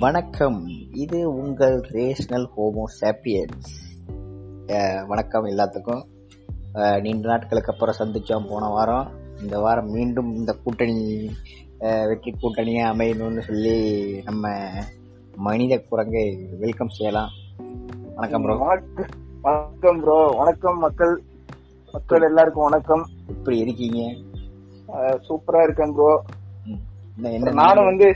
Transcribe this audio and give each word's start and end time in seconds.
வணக்கம். 0.00 0.58
இது 0.94 1.18
உங்கள் 1.32 1.80
ரேஷனல் 1.90 2.46
ஹோமோ 2.54 2.84
சாப்பியன்ஸ் 2.98 3.70
வணக்கம் 5.06 5.46
எல்லாத்துக்கும். 5.46 6.02
நீண்ட 7.00 7.28
நாட்களுக்கு 7.28 7.72
அப்புறம் 7.72 7.98
சந்திச்சோம். 7.98 8.46
போன 8.48 8.68
வாரம். 8.68 9.08
இந்த 9.42 9.58
வாரம் 9.58 9.90
மீண்டும் 9.90 10.30
இந்த 10.34 10.52
கூட்டணி 10.52 10.96
வெற்றி 12.08 12.32
கூட்டணியா 12.42 12.84
அமையணும்னு 12.92 13.40
சொல்லி 13.40 13.76
நம்ம 14.24 14.44
மனித 15.38 15.78
குரங்கை 15.80 16.24
வெல்கம் 16.58 16.88
செய்யலாம். 16.88 17.30
வணக்கம் 18.14 18.42
ப்ரோ 18.42 18.56
வணக்கம் 19.42 20.00
ப்ரோ 20.00 20.18
வணக்கம் 20.40 20.78
மக்கள். 20.78 21.14
மக்கள் 21.94 22.22
எல்லாருக்கும் 22.22 22.68
வணக்கம். 22.70 23.04
எப்படி 23.28 23.58
இருக்கீங்க? 23.58 24.00
அஹ், 24.94 25.18
சூப்பரா 25.28 25.62
இருக்கேன் 25.62 25.94
ப்ரோ 25.94 26.10
நானும் 27.62 27.88
வந்து 27.88 28.06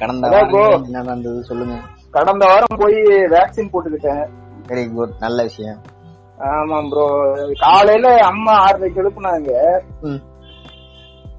கடந்த. 0.00 0.28
வாரம் 0.32 0.86
என்ன 0.88 1.02
நடந்தது 1.08 1.40
சொல்லுங்க. 1.50 1.76
கடந்த 2.16 2.44
வாரம் 2.52 2.80
போய் 2.82 2.98
வேக்சின் 3.34 3.70
போட்டுக்கிட்டேன். 3.72 4.24
வெரி 4.70 4.84
குட் 4.94 5.14
நல்ல 5.24 5.38
விஷயம். 5.48 5.80
ஆமாம் 6.52 6.88
ப்ரோ 6.92 7.04
காலையில 7.64 8.08
அம்மா 8.30 8.54
ஆறரைக்கு 8.64 9.02
எழுப்புனாங்க. 9.02 9.50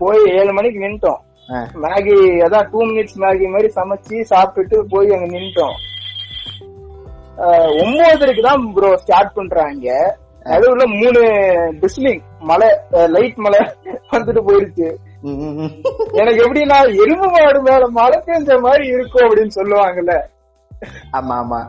போய் 0.02 0.22
ஏழு 0.38 0.52
மணிக்கு 0.58 0.80
நின்ட்டோம். 0.86 1.22
மேகி 1.84 2.16
அதான் 2.46 2.70
டூ 2.72 2.80
மினிட்ஸ் 2.90 3.20
மேகி 3.24 3.46
மாதிரி 3.54 3.70
சமைச்சு 3.78 4.16
சாப்பிட்டுட்டு 4.32 4.78
போய் 4.94 5.14
அங்க 5.16 5.28
நின்ட்டோம். 5.36 5.78
ஒன்பதரைக்கு 7.82 8.44
தான் 8.48 8.64
ப்ரோ 8.78 8.90
ஸ்டார்ட் 9.04 9.38
பண்றாங்க. 9.40 9.88
நடுவுல 10.52 10.84
மூணு 11.00 11.22
பிஸ்லிங் 11.82 12.22
மழை 12.50 12.70
லைட் 13.16 13.40
மழை 13.46 13.62
வந்துட்டு 14.14 14.42
போயிருச்சு. 14.50 14.90
எனக்கு 16.20 16.42
எப்படின்னா 16.46 16.78
எறும்பு 17.04 17.28
மாடு 17.36 17.62
மேல 17.62 17.88
மழை 17.88 18.18
பெஞ்ச 18.28 18.60
மாதிரி 18.62 18.86
இருக்கும் 18.88 19.26
அப்படின்னு 19.28 19.58
சொல்லுவாங்கல்ல. 19.60 20.16
ஆமா 21.12 21.36
ஆமா. 21.44 21.60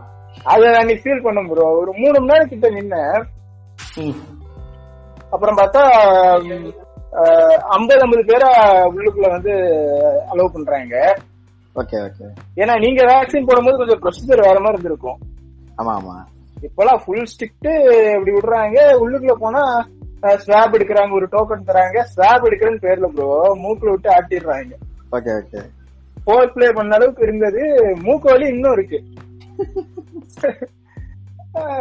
அத 0.44 0.70
நான் 0.70 0.90
ஃபீல் 1.02 1.22
பண்ண 1.22 1.40
ப்ரோ 1.42 1.68
ஒரு 1.80 1.92
மூணு 1.92 2.18
மணி 2.18 2.32
நேரம் 2.32 2.48
கிட்ட 2.48 2.68
நின்னேன். 2.70 3.16
ம். 3.96 4.18
அப்புறம் 5.30 5.56
பார்த்தா 5.56 5.82
ஐம்பது 7.76 8.00
ஐம்பது 8.00 8.24
பேரை 8.24 8.50
உள்ளுக்குள்ள 8.88 9.28
வந்து 9.30 9.52
அலோவ் 10.32 10.52
பண்றாங்க. 10.52 10.96
Okay 11.76 11.96
okay. 12.06 12.26
ஏன்னா 12.56 12.74
நீங்க 12.78 13.00
வேக்சின் 13.04 13.48
போடும்போது 13.48 13.76
கொஞ்சம் 13.76 14.02
ப்ரொசீஜர் 14.04 14.46
வேற 14.46 14.58
மாதிரி 14.60 14.76
இருந்திருக்கும். 14.76 15.18
ஆமா 15.78 15.92
ஆமா. 15.98 16.16
இப்பெல்லாம் 16.56 17.00
ஃபுல் 17.04 17.28
ஸ்டிக்ட் 17.32 17.68
இப்படி 18.14 18.32
விடுறாங்க. 18.36 18.78
உள்ளுக்குள்ள 19.02 19.32
போனா 19.32 19.62
ஸ்வாப் 20.44 20.74
எடுக்கிறாங்க 20.76 21.12
ஒரு 21.18 21.26
டோக்கன் 21.32 21.68
தராங்க. 21.68 21.98
ஸ்வாப் 22.14 22.46
எடுக்கிறேன்னு 22.48 22.84
பேர்ல 22.84 23.08
ப்ரோ 23.16 23.28
மூக்குல 23.64 23.90
விட்டு 23.94 24.10
ஆட்டிடுறாங்க. 24.16 24.72
ஓகே 25.16 25.32
ஓகே 25.40 25.60
போர் 26.26 26.52
பிளே 26.52 26.68
பண்ண 26.78 26.96
அளவுக்கு 26.96 27.22
இருந்தது. 27.26 27.62
மூக்கு 28.06 28.26
வலி 28.32 28.46
இன்னும் 28.54 28.74
இருக்கு. 28.78 28.98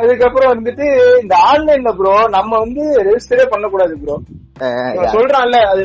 அதுக்கப்புறம் 0.02 0.52
வந்துட்டு 0.54 0.86
இந்த 1.22 1.36
ஆன்லைன்ல 1.52 1.92
ப்ரோ 1.98 2.14
நம்ம 2.36 2.60
வந்து 2.64 2.84
ரெஜிஸ்டரே 3.08 3.46
பண்ணக்கூடாது 3.54 3.96
ப்ரோ 4.04 4.16
சொல்றான்ல 5.16 5.58
அது. 5.72 5.84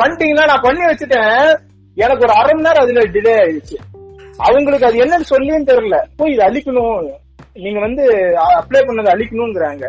பண்ணிட்டீங்கன்னா 0.00 0.46
நான் 0.50 0.66
பண்ணி 0.66 0.82
வச்சுட்டேன். 0.84 1.38
எனக்கு 1.96 2.24
ஒரு 2.26 2.34
அரை 2.40 2.52
மணி 2.52 2.66
நேரம் 2.66 2.84
அதுல 2.84 3.04
டிலே 3.14 3.34
ஆயிடுச்சு. 3.44 3.76
அவங்களுக்கு 4.48 4.88
அது 4.88 5.00
என்னன்னு 5.04 5.32
சொல்லியும் 5.32 5.68
தெரியல. 5.70 5.96
போய் 6.18 6.32
இது 6.34 6.42
அழிக்கணும். 6.48 7.08
நீங்க 7.64 7.80
வந்து 7.86 8.04
அப்ளை 8.60 8.80
பண்ணது 8.88 9.10
அழிக்கணுங்கிறாங்க 9.14 9.86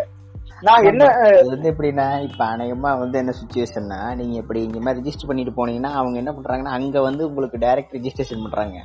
நான் 0.62 0.84
என்ன 0.84 1.04
வந்து 1.48 1.72
எப்படின்னா 1.72 2.22
இப்ப 2.22 2.46
அநேகமா 2.46 2.98
வந்து 3.00 3.18
என்ன 3.18 3.34
சுச்சுவேஷன்னா 3.42 4.16
நீங்க 4.16 4.36
இப்படி 4.36 4.64
இந்த 4.64 4.80
மாதிரி 4.80 5.02
ரெஜிஸ்டர் 5.02 5.28
பண்ணிட்டு 5.28 5.54
போனீங்கன்னா 5.60 5.92
அவங்க 5.92 6.18
என்ன 6.18 6.32
பண்றாங்கன்னா 6.32 6.74
அங்க 6.78 7.02
வந்து 7.02 7.28
உங்களுக்கு 7.28 7.58
டைரக்ட் 7.58 7.96
ரெஜிஸ்ட்ரேஷன் 7.98 8.42
பண்றாங்க. 8.42 8.78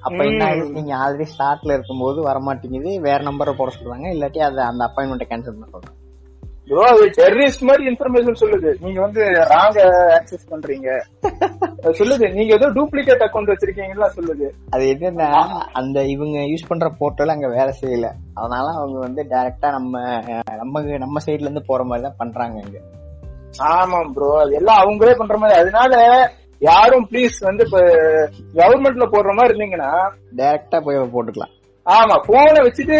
அப்ப 0.00 0.24
என்ன 0.24 0.44
ஆகுது 0.44 0.70
நீங்க 0.70 0.94
ஆல்ரெடி 0.96 1.26
ஸ்டார்ட்ல 1.38 1.72
இருக்கும்போது 1.72 2.22
வர 2.22 2.38
மாட்டேங்குது 2.38 3.00
வேற 3.00 3.18
நம்பரை 3.24 3.52
போட 3.52 3.72
சொல்றாங்க 3.76 4.08
இல்லாட்டி 4.14 4.38
அதை 4.38 4.64
அந்த 4.64 4.90
அப்பாயின்மெண்ட்டை 4.90 5.28
கேன்சல் 5.30 5.56
பண்ண 5.56 5.68
சொல்றாங்க. 5.72 6.03
ப்ரோ 6.68 6.84
அது 6.88 7.04
டெரரிஸ்ட் 7.06 7.60
மாதிரி 7.60 7.84
இன்ஃபர்மேஷன் 7.86 8.40
சொல்லுது. 8.40 8.74
நீங்க 8.80 9.00
வந்து 9.00 9.24
ராங்க 9.24 9.78
ஆக்சஸ் 10.18 10.46
பண்றீங்க. 10.50 10.88
சொல்லுது. 11.98 12.32
நீங்க 12.32 12.54
ஏதோ 12.54 12.70
டூப்ளிகேட் 12.70 13.24
அக்கௌண்ட் 13.26 13.52
வச்சிருக்கீங்களா 13.52 14.08
சொல்லுது. 14.16 14.50
அது 14.70 14.84
என்னன்னா 14.84 15.30
அந்த 15.72 16.02
இவங்க 16.02 16.38
யூஸ் 16.38 16.68
பண்ற 16.68 16.92
போர்ட்டல் 16.98 17.28
அங்க 17.28 17.48
வேலை 17.48 17.74
செய்யல. 17.80 18.10
அதனால 18.34 18.72
அவங்க 18.76 18.98
வந்து 18.98 19.26
டைரக்டா 19.30 19.70
நம்ம 19.70 20.22
நம்ம 20.56 20.82
நம்ம 20.82 21.20
சைடுல 21.26 21.48
இருந்து 21.48 21.64
போற 21.66 21.84
மாதிரி 21.84 22.06
தான் 22.06 22.16
பண்றாங்க 22.18 22.62
இங்க. 22.66 22.78
ஆமாம் 23.58 24.12
ப்ரோ 24.12 24.40
அது 24.40 24.54
எல்லாம் 24.54 24.88
அவங்களே 24.88 25.14
பண்ற 25.14 25.36
மாதிரி. 25.38 25.60
அதனால 25.60 25.94
யாரும் 26.58 27.08
ப்ளீஸ் 27.10 27.36
வந்து 27.40 27.64
இப்ப 27.64 27.80
கவர்மெண்ட்ல 28.54 29.06
போடுற 29.12 29.34
மாதிரி 29.34 29.54
இருந்தீங்கன்னா 29.54 29.90
டைரக்டா 30.36 30.80
போய் 30.80 30.96
போட்டுக்கலாம். 30.96 31.54
ஆமா 31.86 32.14
போனை 32.26 32.60
வச்சுட்டு 32.66 32.98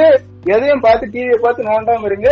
எதையும் 0.54 0.80
பார்த்து 0.80 1.06
டிவியை 1.06 1.36
பார்த்து 1.42 1.68
நோண்டாம 1.68 2.04
இருங்க. 2.04 2.28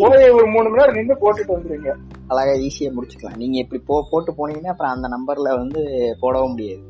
போய் 0.00 0.30
ஒரு 0.30 0.46
மூணு 0.46 0.68
மணி 0.68 0.80
நேரம் 0.80 0.94
நின்று 0.94 1.14
போட்டுட்டு 1.20 1.56
வந்துருங்க. 1.56 1.92
அழகா 2.28 2.54
ஈஸியா 2.66 2.90
முடிச்சுக்கலாம். 2.96 3.36
நீங்க 3.36 3.56
இப்படி 3.58 3.82
போ 3.86 4.08
போட்டு 4.10 4.32
போனீங்கன்னா 4.32 4.72
அப்புறம் 4.74 4.90
அந்த 4.90 5.08
நம்பர்ல 5.08 5.56
வந்து 5.56 5.82
போடவும் 6.20 6.50
முடியாது. 6.50 6.82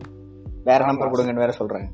வேற 0.65 0.87
நம்பர் 0.87 1.13
கொடுங்கன்னு 1.13 1.45
வேற 1.45 1.55
சொல்றாங்க. 1.61 1.89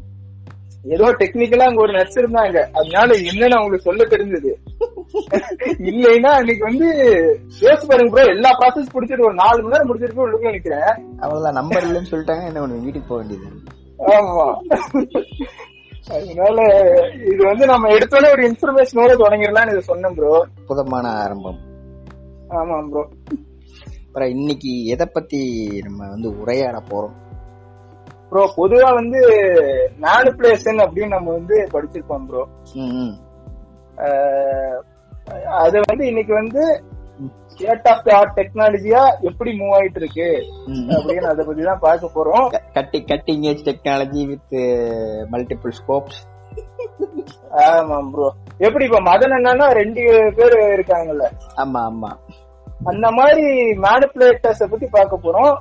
ஏதோ 0.85 1.07
டெக்னிக்கலா 1.21 1.69
அங்க 1.69 1.81
ஒரு 1.81 1.93
நர்ஸ் 1.93 2.19
இருந்தாங்க. 2.19 2.59
அதனால 2.73 3.09
என்னன்னு 3.31 3.57
அவங்களுக்கு 3.59 3.89
சொல்ல 3.89 4.05
தெரிஞ்சது. 4.05 4.51
இல்லைன்னா 5.91 6.31
அன்னைக்கு 6.41 6.65
வந்து 6.65 6.89
யோசிச்சு 7.61 7.89
பாருங்க 7.91 8.13
ப்ரோ 8.15 8.27
எல்லா 8.29 8.51
ப்ராசஸ் 8.61 8.93
முடிச்சிட்டு 8.93 9.25
ஒரு 9.25 9.35
நாலு 9.35 9.63
மணி 9.63 9.73
நேரம் 9.73 9.87
முடிச்சிட்டு 9.87 10.15
போய் 10.15 10.27
உள்ளுக்குள்ள 10.27 10.55
நிக்கிறேன். 10.57 10.91
அவ்வளவுதான் 11.21 11.59
நம்பர் 11.61 11.87
இல்லைன்னு 11.89 12.13
சொல்லிட்டாங்க 12.13 12.45
என்ன 12.47 12.63
ஒண்ணு 12.67 12.85
வீட்டுக்கு 12.85 13.09
போக 13.09 13.21
வேண்டியது 13.23 13.77
ஆமா. 14.17 14.49
அதனால 16.17 16.59
இது 17.31 17.41
வந்து 17.45 17.65
நம்ம 17.67 17.89
எடுத்தோடனே 17.89 18.29
ஒரு 18.33 18.43
இன்ஃபர்மேஷனோட 18.49 19.13
தொடங்கிடலாம்னு 19.23 19.75
இதை 19.75 19.83
சொன்னேன் 19.83 20.15
ப்ரோ 20.15 20.33
அற்புதமான 20.41 21.07
ஆரம்பம். 21.23 21.59
ஆமா 22.59 22.77
ப்ரோ 22.91 23.03
அப்புறம் 24.07 24.31
இன்னைக்கு 24.31 24.71
எதை 24.87 25.07
பத்தி 25.07 25.41
நம்ம 25.83 26.09
வந்து 26.09 26.29
உரையாட 26.41 26.79
போறோம்? 26.91 27.17
ப்ரோ 28.31 28.43
பொதுவா 28.57 28.89
வந்து 28.95 29.21
மேனிப்புலேஷன் 30.01 30.81
அப்படின்னு 30.85 31.15
நம்ம 31.17 31.29
வந்து 31.33 31.57
படிச்சிருப்போம் 31.75 32.27
ப்ரோ. 32.27 32.43
அது 35.63 35.77
வந்து 35.91 36.05
இன்னைக்கு 36.07 36.33
வந்து 36.35 36.63
ஸ்டேட் 37.59 37.87
ஆஃப் 37.93 38.03
தி 38.07 38.13
ஆர்ட் 38.17 38.35
டெக்னாலஜியா 38.39 39.03
எப்படி 39.29 39.51
மூவ் 39.61 39.73
ஆயிட்டு 39.77 40.01
இருக்கு. 40.03 40.27
அப்படின்னு 40.97 41.31
அதை 41.31 41.45
பத்தி 41.47 41.63
தான் 41.69 41.85
பார்க்க 41.87 42.17
போறோம். 42.17 42.45
கட்டி 42.77 42.99
cutting 43.11 43.47
edge 43.51 43.63
technology 43.69 44.25
with 44.33 44.55
multiple 45.33 45.75
scopes 45.81 46.21
ஆமா 47.65 47.97
ப்ரோ 48.13 48.27
எப்படி 48.67 48.85
இப்ப 48.89 49.01
மதன் 49.09 49.35
என்னன்னா 49.39 49.67
ரெண்டு 49.81 50.03
பேர் 50.37 50.57
இருக்காங்கல்ல? 50.77 51.27
ஆமா 51.63 51.81
ஆமா. 51.91 52.11
அந்த 52.91 53.07
மாதிரி 53.19 53.45
மேனிப்புலேட்டர்ஸ் 53.87 54.63
பத்தி 54.73 54.87
பார்க்க 54.97 55.25
போறோம். 55.25 55.53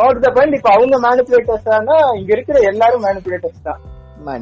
நோட் 0.00 0.22
த 0.24 0.30
பாயிண்ட் 0.36 0.58
இப்ப 0.58 0.70
அவங்க 0.76 0.98
மேனிப்புலேட்டர்ஸ் 1.06 1.68
ஆனா 1.76 1.96
இங்க 2.18 2.30
இருக்கிற 2.36 2.58
எல்லாரும் 2.70 3.04
மேனிப்புலேட்டர்ஸ் 3.06 3.66
தான். 3.68 3.80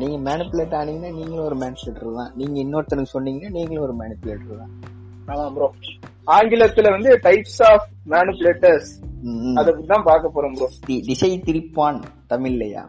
நீங்க 0.03 0.19
மேனிப்புலேட் 0.31 0.77
ஆனீங்கன்னா 0.81 1.13
நீங்களும் 1.19 1.47
ஒரு 1.51 1.59
மேனிப்புலேட்டர் 1.63 2.19
தான். 2.21 2.33
நீங்க 2.41 2.57
இன்னொருத்தனுக்கு 2.65 3.15
சொன்னீங்கன்னா 3.17 3.53
நீங்களும் 3.59 3.87
ஒரு 3.89 3.97
மேனிப்புலேட்டர் 4.03 4.61
தான். 4.63 4.75
ஆமா 5.29 5.47
ப்ரோ 5.55 5.67
ஆங்கிலத்துல 6.29 6.91
வந்து 6.91 7.11
டைப்ஸ் 7.23 7.61
ஆஃப் 7.63 7.87
மேனிப்புலேட்டர்ஸ் 8.11 8.91
ம், 9.23 9.39
ம். 9.43 9.57
அதை 9.59 9.69
பத்தி 9.73 9.87
தான் 9.87 10.07
பார்க்க 10.07 10.35
போறோம் 10.35 10.55
ப்ரோ 10.55 10.69
திசை 11.07 11.31
திரிப்பான் 11.47 12.01
தமிழ்லையா 12.29 12.83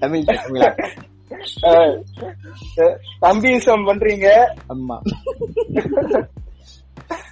தமிழ் 0.00 0.24
தமிழ் 0.34 0.64
தம்பிசம் 3.22 3.84
பண்றீங்க? 3.88 4.28
ஆமா. 4.68 4.96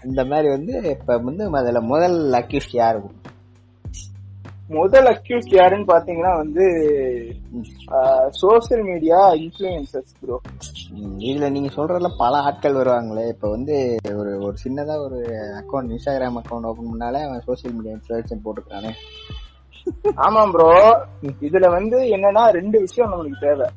இந்த 0.04 0.22
மாதிரி 0.24 0.48
வந்து 0.48 0.74
இப்ப 0.92 1.16
வந்து 1.20 1.44
அதுல 1.58 1.80
முதல் 1.86 2.18
அக்யூஸ்ட் 2.34 2.76
யாரு? 2.76 3.00
முதல் 4.70 5.08
அக்யூஸ்ட் 5.12 5.52
யாருன்னு 5.56 5.86
பாத்தீங்கன்னா 5.92 6.32
வந்து 6.36 6.64
சோசியல் 8.40 8.82
மீடியா 8.82 9.18
இன்ஃபுளுசர்ஸ் 9.42 10.14
ப்ரோ 10.20 10.36
இதுல 11.28 11.48
நீங்க 11.50 11.70
சொல்றதுல 11.76 12.08
பல 12.18 12.36
ஆட்கள் 12.38 12.78
வருவாங்களே. 12.80 13.24
இப்ப 13.34 13.50
வந்து 13.50 13.76
ஒரு 14.20 14.32
ஒரு 14.46 14.56
சின்னதா 14.64 14.96
ஒரு 15.06 15.18
அக்கௌண்ட் 15.60 15.92
இன்ஸ்டாகிராம் 15.94 16.38
அக்கௌண்ட் 16.40 16.68
ஓபன் 16.70 16.90
பண்ணாலே 16.92 17.20
அவன் 17.26 17.44
சோசியல் 17.48 17.76
மீடியா 17.76 17.94
இன்ஃபுளுசர் 17.96 18.44
போட்டுக்கிறானே. 18.46 18.92
ஆமாம் 20.14 20.50
ப்ரோ 20.50 20.70
இதுல 21.48 21.66
வந்து 21.78 21.98
என்னன்னா 22.16 22.44
ரெண்டு 22.58 22.80
விஷயம் 22.80 23.12
நம்மளுக்கு 23.12 23.44
தேவை. 23.46 23.68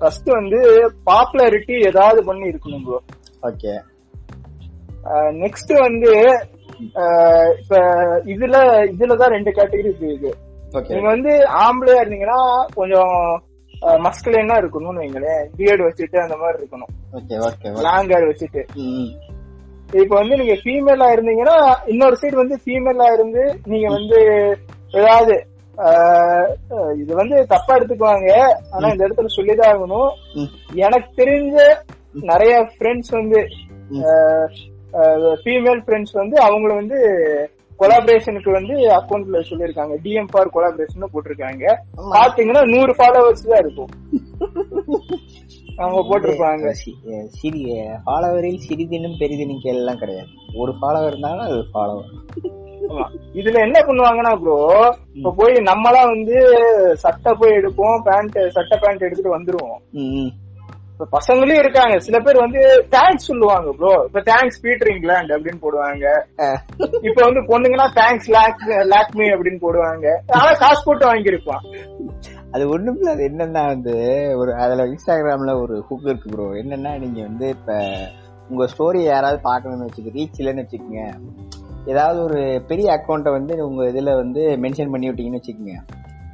ஃபர்ஸ்ட் 0.00 0.30
வந்து 0.38 0.58
பாப்புலாரிட்டி 1.10 1.76
ஏதாவது 1.90 2.20
பண்ணி 2.24 2.52
இருக்கணும் 2.52 2.84
ப்ரோ 2.84 3.00
ஓகே 3.50 3.74
நெக்ஸ்ட் 5.42 5.72
வந்து 5.86 6.10
இப்ப 7.60 7.80
இதுல 8.34 8.56
இதுலதான் 8.92 9.34
ரெண்டு 9.36 9.50
கேட்டகரி 9.50 9.90
இருக்கு. 10.02 10.32
நீங்க 10.94 11.08
வந்து 11.14 11.32
ஆம்பளையா 11.64 12.00
இருந்தீங்கன்னா 12.02 12.40
கொஞ்சம் 12.74 13.14
மஸ்குலைனா 14.04 14.56
இருக்கணும்னு 14.62 15.02
வைங்களேன். 15.02 15.44
பியர்டு 15.58 15.82
வச்சுட்டு 15.86 16.18
அந்த 16.24 16.36
மாதிரி 16.36 16.58
இருக்கணும். 16.62 16.92
லாங் 17.86 18.10
ஹேர் 18.12 18.28
வச்சுட்டு. 18.30 18.62
இப்ப 20.02 20.14
வந்து 20.16 20.36
நீங்க 20.40 20.54
ஃபீமேலா 20.62 21.06
இருந்தீங்கன்னா 21.14 21.56
இன்னொரு 21.86 22.16
சைடு 22.20 22.36
வந்து 22.42 22.58
ஃபீமேலா 22.64 23.06
இருந்து 23.12 23.44
நீங்க 23.64 23.88
வந்து 23.96 24.18
ஏதாவது 24.92 25.34
இது 27.02 27.12
வந்து 27.14 27.36
தப்பா 27.46 27.72
எடுத்துக்குவாங்க. 27.76 28.30
ஆனா 28.74 28.86
இந்த 28.88 29.02
இடத்துல 29.08 29.30
சொல்லிதான் 29.36 29.72
ஆகணும். 29.74 30.10
எனக்கு 30.86 31.10
தெரிஞ்ச 31.22 31.56
நிறைய 32.32 32.54
ஃப்ரெண்ட்ஸ் 32.72 33.12
வந்து. 33.18 33.40
ஃபீமேல் 35.44 35.82
ஃப்ரெண்ட்ஸ் 35.86 36.12
வந்து 36.12 36.40
அவங்கள 36.42 36.74
வந்து 36.74 36.98
கொலாபரேஷனுக்கு 37.78 38.50
வந்து 38.50 38.74
அக்கௌண்ட்ல 38.74 39.44
சொல்லிருக்காங்க 39.50 39.96
டிஎம் 40.04 40.26
ஃபார் 40.30 40.48
கொலாபரேஷன் 40.48 41.14
போட்டிருக்காங்க. 41.14 41.76
பாத்தீங்கன்னா 42.10 42.76
நூறு 42.76 42.92
ஃபாலோவர்ஸ் 42.92 43.48
தான் 43.48 43.58
இருக்கும். 43.58 43.88
அவங்க 45.76 46.02
போட்டிருப்பாங்க. 46.02 46.74
சி- 46.84 47.24
சிறிய 47.26 47.98
ஃபாலோவரில் 48.06 48.60
சிறிதினும் 48.68 49.16
பெரிதினும் 49.18 49.60
எல்லாம் 49.60 49.98
கிடையாது. 49.98 50.26
ஒரு 50.54 50.74
ஃபாலோவர் 50.82 51.06
இருந்தாலும் 51.06 51.40
அது 51.40 51.64
ஃபாலோவர். 51.74 52.18
இதுல 53.34 53.60
என்ன 53.60 53.80
பண்ணுவாங்கன்னா 53.80 54.40
ப்ரோ 54.40 54.94
இப்ப 55.14 55.34
போய் 55.36 55.52
நம்மளா 55.52 56.04
வந்து 56.04 56.56
சட்டை 56.96 57.34
போய் 57.34 57.50
எடுப்போம் 57.50 58.00
பேண்ட் 58.04 58.50
சட்டை 58.50 58.78
பேண்ட் 58.80 59.02
எடுத்துட்டு 59.02 59.38
வந்துருவோம். 59.38 59.98
பசங்களும் 61.16 61.60
இருக்காங்க. 61.62 61.98
சில 61.98 62.18
பேர் 62.18 62.38
வந்து 62.38 62.60
தேங்க்ஸ் 62.90 63.28
சொல்லுவாங்க 63.30 63.72
ப்ரோ 63.72 63.92
இப்ப 64.06 64.22
தேங்க்ஸ் 64.30 64.60
பீட்டர் 64.62 64.90
இங்கிலாந்து 64.94 65.36
அப்படின்னு 65.36 65.60
போடுவாங்க. 65.66 66.04
இப்ப 67.08 67.18
வந்து 67.26 67.42
பொண்ணுங்கன்னா 67.50 67.88
தேங்க்ஸ் 68.00 68.30
லேக் 68.36 68.64
லேக்மி 68.92 69.28
அப்படின்னு 69.34 69.60
போடுவாங்க. 69.66 70.06
ஆனா 70.38 70.52
காசு 70.52 70.82
போட்டு 70.84 71.06
வாங்கியிருப்பான். 71.12 71.64
அது 72.52 72.68
ஒண்ணும் 72.68 72.96
இல்ல. 72.98 73.10
அது 73.10 73.24
என்னன்னா 73.28 73.62
வந்து 73.66 73.94
ஒரு 74.36 74.54
அதுல 74.54 74.86
இன்ஸ்டாகிராம்ல 74.86 75.52
ஒரு 75.60 75.76
ஹுக் 75.90 76.08
இருக்கு 76.08 76.30
ப்ரோ 76.30 76.48
என்னன்னா 76.62 76.92
நீங்க 76.98 77.20
வந்து 77.22 77.48
இப்ப 77.48 77.78
உங்க 78.48 78.64
ஸ்டோரி 78.72 79.02
யாராவது 79.02 79.40
பார்க்கணும்னு 79.42 79.88
வச்சுக்க 79.88 80.16
ரீச் 80.18 80.38
இல்லைன்னு 80.38 80.64
வச்சுக்கோங்க. 80.64 81.02
ஏதாவது 81.86 82.24
ஒரு 82.24 82.40
பெரிய 82.68 82.86
அக்கௌண்ட்டை 82.96 83.30
வந்து 83.30 83.66
உங்க 83.66 83.82
இதுல 83.84 84.14
வந்து 84.16 84.42
மென்ஷன் 84.62 84.90
பண்ணி 84.90 85.08
விட்டீங்கன்னு 85.08 85.40
வச்சுக்கோங்க. 85.40 85.76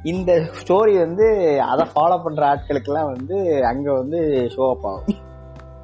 இந்த 0.03 0.31
ஸ்டோரி 0.59 0.97
வந்து 0.97 1.25
அதை 1.61 1.85
ஃபாலோ 1.93 2.23
பண்ற 2.23 2.43
ஆட்களுக்கெல்லாம் 2.47 3.11
வந்து 3.13 3.65
அங்க 3.65 3.87
வந்து 3.93 4.19
ஷோ 4.55 4.69
அப் 4.69 4.85
ஆகும். 4.87 5.19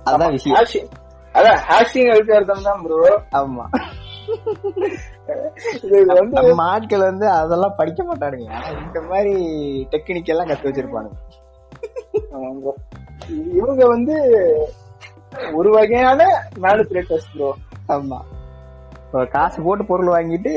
அதுதான் 0.04 0.31
விஷயம். 0.31 0.89
அதான் 1.36 1.60
ஹேஷிங் 1.69 2.12
அல்காரதம் 2.15 2.68
தான் 2.69 2.81
ப்ரோ 2.83 3.00
ஆமா. 3.33 3.65
நம்ம 6.31 6.63
ஆட்கள் 6.63 7.07
வந்து 7.10 7.30
அதெல்லாம் 7.30 7.77
படிக்க 7.77 8.04
மாட்டானுங்க. 8.04 8.50
இந்த 8.86 9.01
மாதிரி 9.01 9.33
டெக்னிக் 9.92 10.31
எல்லாம் 10.33 10.48
கத்து 10.48 10.69
வச்சிருப்பானுங்க. 10.69 11.18
இவங்க 13.60 13.86
வந்து 13.86 14.15
ஒரு 15.54 15.69
வகையான 15.69 16.21
மேனுபுலேட்டர்ஸ் 16.65 17.30
ப்ரோ 17.33 17.51
ஆமா. 17.88 18.19
காசு 19.31 19.62
போட்டு 19.62 19.83
பொருள் 19.86 20.15
வாங்கிட்டு 20.15 20.51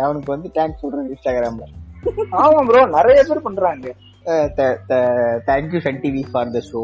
அவனுக்கு 0.00 0.30
வந்து 0.32 0.50
டேங்க் 0.52 0.82
சொல்றது 0.82 1.08
இன்ஸ்டாகிராம்ல 1.08 1.66
ஆமா 2.42 2.60
ப்ரோ 2.68 2.82
நிறைய 2.96 3.20
பேர் 3.28 3.46
பண்றாங்க. 3.46 3.88
Thank you 5.48 5.80
Sun 5.86 6.02
TV 6.04 6.22
for 6.30 6.52
the 6.56 6.62
show 6.70 6.82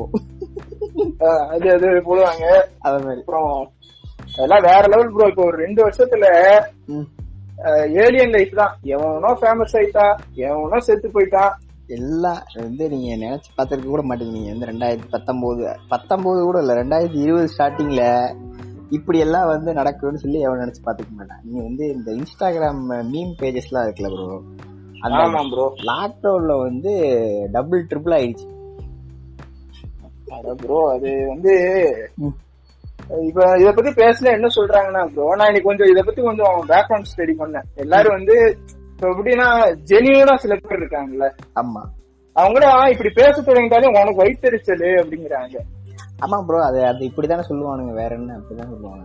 அது 1.55 1.69
அது 1.77 1.89
போடுவாங்க. 2.09 2.47
அத 2.87 2.95
மாதிரி 3.05 3.21
அப்புறம் 3.23 3.53
அதெல்லாம் 4.35 4.67
வேற 4.71 4.83
லெவல் 4.93 5.15
ப்ரோ 5.15 5.29
இப்போ 5.33 5.45
ஒரு 5.51 5.59
ரெண்டு 5.65 5.81
வருஷத்துல. 5.87 6.27
ஏலியன் 8.05 8.35
லைஃப் 8.37 8.53
தான். 8.61 8.75
எவனோ 8.95 9.31
ஃபேமஸ் 9.41 9.75
ஆயிட்டா 9.79 10.07
எவனோ 10.49 10.79
செத்து 10.87 11.09
போயிட்டான் 11.17 11.53
எல்லாம் 11.97 12.41
வந்து 12.65 12.85
நீங்க 12.93 13.09
நினைச்சு 13.25 13.51
பார்த்திருக்க 13.57 13.89
கூட 13.91 14.03
மாட்டீங்க. 14.09 14.35
நீங்க 14.37 14.51
வந்து 14.53 14.69
ரெண்டாயிரத்தி 14.71 15.09
பத்தொன்பது 15.15 15.63
பத்தொன்பது 15.93 16.41
கூட 16.49 16.59
இல்ல 16.65 16.75
ரெண்டாயிரத்தி 16.81 17.21
இருபது 17.27 17.49
ஸ்டார்டிங்ல 17.55 18.05
இப்படி 18.97 19.19
எல்லாம் 19.25 19.51
வந்து 19.55 19.71
நடக்கும்னு 19.79 20.23
சொல்லி 20.25 20.39
எவன் 20.47 20.63
நினைச்சு 20.63 20.83
பாத்துக்க 20.87 21.13
மாட்டான். 21.19 21.43
நீங்க 21.47 21.63
வந்து 21.69 21.85
இந்த 21.97 22.11
இன்ஸ்டாகிராம் 22.21 22.83
மீம் 23.13 23.35
பேஜஸ் 23.41 23.69
எல்லாம் 23.71 23.87
இருக்குல்ல 23.87 24.11
ப்ரோ 24.15 24.39
அந்த 25.00 25.20
ப்ரோ 25.52 25.67
லாக்டவுன்ல 25.91 26.55
வந்து 26.62 26.93
டபுள் 27.52 27.87
ட்ரிபிள் 27.91 28.14
ஆயிடுச்சு. 28.19 28.47
ப்ரோ 30.62 30.81
அது 30.94 31.11
வந்து. 31.29 31.52
இப்ப 33.29 33.47
இத 33.58 33.70
பத்தி 33.73 33.91
பேசல 34.02 34.32
என்ன 34.32 34.49
சொல்றாங்கன்னா 34.56 35.02
ப்ரோ 35.14 35.29
நான் 35.37 35.49
இன்னைக்கு 35.49 35.69
கொஞ்சம் 35.69 35.91
இத 35.93 36.02
பத்தி 36.02 36.20
கொஞ்சம் 36.23 36.56
பேக்ரவுண்ட் 36.69 37.11
ஸ்டடி 37.12 37.35
பண்ணேன். 37.41 37.67
எல்லாரும் 37.76 38.17
வந்து 38.19 38.37
இப்ப 38.93 39.08
எப்படின்னா 39.12 39.49
ஜெனியூனா 39.91 40.35
சில 40.37 40.56
பேர் 40.56 40.81
இருக்காங்கல்ல. 40.81 41.29
ஆமா. 41.55 41.82
அவங்களாம் 42.37 42.91
இப்படி 42.91 43.11
பேச 43.11 43.37
தொடங்கிட்டாலே 43.41 43.91
உனக்கு 43.93 44.23
வயிற்றுச்சல் 44.23 44.85
அப்படிங்கிறாங்க. 45.00 45.56
ஆமா 46.25 46.38
ப்ரோ 46.47 46.58
அது 46.64 46.81
அது 46.85 47.02
இப்படித்தானே 47.05 47.44
சொல்லுவானுங்க 47.49 47.93
வேற 47.93 48.11
என்ன 48.14 48.37
அப்படிதான் 48.38 48.73
சொல்லுவாங்க 48.75 49.05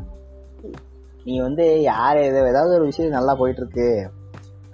நீ 1.26 1.36
வந்து 1.40 1.66
யார் 1.82 2.18
ஏதோ 2.30 2.40
ஏதாவது 2.50 2.74
ஒரு 2.76 2.86
விஷயம் 2.86 3.18
நல்லா 3.18 3.34
போயிட்டு 3.34 3.62
இருக்கு. 3.64 3.88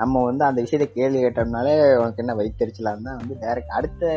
நம்ம 0.01 0.21
வந்து 0.27 0.43
அந்த 0.49 0.59
விஷயத்த 0.65 0.85
கேள்வி 0.97 1.19
கேட்டோம்னாலே 1.23 1.73
உனக்கு 2.01 2.21
என்ன 2.23 2.35
வைத்தறிச்சலாம் 2.41 3.07
தான் 3.07 3.19
வந்து 3.21 3.35
டேரக்ட் 3.43 3.75
அடுத்த 3.79 4.13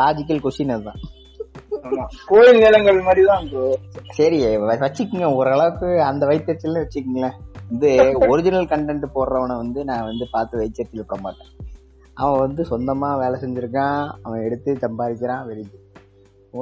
லாஜிக்கல் 0.00 0.42
கொஸ்டின் 0.46 0.74
அதுதான். 0.76 1.00
கோயில் 2.30 2.60
நிலங்கள் 2.64 2.98
மாதிரி 3.06 3.22
தான் 3.30 3.46
சரி 4.18 4.38
வச்சுக்கோங்க. 4.70 5.28
ஓரளவுக்கு 5.38 5.88
அந்த 6.10 6.22
வைத்தறிச்சல்னு 6.30 6.82
வச்சுக்கோங்களேன். 6.84 7.36
வந்து 7.70 7.88
ஒரிஜினல் 8.30 8.68
கண்டென்ட் 8.72 9.06
போடுறவனை 9.14 9.54
வந்து 9.62 9.80
நான் 9.90 10.08
வந்து 10.10 10.26
பார்த்து 10.34 10.60
வைத்தறிச்சல் 10.62 11.08
பண்ண 11.10 11.22
மாட்டேன். 11.26 11.50
அவன் 12.22 12.42
வந்து 12.44 12.62
சொந்தமா 12.72 13.08
வேலை 13.22 13.36
செஞ்சிருக்கான். 13.44 14.02
அவன் 14.24 14.44
எடுத்து 14.48 14.76
சம்பாதிக்கிறான் 14.84 15.42
குட் 15.48 15.82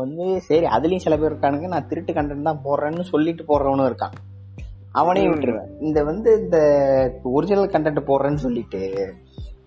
வந்து 0.02 0.25
சரி 0.46 0.67
அதுலயும் 0.76 1.05
சில 1.06 1.17
பேர் 1.17 1.32
இருக்கானுங்க. 1.32 1.69
நான் 1.75 1.88
திருட்டு 1.90 2.12
கண்டென்ட் 2.17 2.49
தான் 2.50 2.62
போடுறேன்னு 2.69 3.05
சொல்லிட்டு 3.12 3.44
போடுறவனும் 3.50 3.88
இருக்கான். 3.90 4.14
அவனையும் 4.94 5.35
விட்டுருவேன். 5.35 5.70
இந்த 5.81 6.05
வந்து 6.05 6.41
இந்த 6.41 6.58
ஒரிஜினல் 7.23 7.69
கண்டென்ட் 7.69 8.08
போடுறேன்னு 8.08 8.35
சொல்லிட்டு 8.35 9.14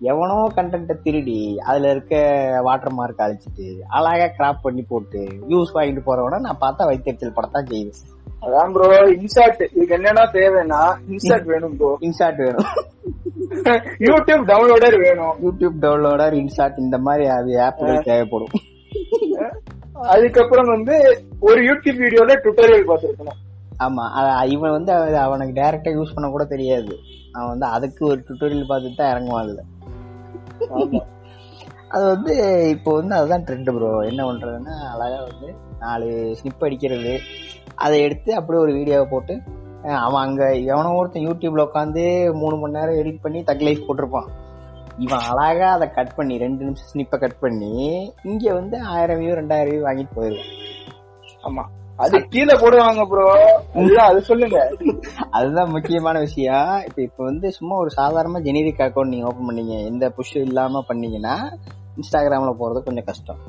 எவனோ 0.00 0.46
கண்டென்ட்டை 0.56 1.02
திருடி 1.02 1.58
அதுல 1.58 1.90
இருக்க 1.90 2.14
வாட்டர் 2.62 2.92
மார்க் 2.92 3.18
அழிச்சிட்டு 3.18 3.66
அழகா 3.88 4.26
கிராப் 4.38 4.62
பண்ணி 4.62 4.82
போட்டு 4.82 5.18
வியூஸ் 5.48 5.74
வாங்கிட்டு 5.74 6.02
போறவன 6.06 6.38
நான் 6.38 6.60
பார்த்தா 6.60 6.88
வைத்தறிச்சல் 6.90 7.36
படத்தான் 7.38 7.68
செய்வேன். 7.68 7.98
அதான் 8.42 8.72
ப்ரோ 8.72 8.88
இன்சார்ட் 9.14 9.62
இதுக்கு 9.72 9.96
என்னன்னா 9.96 10.24
தேவைன்னா 10.36 10.80
இன்சார்ட் 11.08 11.44
வேணும் 11.44 11.76
ப்ரோ 11.76 11.98
இன்சார்ட் 12.00 12.36
வேணும். 12.36 12.70
யூடியூப் 14.06 14.44
டவுன்லோடர் 14.50 14.96
வேணும். 15.00 15.34
யூடியூப் 15.42 15.76
டவுன்லோடர் 15.80 16.34
இன்சார்ட் 16.34 16.78
இந்த 16.78 16.98
மாதிரி 16.98 17.26
அது 17.26 17.52
ஆப்கள் 17.58 18.02
தேவைப்படும். 18.02 18.54
அதுக்கப்புறம் 19.92 20.66
வந்து 20.66 20.96
ஒரு 21.40 21.60
யூடியூப் 21.60 22.00
வீடியோல 22.04 22.32
டுட்டோரியல் 22.44 22.88
பார்த்திருக்கணும். 22.88 23.38
ஆமா 23.78 24.38
அ- 24.40 24.46
இவன் 24.46 24.70
வந்து 24.70 24.92
அவ- 24.92 25.20
அவனுக்கு 25.20 25.60
டைரக்டா 25.60 25.96
யூஸ் 25.96 26.14
பண்ண 26.14 26.30
கூட 26.30 26.44
தெரியாது. 26.44 26.98
அவன் 27.32 27.48
வந்து 27.48 27.66
அதுக்கு 27.66 28.06
ஒரு 28.06 28.24
டுட்டோரியல் 28.28 28.64
பார்த்துட்டு 28.68 28.96
தான் 28.96 29.14
இறங்குவான் 29.14 29.42
அதுல. 29.42 29.62
அது 31.88 32.04
வந்து 32.04 32.66
இப்போ 32.68 32.94
வந்து 32.94 33.14
அதுதான் 33.14 33.42
ட்ரெண்ட் 33.42 33.76
ப்ரோ 33.76 34.00
என்ன 34.00 34.32
பண்றதுன்னா 34.32 34.88
அழகா 34.88 35.22
வந்து 35.22 35.54
நாலு 35.78 36.36
ஸ்னிப் 36.36 36.64
அடிக்கிறது. 36.64 37.20
அதை 37.74 38.00
எடுத்து 38.00 38.34
அப்படியே 38.34 38.64
ஒரு 38.64 38.72
வீடியோவை 38.72 39.06
போட்டு 39.10 39.42
அவன் 39.82 40.22
அங்க 40.22 40.56
எவனோ 40.56 40.92
ஒருத்தன் 40.92 41.26
யூடியூப்ல 41.26 41.68
உட்காந்து 41.74 42.34
மூணு 42.34 42.56
மணி 42.56 42.72
நேரம் 42.72 42.94
எடிட் 42.94 43.18
பண்ணி 43.22 43.42
தக் 43.42 43.60
லைஃப் 43.60 43.84
போட்டிருப்பான். 43.88 44.26
இவன் 44.98 45.18
அழகா 45.18 45.72
அதை 45.72 45.90
கட் 45.90 46.14
பண்ணி 46.14 46.38
ரெண்டு 46.38 46.64
நிமிஷம் 46.64 46.86
ஸ்னிப்பை 46.94 47.18
கட் 47.18 47.38
பண்ணி 47.38 48.12
இங்க 48.22 48.52
வந்து 48.52 48.80
ஆயிரம் 48.80 49.20
வியூ 49.20 49.24
ரெண்டாயிரம் 49.24 49.70
வியூ 49.70 49.84
வாங்கிட்டு 49.84 50.10
போயிடுவான். 50.14 50.46
ஆமா. 51.42 51.77
அது 52.04 52.16
கீழே 52.32 52.54
போடுவாங்க 52.54 53.02
ப்ரோ 53.10 53.24
அது 54.08 54.20
சொல்லுங்க. 54.30 54.58
அதுதான் 55.30 55.70
முக்கியமான 55.70 56.16
விஷயம். 56.26 56.70
இப்ப 56.88 57.02
இப்ப 57.02 57.24
வந்து 57.24 57.46
சும்மா 57.52 57.76
ஒரு 57.76 57.90
சாதாரண 57.90 58.40
ஜெனரிக் 58.40 58.82
அக்கௌண்ட் 58.86 59.12
நீங்க 59.14 59.26
ஓபன் 59.26 59.48
பண்ணீங்க. 59.48 59.76
எந்த 59.84 60.10
புஷ் 60.10 60.36
இல்லாம 60.36 60.82
பண்ணீங்கன்னா 60.88 61.36
இன்ஸ்டாகிராம்ல 61.96 62.52
போறது 62.60 62.80
கொஞ்சம் 62.88 63.08
கஷ்டம். 63.10 63.40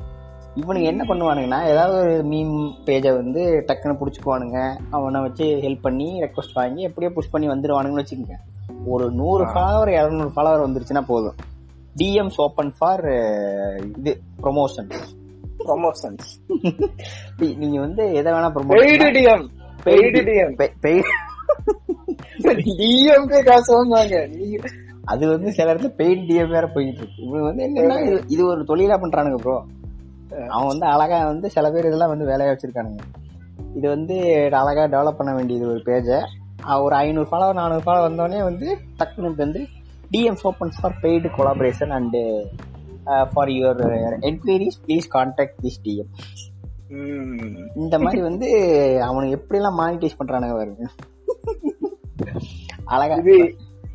இவனுங்க 0.56 0.88
என்ன 0.92 1.02
பண்ணுவானுங்கன்னா 1.08 1.58
ஏதாவது 1.72 1.96
ஒரு 1.98 2.14
மீம் 2.30 2.56
பேஜை 2.86 3.12
வந்து 3.14 3.42
டக்குன்னு 3.68 3.98
புடிச்சுக்குவானுங்க. 4.00 4.58
அவனை 4.90 5.20
வச்சு 5.20 5.44
ஹெல்ப் 5.44 5.86
பண்ணி 5.88 6.08
ரெக்வஸ்ட் 6.22 6.58
வாங்கி 6.60 6.82
எப்படியோ 6.82 7.12
புஷ் 7.14 7.30
பண்ணி 7.30 7.48
வந்துருவானுங்கன்னு 7.48 8.04
வச்சுக்கோங்க. 8.04 8.38
ஒரு 8.86 9.06
நூறு 9.10 9.44
ஃபாலோவர் 9.44 9.92
இரநூறு 10.00 10.30
ஃபாலோவர் 10.36 10.66
வந்துருச்சுன்னா 10.66 11.04
போதும். 11.06 11.38
டிஎம்ஸ் 11.98 12.40
ஓப்பன் 12.46 12.72
ஃபார் 12.78 13.04
இது 13.98 14.12
ப்ரொமோஷன் 14.42 14.90
ப்ரொமோஷன்ஸ் 15.70 16.28
நீங்க 17.62 17.78
வந்து 17.80 18.02
எதை 18.12 18.32
வேணா 18.32 18.50
paid 18.72 19.08
DM 19.16 19.44
paid 19.86 20.20
DM 20.28 20.54
DMK 22.60 23.40
காசு 23.42 23.70
வாங்குவாங்க 23.76 24.16
அது 25.04 25.28
வந்து 25.28 25.52
சில 25.52 25.72
இடத்துல 25.72 25.92
பெயின் 25.94 26.26
டிஎம் 26.26 26.48
வேற 26.48 26.66
போயிட்டு 26.66 27.00
இருக்கு. 27.00 27.22
இவங்க 27.22 27.44
வந்து 27.44 27.62
என்னன்னா 27.64 27.96
இது- 28.28 28.46
ஒரு 28.46 28.62
தொழிலா 28.62 28.96
பண்றானுங்க 29.00 29.34
ப்ரோ 29.36 29.56
அவன் 30.48 30.66
வந்து 30.66 30.86
அழகா 30.86 31.18
வந்து 31.24 31.50
சில 31.50 31.70
பேர் 31.70 31.86
இதெல்லாம் 31.86 32.08
வந்து 32.08 32.26
வேலையா 32.26 32.52
வச்சிருக்கானுங்க. 32.52 33.00
இது 33.74 33.88
வந்து 33.88 34.16
அழகா 34.60 34.84
டெவலப் 34.86 35.16
பண்ண 35.16 35.34
வேண்டியது 35.34 35.66
ஒரு 35.68 35.82
பேஜை 35.86 36.18
ஒரு 36.80 36.94
ஐநூறு 36.94 37.28
ஃபாலோ 37.30 37.52
நானூறு 37.52 37.84
ஃபாலோ 37.86 38.00
வந்தோடனே 38.06 38.42
வந்து 38.42 38.66
டக்குனு 38.98 39.34
வந்து 39.36 39.60
DMs 40.10 40.44
opens 40.44 40.78
for 40.80 40.96
paid 41.02 41.28
collaboration 41.36 41.94
and 41.96 42.22
for 43.04 43.48
your 43.48 43.80
enquiries 44.28 44.78
please 44.86 45.08
contact 45.14 45.58
this 45.62 45.80
DM. 45.84 46.10
இந்த 47.74 47.98
மாதிரி 47.98 48.22
வந்து 48.22 48.46
அவனுக்கு 49.08 49.36
எப்படிலாம் 49.38 49.78
மானிட்டைஸ் 49.80 50.18
பண்றானுங்க 50.20 50.54
பாருங்க. 50.60 50.84
அழகா. 52.94 53.16
இது 53.16 53.34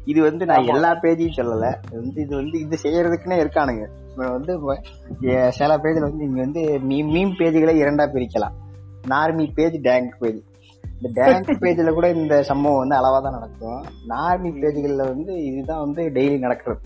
இது 0.06 0.22
வந்து 0.22 0.46
நான் 0.46 0.70
எல்லா 0.74 0.92
பேஜையும் 1.04 1.38
சொல்லல. 1.38 1.68
வந்து 1.92 2.22
இது 2.22 2.36
வந்து 2.36 2.60
இது 2.60 2.76
செய்யறதுக்குன்னே 2.84 3.38
இருக்கானுங்க. 3.44 3.86
வந்து 4.36 4.54
சில 5.52 5.78
பேஜ்ல 5.78 6.00
வந்து 6.00 6.26
இங்க 6.26 6.40
வந்து 6.42 6.62
மீம் 6.90 7.10
மீம் 7.16 7.34
பேஜ்களை 7.40 7.74
இரண்டா 7.84 8.06
பிரிக்கலாம். 8.16 8.56
நார்மி 9.08 9.54
பேஜ் 9.54 9.78
டேங்க் 9.82 10.14
பேஜ் 10.20 10.42
இந்த 10.84 11.10
டேங்க் 11.14 11.50
பேஜ்ல 11.64 11.94
கூட 11.98 12.10
இந்த 12.10 12.44
சம்பவம் 12.44 12.82
வந்து 12.84 12.96
அளவா 12.96 13.22
தான் 13.22 13.38
நடக்கும். 13.38 13.82
நார்மி 14.08 14.50
பேஜ்கள்ல 14.62 15.04
வந்து 15.14 15.44
இதுதான் 15.46 15.80
வந்து 15.80 16.04
டெய்லி 16.10 16.40
நடக்கிறது. 16.40 16.86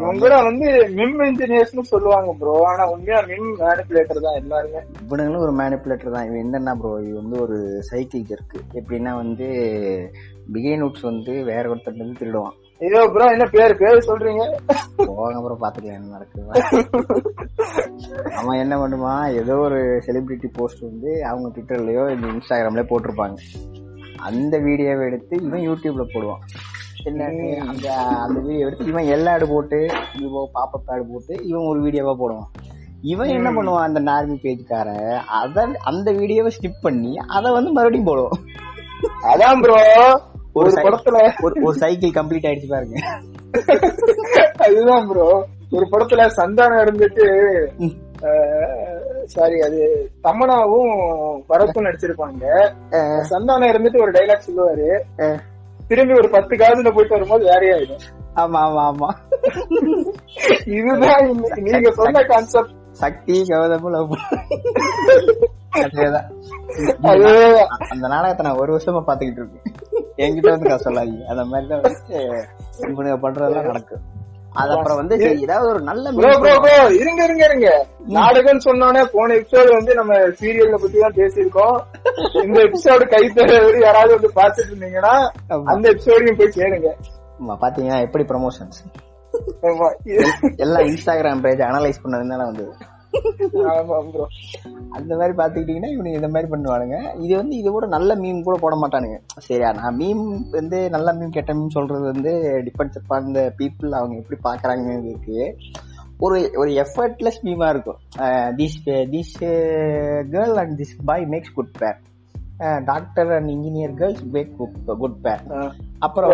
இவங்க 0.00 0.40
வந்து 0.46 0.66
மிம் 0.96 1.20
இன்ஜினியர்ஸ்னு 1.28 1.84
சொல்லுவாங்க 1.92 2.30
ப்ரோ 2.40 2.54
ஆனா 2.70 2.84
உண்மையா 2.92 3.18
மிம் 3.30 3.48
மேனிபுலேட்டர் 3.62 4.24
தான் 4.26 4.38
எல்லாருமே. 4.40 4.80
இவனுங்களும் 5.04 5.44
ஒரு 5.46 5.54
மேனிப்புலேட்டர் 5.60 6.14
தான். 6.16 6.26
இவன் 6.28 6.42
என்னன்னா 6.44 6.72
ப்ரோ 6.80 6.90
இது 7.04 7.14
வந்து 7.22 7.36
ஒரு 7.44 7.58
சைக்கிள் 7.90 8.26
ஜெர்க்கு 8.30 8.58
எப்படின்னா 8.80 9.12
வந்து 9.22 9.46
பிகை 10.54 10.74
நோட்ஸ் 10.82 11.08
வந்து 11.10 11.32
வேற 11.50 11.64
ஒருத்தர் 11.72 12.02
வந்து 12.02 12.20
திருடுவான். 12.20 12.56
ஐயோ 12.84 13.02
ப்ரோ 13.14 13.26
என்ன 13.34 13.44
பேரு 13.56 13.74
பேரு 13.82 14.00
சொல்றீங்க? 14.08 14.42
போங்க 15.06 15.36
அப்புறம் 15.38 15.62
பாத்துக்கலாம் 15.64 15.98
என்ன 16.00 16.14
நடக்குது. 16.16 16.44
அவன் 18.40 18.60
என்ன 18.64 18.74
பண்ணுவான் 18.82 19.26
ஏதோ 19.40 19.56
ஒரு 19.66 19.80
செலிபிரிட்டி 20.06 20.50
போஸ்ட் 20.58 20.86
வந்து 20.90 21.10
அவங்க 21.30 21.48
ட்விட்டர்லயோ 21.54 22.04
இந்த 22.16 22.26
இன்ஸ்டாகிராம்லயோ 22.34 22.88
போட்டிருப்பாங்க. 22.92 23.36
அந்த 24.28 24.56
வீடியோவை 24.68 25.04
எடுத்து 25.10 25.36
இவன் 25.48 25.66
யூடியூப்ல 25.68 26.04
போடுவான். 26.14 26.44
என்ன 27.10 27.24
அந்த 27.70 27.86
அந்த 28.24 28.38
வீடியோ 28.46 28.64
எடுத்து 28.66 28.90
இவன் 28.92 29.10
எல்லா 29.16 29.32
ஆடு 29.36 29.46
போட்டு 29.52 29.78
விவோ 30.20 30.42
பாப்பப் 30.56 30.90
ஆடு 30.92 31.04
போட்டு 31.10 31.34
இவன் 31.50 31.68
ஒரு 31.72 31.78
வீடியோவா 31.84 32.14
போடுவான். 32.22 32.48
இவன் 33.12 33.34
என்ன 33.38 33.48
பண்ணுவான் 33.56 33.86
அந்த 33.88 34.00
நார்மி 34.08 34.36
பேஜ்காரன் 34.44 35.18
அத 35.40 35.66
அந்த 35.90 36.08
வீடியோவை 36.20 36.50
ஸ்கிப் 36.56 36.84
பண்ணி 36.86 37.12
அதை 37.36 37.48
வந்து 37.56 37.70
மறுபடியும் 37.76 38.08
போடுவான். 38.10 38.40
அதான் 39.32 39.60
ப்ரோ 39.64 39.76
ஒரு 40.58 40.70
படத்துல 40.84 41.16
ஒரு 41.66 41.74
சைக்கிள் 41.82 42.16
கம்ப்ளீட் 42.18 42.48
ஆயிடுச்சு 42.48 42.72
பாருங்க. 42.74 42.96
அதுதான் 44.66 45.08
ப்ரோ 45.10 45.28
ஒரு 45.76 45.86
படத்துல 45.92 46.24
சந்தானம் 46.40 46.82
இருந்துட்டு 46.84 47.26
சாரி 49.34 49.56
அது 49.66 49.82
தமனாவும் 50.26 50.92
பரத்தும் 51.50 51.86
நடிச்சிருப்பாங்க. 51.86 52.44
சந்தானம் 53.32 53.70
இருந்துட்டு 53.72 54.02
ஒரு 54.04 54.12
டைலாக் 54.16 54.48
சொல்லுவாரு. 54.48 54.88
திரும்பி 55.90 56.14
ஒரு 56.20 56.28
பத்து 56.36 56.54
காதுல 56.60 56.90
போயிட்டு 56.94 57.16
வரும்போது 57.16 57.44
வேறையா 57.50 57.74
ஆயிடும். 57.76 58.02
ஆமா 58.42 58.58
ஆமா 58.66 58.82
ஆமா. 58.90 59.08
இதுதான் 60.78 61.26
நீங்க 61.66 61.90
சொன்ன 62.00 62.22
கான்செப்ட் 62.32 62.74
சக்தி 63.02 63.36
கௌதமும் 63.50 63.94
அந்த 67.92 68.06
நாடகத்தை 68.12 68.42
நான் 68.46 68.60
ஒரு 68.62 68.70
வருஷமா 68.74 69.02
பாத்துக்கிட்டு 69.08 69.42
இருக்கேன். 69.42 69.66
என்கிட்ட 70.24 70.50
வந்து 70.54 70.84
சொல்லாதீங்க. 70.86 71.24
அந்த 71.32 71.42
மாதிரி 71.50 71.66
தான் 71.72 71.82
வந்து 71.82 72.20
இவனுங்க 72.90 73.18
பண்றதெல்லாம் 73.24 73.68
நடக்கும். 73.70 74.04
அது 74.60 74.72
அப்புறம் 74.74 74.98
வந்து 75.00 75.14
ஏதாவது 75.44 75.66
ஒரு 75.72 75.80
நல்ல 75.88 76.04
இருங்க 77.00 77.20
இருங்க 77.26 77.44
இருங்க. 77.48 77.68
நாடகம் 78.16 78.64
சொன்னோன்னே 78.66 79.02
போன 79.14 79.34
எபிசோடு 79.40 79.70
வந்து 79.78 79.94
நம்ம 79.94 80.14
சீரியல்ல 80.40 80.76
பத்தி 80.82 80.98
தான் 81.04 81.16
பேசியிருக்கோம். 81.20 81.76
இந்த 82.44 82.58
எபிசோடு 82.68 83.06
கை 83.14 83.22
தர 83.38 83.58
யாராவது 83.86 84.12
வந்து 84.16 84.30
பாத்துட்டு 84.40 84.70
இருந்தீங்கன்னா. 84.72 85.14
அந்த 85.74 85.84
எபிசோடையும் 85.94 86.38
போய் 86.40 86.56
கேளுங்க. 86.58 86.90
ஆமா, 87.40 87.56
பாத்தீங்கன்னா 87.64 88.00
எப்படி 88.08 88.26
ப்ரமோஷன்ஸ் 88.32 88.80
எல்லாம் 90.64 90.86
இன்ஸ்டாகிராம் 90.90 91.42
பேஜ் 91.46 91.62
அனலைஸ் 91.70 92.02
பண்ணதுனால 92.04 92.44
வந்தது. 92.50 92.72
ஆமா 93.72 93.96
ப்ரோ 94.12 94.24
அந்த 94.96 95.12
மாதிரி 95.18 95.34
பாத்துக்கிட்டீங்கன்னா 95.40 95.90
இவனுங்க 95.94 96.20
இந்த 96.20 96.30
மாதிரி 96.34 96.48
பண்ணுவானுங்க. 96.52 96.96
இது 97.24 97.32
வந்து 97.40 97.54
இது 97.60 97.68
கூட 97.76 97.86
நல்ல 97.94 98.10
மீம் 98.22 98.46
கூட 98.46 98.56
போட 98.62 98.74
மாட்டானுங்க. 98.82 99.18
சரியா 99.48 99.70
நான் 99.80 99.98
மீம் 100.00 100.24
வந்து 100.58 100.78
நல்ல 100.94 101.14
மீம் 101.18 101.34
கெட்ட 101.36 101.54
மீம் 101.58 101.76
சொல்றது 101.76 102.04
வந்து 102.12 102.32
டிபெண்ட்ஸ் 102.68 102.98
அப்பான் 103.00 103.26
இந்த 103.28 103.42
பீப்புள் 103.60 103.98
அவங்க 104.00 104.16
எப்படி 104.22 104.38
பாக்குறாங்கன்னு 104.48 105.10
இருக்கு. 105.12 105.38
ஒரு 106.24 106.38
ஒரு 106.60 106.70
எஃபர்ட்லெஸ் 106.82 107.40
மீமா 107.46 107.68
இருக்கும். 107.74 107.98
This 108.60 108.78
this 109.14 109.34
girl 110.34 110.56
and 110.62 110.76
this 110.82 110.94
boy 111.10 111.26
makes 111.34 111.56
good 111.58 111.74
pair 111.80 111.98
doctor 112.90 113.30
and 113.36 113.50
engineer 113.54 113.92
girls 113.98 114.24
make 114.36 114.54
good 115.02 115.18
pair 115.26 115.42
அப்புறம் 116.06 116.32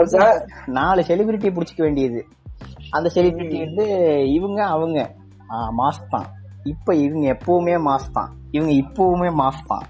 நாலு 0.79 1.03
செலிபிரிட்டி 1.09 1.51
பிடிச்சிக்க 1.57 1.83
வேண்டியது. 1.87 2.23
அந்த 2.97 3.09
செலிபிரிட்டி 3.17 3.59
வந்து 3.67 3.87
இவங்க 4.37 4.61
அவங்க. 4.77 5.01
மாஸ் 5.79 6.07
தான். 6.15 6.29
இப்ப 6.73 6.95
இவங்க 7.05 7.25
எப்பவுமே 7.35 7.77
மாஸ் 7.87 8.09
தான். 8.17 8.31
இவங்க 8.57 8.73
இப்பவுமே 8.83 9.29
மாஸ் 9.41 9.63
தான். 9.71 9.87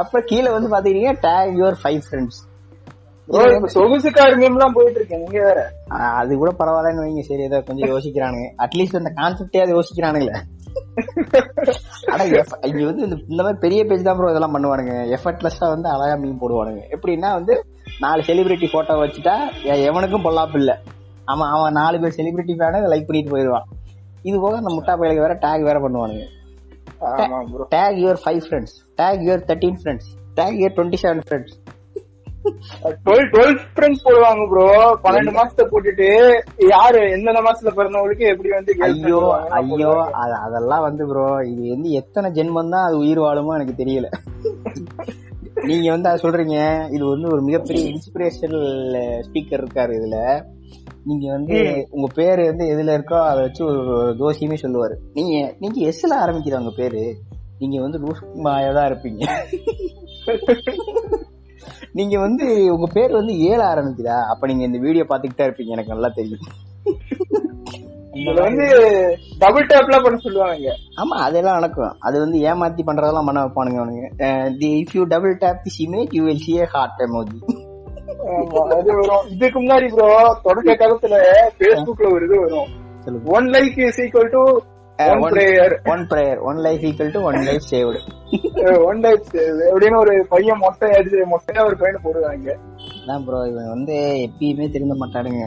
அப்ப 0.00 0.20
கீழே 0.30 0.50
வந்து 0.54 0.68
பாத்தீங்கன்னா 0.74 1.14
tag 1.26 1.56
your 1.60 1.80
five 1.82 2.02
friends 2.06 2.40
meme 4.40 4.54
எல்லாம் 4.56 4.74
போயிட்டு 4.76 4.98
இருக்கேன் 4.98 5.22
நீங்க 5.22 5.40
வேற. 5.46 5.60
அது 6.20 6.38
கூட 6.42 6.50
பரவாயில்லன்னு 6.60 7.02
வைங்க 7.04 7.22
சரி 7.26 7.42
ஏதோ 7.48 7.58
கொஞ்சம் 7.68 7.90
யோசிக்கிறானுங்க. 7.92 8.46
அட்லீஸ்ட் 8.64 8.98
அந்த 9.00 9.10
கான்செப்டே 9.18 9.62
அது 9.64 9.76
யோசிக்கிறானுங்களே. 9.78 10.36
ஆனா 12.12 12.22
இங்க 12.70 12.84
வந்து 12.90 13.04
இந்த 13.06 13.16
இந்த 13.32 13.40
மாதிரி 13.42 13.58
பெரிய 13.64 13.80
பேஜ் 13.88 14.06
தான் 14.06 14.18
ப்ரோ 14.18 14.30
இதெல்லாம் 14.32 14.56
பண்ணுவானுங்க. 14.56 14.94
எஃபர்ட்லெஸ்ஸா 15.16 15.68
வந்து 15.74 15.88
அழகா 15.94 16.14
மீன் 16.22 16.40
போடுவானுங்க. 16.42 16.82
எப்படின்னா 16.96 17.32
வந்து 17.38 17.56
நாலு 18.04 18.22
செலிபிரிட்டி 18.28 18.68
போட்டோ 18.76 18.96
வச்சுட்டா 19.02 19.36
எவனுக்கும் 19.88 20.26
பொல்லாப்பு 20.28 20.58
இல்ல. 20.62 20.74
அவன் 21.32 21.50
அவன் 21.54 21.78
நாலு 21.82 21.96
பேர் 22.02 22.18
செலிபிரிட்டி 22.18 22.56
ஃபேனை 22.60 22.80
லைக் 22.92 23.08
பண்ணிட்டு 23.08 23.34
போயிடுவான். 23.34 23.66
இது 24.22 24.36
போக 24.44 24.56
அந்த 24.60 24.72
முட்டா 24.76 24.94
பயலுக்கு 25.00 25.24
வேற 25.26 25.36
டேக் 25.46 25.68
வேற 25.68 25.78
பண்ணுவானுங்க. 25.84 26.26
Tag 27.74 27.98
your 28.02 28.20
five 28.22 28.42
friends 28.46 28.76
tag 29.00 29.24
your 29.26 29.42
thirteen 29.48 29.80
friends 29.82 30.08
tag 30.38 30.60
your 30.60 30.76
twenty 30.78 31.00
seven 31.04 31.24
friends 31.26 31.56
twelve 33.06 33.28
twelve 33.32 33.56
friends 33.74 34.04
போடுவாங்க 34.06 34.42
ப்ரோ 34.50 34.66
பன்னெண்டு 35.04 35.32
மாசத்தை 35.38 35.64
போட்டுட்டு 35.72 36.08
யாரு 36.74 37.00
எந்தெந்த 37.14 37.40
மாசத்துல 37.46 37.72
பிறந்தவங்களுக்கு 37.78 38.26
எப்படி 38.32 38.50
வந்து 38.56 38.74
ஐயோ 38.88 39.20
ஐயோ 39.58 39.92
அதெல்லாம் 40.44 40.86
வந்து 40.88 41.06
ப்ரோ 41.10 41.26
இது 41.52 41.62
வந்து 41.74 41.90
எத்தனை 42.00 42.30
ஜென்மம் 42.38 42.74
தான் 42.74 42.86
அது 42.88 42.96
உயிர் 43.04 43.24
வாழுமோ 43.24 43.56
எனக்கு 43.58 43.74
தெரியல. 43.82 44.08
நீங்க 45.68 45.86
வந்து 45.94 46.08
அதை 46.10 46.18
சொல்றீங்க. 46.24 46.56
இது 46.94 47.04
வந்து 47.12 47.28
ஒரு 47.34 47.42
மிகப்பெரிய 47.48 47.84
இன்ஸ்பிரேஷனல் 47.94 48.68
ஸ்பீக்கர் 49.26 49.62
இருக்காரு 49.62 49.92
இதுல. 49.98 50.18
நீங்க 51.08 51.26
வந்து 51.36 51.58
உங்க 51.90 52.08
பேரு 52.14 52.42
வந்து 52.46 52.64
எதுல 52.72 52.90
இருக்கோ 52.96 53.18
அதை 53.30 53.40
வச்சு 53.42 53.62
ஒரு 53.64 53.82
தோஷியுமே 54.22 54.56
சொல்லுவாரு. 54.62 54.94
நீங்க 55.14 55.54
நீங்க 55.58 55.78
எஸ்ல 55.90 56.14
ஆரம்பிக்கிற 56.24 56.58
உங்க 56.58 56.72
பேரு. 56.76 57.02
நீங்க 57.58 57.76
வந்து 57.80 57.98
லூஸ்மாயா 57.98 58.72
தான் 58.74 58.88
இருப்பீங்க. 58.90 59.22
நீங்க 61.92 62.18
வந்து 62.18 62.46
உங்க 62.74 62.86
பேர் 62.92 63.12
வந்து 63.12 63.34
ஏழ 63.38 63.60
ஆரம்பிக்குதா? 63.74 64.18
அப்ப 64.32 64.46
நீங்க 64.46 64.64
இந்த 64.64 64.78
வீடியோ 64.78 65.04
பாத்துக்கிட்டே 65.08 65.46
இருப்பீங்க. 65.48 65.74
எனக்கு 65.76 65.94
நல்லா 65.94 66.08
தெரியும். 66.08 66.46
வந்து 68.34 68.66
டபுள் 69.38 69.66
டேப்லாம் 69.66 70.02
பண்ண 70.02 70.18
சொல்லுவாங்க. 70.18 70.76
ஆமா 70.96 71.16
அதெல்லாம் 71.26 71.58
நடக்கும். 71.58 71.96
அது 72.00 72.18
வந்து 72.18 72.38
ஏமாத்தி 72.38 72.82
பண்றதெல்லாம் 72.86 73.28
பண்ண 73.28 73.40
வைப்பானுங்க 73.44 73.80
அவனுங்க. 73.82 74.06
If 74.60 74.94
you 74.94 75.04
double 75.04 75.36
tap 75.36 75.62
this 75.64 75.82
image 75.84 76.14
you 76.18 76.24
will 76.24 76.44
see 76.46 76.56
a 76.62 76.64
heart 76.64 77.02
emoji 77.06 77.38
இதுக்கு 79.34 79.58
முன்னாடி 79.60 79.86
ப்ரோ 79.94 80.08
தொடக்க 80.46 80.72
காலத்துல 80.82 81.14
Facebookல 81.60 82.08
ஒரு 82.16 82.24
இது 82.28 82.38
வரும். 82.40 82.70
One 83.36 83.46
like 83.54 83.78
is 83.86 84.00
equal 84.04 84.32
to 84.34 84.42
one 84.98 85.22
prayer 85.34 85.74
one 85.92 86.02
prayer 86.10 86.38
one 86.48 86.60
life 86.66 86.84
equal 86.88 87.12
to 87.16 87.20
one 87.28 87.38
life 87.48 87.66
saved 87.70 88.00
one 88.88 89.00
like 89.04 89.28
எப்படின்னு 89.68 90.00
ஒரு 90.04 90.14
பையன் 90.32 90.60
மொட்டை 90.64 90.88
அடிச்சு 90.98 91.26
மொட்டையா 91.32 91.62
ஒரு 91.68 91.76
பையனை 91.82 92.00
போடுவாங்க 92.06 92.48
அதான் 93.02 93.24
ப்ரோ 93.26 93.40
இவன் 93.50 93.70
வந்து 93.74 93.96
எப்பயுமே 94.26 94.66
திருந்த 94.74 94.96
மாட்டானுங்க. 95.02 95.44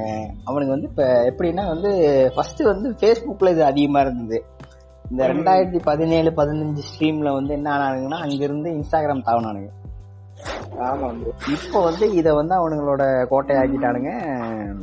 அவனுக்கு 0.50 0.76
வந்து 0.76 0.90
இப்ப 0.92 1.04
எப்படின்னா 1.32 1.66
வந்து 1.74 1.92
ஃபர்ஸ்ட் 2.36 2.64
வந்து 2.72 2.90
Facebookல 3.04 3.54
இது 3.56 3.64
அதிகமா 3.72 4.02
இருந்தது. 4.06 4.40
இந்த 5.06 5.22
ரெண்டாயிரத்தி 5.34 5.80
பதினேழு 5.90 6.30
பதினஞ்சு 6.40 6.84
ஸ்ட்ரீம்ல 6.90 7.32
வந்து 7.38 7.54
என்ன 7.54 7.70
ஆனானுங்கன்னா 7.76 8.20
அங்கிருந்து 8.26 8.70
இன்ஸ்டாகிராம் 8.78 9.28
தாவனானுங்க. 9.30 9.70
ஆமா 10.90 11.08
இப்போ 11.56 11.80
வந்து 11.88 12.06
இத 12.20 12.28
வந்து 12.40 12.54
அவனுங்களோட 12.60 13.04
கோட்டையாக்கிட்டானுங்க. 13.32 14.12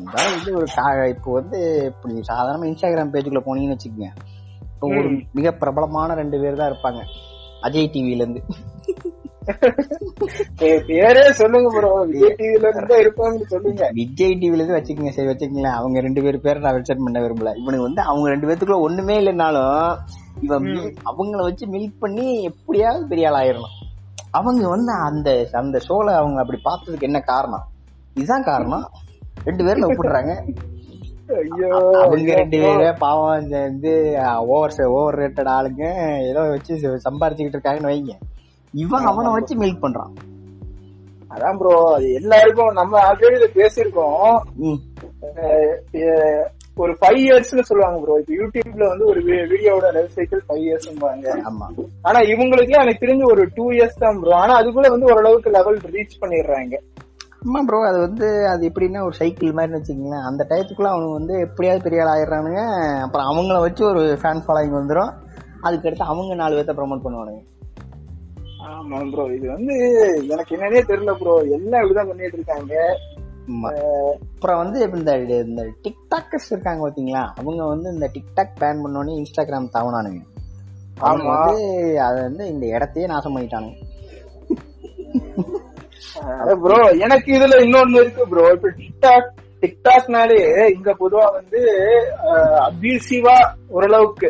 அதாவது 0.09 0.37
இது 0.41 0.57
ஒரு 0.61 0.69
இப்போ 1.15 1.31
வந்து 1.39 1.61
இப்படி 1.93 2.15
சாதாரண 2.33 2.69
இன்ஸ்டாகிராம் 2.71 3.13
பேஜுக்குள்ள 3.15 3.43
போனீங்கன்னு 3.47 3.77
வச்சுக்கோங்க. 3.77 4.11
இப்போ 4.73 4.89
ஒரு 4.99 5.09
மிக 5.39 5.53
பிரபலமான 5.63 6.17
ரெண்டு 6.23 6.37
பேர் 6.43 6.61
தான் 6.61 6.71
இருப்பாங்க. 6.73 7.01
அஜய் 7.67 7.93
டிவில 7.95 8.25
இருந்து 8.25 8.43
பேரே 10.89 11.23
சொல்லுங்க 11.39 11.69
ப்ரோ 11.75 11.91
விஜய் 12.09 12.35
டிவில 12.41 12.71
இருந்து 12.71 12.97
இருப்பாங்கன்னு 13.03 13.47
சொல்லுங்க. 13.53 13.85
விஜய் 13.99 14.35
டிவில 14.41 14.61
இருந்து 14.61 14.77
வச்சுக்கோங்க 14.79 15.13
சரி 15.17 15.31
வச்சுக்கங்களேன். 15.31 15.77
அவங்க 15.81 16.01
ரெண்டு 16.07 16.23
பேர் 16.25 16.45
பேரை 16.47 16.61
நான் 16.65 16.77
மென்ஷன் 16.77 17.05
பண்ண 17.07 17.21
விரும்பல. 17.25 17.53
இவனுக்கு 17.63 17.87
வந்து 17.89 18.03
அவங்க 18.11 18.27
ரெண்டு 18.35 18.49
பேத்துக்குள்ள 18.49 18.81
ஒண்ணுமே 18.89 19.17
இல்லைனாலும் 19.23 19.79
இவன் 20.47 20.67
அவங்கள 21.11 21.41
வச்சு 21.49 21.67
மில்க் 21.75 22.03
பண்ணி 22.05 22.27
எப்படியாவது 22.51 23.11
பெரிய 23.13 23.31
ஆள் 23.31 23.39
ஆயிரணும் 23.41 23.75
அவங்க 24.31 24.63
வந்து 24.69 24.93
அந்த 25.09 25.29
அந்த 25.61 25.77
ஷோல 25.89 26.15
அவங்க 26.21 26.39
அப்படி 26.41 26.59
பார்த்ததுக்கு 26.65 27.09
என்ன 27.11 27.21
காரணம்? 27.33 27.67
இதுதான் 28.15 28.49
காரணம். 28.49 28.87
ரெண்டு 29.45 29.65
பேர்ல 29.65 29.89
ஒப்பிடுறாங்க. 29.89 30.33
ஐயோ 31.39 31.71
அவங்க 32.03 32.35
ரெண்டு 32.35 32.59
பேரே 32.63 32.91
பாவம் 32.99 33.49
வந்து 33.49 33.93
ஓவர் 34.53 34.75
ஓவர் 34.87 35.19
ரேட்டட் 35.21 35.51
ஆளுங்க. 35.57 35.85
ஏதோ 36.29 36.43
வச்சு 36.55 37.01
சம்பாரிச்சுக்கிட்டு 37.07 37.59
இருக்காங்கன்னு 37.59 37.93
வைங்க. 37.93 38.15
இவன் 38.75 39.09
அவனை 39.11 39.31
வச்சு 39.33 39.55
மில்க் 39.63 39.85
பண்றான். 39.85 40.13
அதான் 41.35 41.59
ப்ரோ 41.59 41.73
அது 41.95 42.07
எல்லாருக்கும் 42.21 42.79
நம்ம 42.81 43.01
ஆல்ரெடி 43.09 43.37
இதை 43.39 43.49
பேசியிருக்கோம். 43.59 44.39
ஒரு 46.79 46.93
ஃபைவ் 47.01 47.21
இயர்ஸ்னு 47.25 47.69
சொல்லுவாங்க 47.69 47.99
ப்ரோ 48.03 48.17
இப்ப 48.21 48.33
யூடியூப்ல 48.41 48.85
வந்து 48.89 49.05
ஒரு 49.07 49.21
வீடியோவோட 49.53 49.89
லைஃப் 49.93 50.15
சைக்கிள் 50.15 50.43
ஃபைவ் 50.47 50.63
இயர்ஸ்ம்பாங்க 50.67 51.27
ஆனா 52.03 52.21
இவங்களுக்கு 52.33 52.75
எனக்கு 52.83 53.03
தெரிஞ்சு 53.07 53.25
ஒரு 53.25 53.45
டூ 53.55 53.67
இயர்ஸ் 53.71 54.03
தான் 54.05 54.21
ப்ரோ 54.21 54.35
ஆனா 54.35 54.55
அதுக்குள்ள 54.61 54.91
வந்து 54.95 55.11
ஓரளவுக்கு 55.11 55.51
லெவல் 55.51 55.79
ரீச் 55.97 56.21
பண்ணிடுறாங்க. 56.21 56.77
ஆமா 57.45 57.61
ப்ரோ 57.67 57.81
அது 57.89 57.99
வந்து 57.99 58.29
அது 58.49 58.63
எப்படின்னா 58.69 59.03
ஒரு 59.05 59.15
சைக்கிள் 59.15 59.57
மாதிரின்னு 59.57 59.81
வச்சுக்கோங்களேன். 59.81 60.25
அந்த 60.29 60.47
டயத்துக்குள்ள 60.51 60.91
அவனுக்கு 60.93 61.19
வந்து 61.19 61.35
எப்படியாவது 61.39 61.85
பெரிய 61.85 62.03
ஆள் 62.05 62.13
ஆயிடுறானுங்க. 62.15 62.63
அப்புறம் 63.05 63.29
அவங்கள 63.31 63.59
வச்சு 63.61 63.85
ஒரு 63.85 64.03
ஃபேன் 64.23 64.43
ஃபாலோயிங் 64.47 64.79
வந்துடும் 64.79 65.13
அதுக்கடுத்து 65.63 66.11
அவங்க 66.13 66.35
நாலு 66.35 66.57
பேர்த்த 66.57 66.75
ப்ரமோட் 66.81 67.05
பண்ணுவானுங்க. 67.05 67.43
ஆமா 68.71 68.99
ப்ரோ 69.13 69.25
இது 69.35 69.47
வந்து 69.49 69.75
எனக்கு 70.29 70.55
என்னன்னே 70.57 70.81
தெரியல 70.91 71.13
ப்ரோ 71.13 71.35
எல்லாம் 71.57 71.83
இப்படிதான் 71.83 72.11
பண்ணிட்டு 72.11 72.39
இருக்காங்க. 72.39 72.75
அப்புறம் 73.69 74.61
வந்து 74.63 74.79
இந்த 74.99 75.13
இந்த 75.47 75.63
டிக்டாக்கர்ஸ் 75.85 76.51
இருக்காங்க 76.51 76.81
பாத்தீங்களா? 76.85 77.23
அவங்க 77.41 77.63
வந்து 77.67 77.89
இந்த 77.95 78.07
டிக்டாக் 78.17 78.59
பேன் 78.63 78.83
பண்ணோடனே 78.85 79.15
இன்ஸ்டாகிராம் 79.21 79.73
தவணானுங்க 79.77 80.23
அவங்க 81.01 81.29
ஆமா. 81.29 81.37
வந்து 81.39 81.65
அதை 82.07 82.19
வந்து 82.23 82.45
இந்த 82.49 82.65
இடத்தையே 82.67 83.07
நாசம் 83.07 83.35
பண்ணிட்டானுங்க. 83.37 83.77
ப்ரோ 86.63 86.79
எனக்கு 87.05 87.29
இதுல 87.39 87.57
இன்னொன்னு 87.65 88.01
இருக்கு 88.03 88.25
ப்ரோ 88.27 88.45
இப்ப 88.57 88.71
டிக்டாக் 88.81 89.29
டிக்டாக்னாலே 89.63 90.41
இங்க 90.75 90.91
பொதுவா 91.01 91.27
வந்து 91.39 91.61
அபியூசிவா 92.69 93.37
ஓரளவுக்கு. 93.69 94.29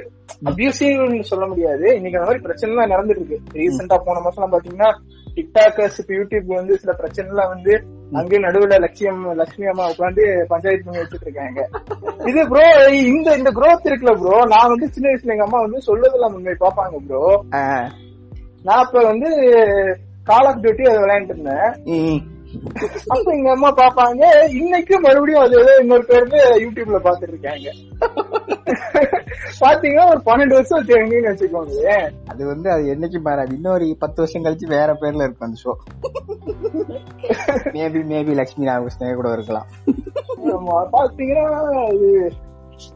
அபியூசிவ்னு 0.50 1.28
சொல்ல 1.30 1.44
முடியாது. 1.46 1.86
இன்னைக்கு 1.96 2.18
அந்த 2.18 2.28
மாதிரி 2.28 2.44
பிரச்சனை 2.46 2.70
எல்லாம் 2.72 2.92
நடந்துட்டு 2.92 3.22
இருக்கு. 3.22 3.38
ரீசெண்டா 3.58 3.96
போன 4.06 4.20
மாசம் 4.26 4.52
பாத்தீங்கன்னா 4.54 4.90
டிக்டாக்கர்ஸ் 5.38 5.98
இப்ப 6.02 6.12
யூடியூப் 6.18 6.58
வந்து 6.58 6.80
சில 6.82 6.92
பிரச்சனை 7.00 7.28
எல்லாம் 7.32 7.52
வந்து 7.54 7.72
அங்கேயும் 8.18 8.46
நடுவுல 8.46 8.76
லட்சியம் 8.84 9.20
லட்சுமி 9.40 9.70
அம்மா 9.72 9.86
உட்காந்து 9.92 10.22
பஞ்சாயத்து 10.52 10.86
பண்ணி 10.86 11.02
வச்சுட்டு 11.02 11.26
இருக்காங்க 11.28 11.60
இது 12.30 12.42
ப்ரோ 12.52 12.64
இந்த 13.10 13.36
இந்த 13.40 13.50
growth 13.58 13.84
இருக்குல்ல 13.88 14.14
ப்ரோ 14.22 14.38
நான் 14.54 14.72
வந்து 14.72 14.88
சின்ன 14.94 15.08
வயசுல 15.10 15.34
எங்க 15.34 15.46
அம்மா 15.48 15.60
வந்து 15.64 15.80
சொல்லதெல்லாம் 15.88 16.36
உண்மை 16.38 16.56
பாப்பாங்க 16.64 17.00
ப்ரோ 17.08 17.24
நான் 18.64 18.82
அப்ப 18.84 19.02
வந்து 19.10 19.28
கால் 20.26 20.48
ஆஃப் 20.48 20.62
டியூட்டி 20.62 20.88
அதை 20.88 20.98
விளையாண்டு 21.02 21.34
இருந்தேன். 21.34 21.68
அப்ப 23.08 23.26
எங்க 23.32 23.50
அம்மா 23.50 23.70
பாப்பாங்க 23.74 24.22
இன்னைக்கு 24.48 25.00
மறுபடியும் 25.00 25.42
அது 25.42 25.54
ஏதோ 25.60 25.72
இன்னொரு 25.80 26.04
பேருக்கு 26.04 26.40
யூடியூப்ல 26.64 26.98
பாத்துட்டு 26.98 27.34
இருக்காங்க. 27.34 27.68
பாத்தீங்கன்னா 29.60 30.06
ஒரு 30.10 30.20
பன்னெண்டு 30.26 30.54
வருஷம் 30.54 30.78
வச்சுக்கோங்கன்னு 30.78 31.30
வச்சுக்கோங்க 31.30 31.94
அது 32.26 32.46
வந்து 32.46 32.70
அது 32.70 32.84
என்னைக்கு 32.94 33.20
மாறாது 33.20 33.54
இன்னொரு 33.54 33.96
பத்து 33.98 34.20
வருஷம் 34.22 34.44
கழிச்சு 34.44 34.66
வேற 34.66 34.92
பேர்ல 34.94 35.26
இருக்கும் 35.26 35.48
அந்த 35.48 35.60
show 35.64 35.74
maybe 37.72 38.02
maybe 38.12 38.34
Lakshmi 38.34 38.68
Ramakrishnan 38.68 39.14
கூட 39.14 39.32
இருக்கலாம். 39.32 39.68
பாத்தீங்கன்னா 40.92 41.46
அது 41.86 42.10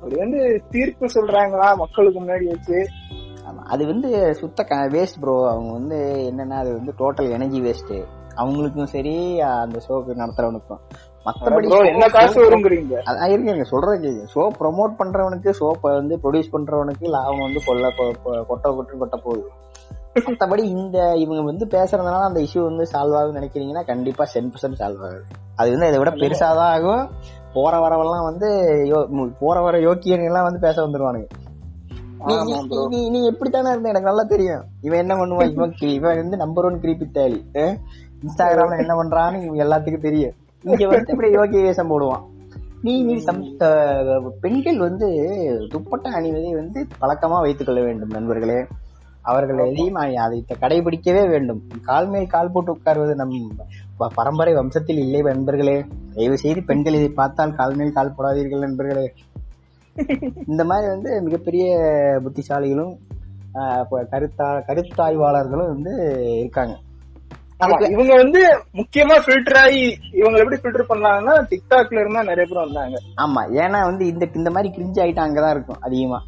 அது 0.02 0.14
வந்து 0.18 0.40
தீர்ப்பு 0.70 1.06
சொல்றாங்களா 1.14 1.68
மக்களுக்கு 1.76 2.18
முன்னாடி 2.20 2.44
வச்சு. 2.44 2.78
ஆமா 3.48 3.62
அது 3.64 3.86
வந்து 3.86 4.34
சுத்த 4.34 4.64
வேஸ்ட் 4.92 5.20
ப்ரோ 5.20 5.48
அவங்க 5.48 5.72
வந்து 5.72 5.98
என்னன்னா 6.30 6.58
அது 6.58 6.72
வந்து 6.72 6.92
டோட்டல் 6.98 7.30
எனர்ஜி 7.30 7.60
வேஸ்ட் 7.60 7.94
அவங்களுக்கும் 8.36 8.84
சரி 8.84 9.40
அந்த 9.40 9.80
ஷோக்கு 9.88 10.12
நடத்துறவனுக்கும். 10.12 10.78
மத்தபடி 11.24 11.86
என்ன 11.86 12.08
காசு 12.08 12.50
வருங்கிறீங்க? 12.50 13.28
இருங்க 13.28 13.62
சொல்றது 13.62 14.08
கேக்குது 14.08 14.38
ஷோ 14.38 14.42
ப்ரொமோட் 14.42 14.92
பண்றவனுக்கு 14.98 15.52
ஷோ 15.60 15.70
வந்து 15.80 16.18
ப்ரொடியூஸ் 16.22 16.52
பண்றவனுக்கு 16.52 17.08
லாபம் 17.08 17.38
வந்து 17.38 17.60
கொல்ல 17.66 17.88
கொட்ட 17.88 18.46
கொட்டு 18.46 19.06
கொட்ட 19.06 19.20
போகுது. 19.22 19.48
மத்தபடி 20.14 20.58
இந்த 20.58 21.12
இவங்க 21.16 21.42
வந்து 21.42 21.66
பேசுறதுனால 21.66 22.20
அந்த 22.20 22.40
இஷ்யூ 22.40 22.62
வந்து 22.62 22.88
சால்வ் 22.92 23.20
ஆகும்னு 23.20 23.42
நினைக்கிறீங்கன்னா 23.42 23.84
கண்டிப்பா 23.84 24.24
சென் 24.24 24.50
பர்சன்ட் 24.50 24.80
சால்வ் 24.80 25.04
ஆகுது. 25.04 25.22
அது 25.56 25.70
வந்து 25.70 25.86
இதை 25.86 25.98
விட 25.98 26.10
பெருசாதான் 26.10 26.44
ஆகும். 26.44 27.10
போற 27.54 27.76
வரவெல்லாம் 27.76 28.22
வந்து 28.22 28.78
போற 29.40 29.60
வர 29.60 29.78
யோக்கியன் 29.78 30.24
எல்லாம் 30.24 30.42
வந்து 30.42 30.58
பேச 30.60 30.82
வந்துருவானுங்க. 30.82 31.28
நீ 32.88 33.10
நீ- 33.10 33.32
எப்படித்தானே 33.32 33.70
இருந்த? 33.70 33.88
எனக்கு 33.88 34.00
நல்லா 34.00 34.22
தெரியும். 34.22 34.64
இவன் 34.80 34.98
என்ன 34.98 35.14
பண்ணுவான்? 35.14 35.50
இவன் 35.50 35.74
இவன் 35.78 36.16
வந்து 36.16 36.36
நம்பர் 36.36 36.64
ஒன் 36.64 36.80
கிரிப்பி 36.80 37.10
தேலி. 37.10 37.50
இன்ஸ்டாகிராம்ல 38.22 38.78
என்ன 38.78 38.94
பண்றான்னு 38.94 39.42
இவங்க 39.42 39.64
எல்லாத்துக்கும் 39.64 40.06
தெரியும். 40.08 40.34
இங்க 40.62 40.86
வந்து 40.86 41.12
இப்படி 41.12 41.30
யோகிய 41.30 41.62
வேஷம் 41.62 41.90
போடுவான். 41.90 42.24
நீ 42.82 43.02
நீ 43.02 43.16
சம் 43.18 43.42
பெண்கள் 44.40 44.78
வந்து 44.78 45.08
துப்பட்டா 45.72 46.08
அணிவதை 46.18 46.52
வந்து 46.54 46.86
பழக்கமா 47.00 47.40
வைத்துக் 47.40 47.66
கொள்ள 47.66 47.80
வேண்டும் 47.80 48.08
நண்பர்களே. 48.08 48.58
அவர்கள் 49.22 49.58
எதையும் 49.58 49.94
அதை 49.94 50.44
கடைபிடிக்கவே 50.60 51.28
வேண்டும். 51.28 51.60
கால் 51.82 52.08
மேல் 52.08 52.26
கால் 52.26 52.50
போட்டு 52.50 52.72
உட்காருவது 52.74 53.14
நம் 53.14 53.52
பரம்பரை 54.14 54.54
வம்சத்தில் 54.54 55.00
இல்லை 55.04 55.20
நண்பர்களே. 55.22 55.84
தயவு 56.14 56.38
செய்து 56.38 56.62
பெண்கள் 56.62 56.94
இதை 56.94 57.08
பார்த்தால் 57.08 57.54
கால் 57.54 57.74
மேல் 57.74 57.92
கால் 57.92 58.14
போடாதீர்கள் 58.18 58.66
நண்பர்களே. 58.66 59.12
இந்த 60.46 60.64
மாதிரி 60.64 60.88
வந்து 60.88 61.22
மிகப்பெரிய 61.22 61.64
புத்திசாலிகளும் 62.24 62.94
கருத்தா 64.12 64.48
கருத்தாய்வாளர்களும் 64.68 65.72
வந்து 65.74 65.92
இருக்காங்க. 66.38 66.74
இவங்க 67.90 68.14
வந்து 68.16 68.40
முக்கியமா 68.74 69.16
ஃபில்டர் 69.24 69.58
ஆகி 69.58 69.82
இவங்க 70.12 70.38
எப்படி 70.38 70.60
ஃபில்டர் 70.62 70.88
பண்ணாங்கன்னா 70.88 71.34
டிக்டாக்ல 71.50 72.00
இருந்தா 72.00 72.22
நிறைய 72.22 72.46
பேர் 72.46 72.64
வந்தாங்க. 72.64 72.96
ஆமா 73.16 73.42
ஏன்னா 73.54 73.80
வந்து 73.84 74.06
இந்த 74.06 74.28
இந்த 74.34 74.50
மாதிரி 74.50 74.74
கிரிஞ்ச் 74.74 75.00
ஆயிட்டு 75.00 75.20
அங்கதான் 75.20 75.50
இருக்கும் 75.50 75.80
அதிகமா. 75.80 76.20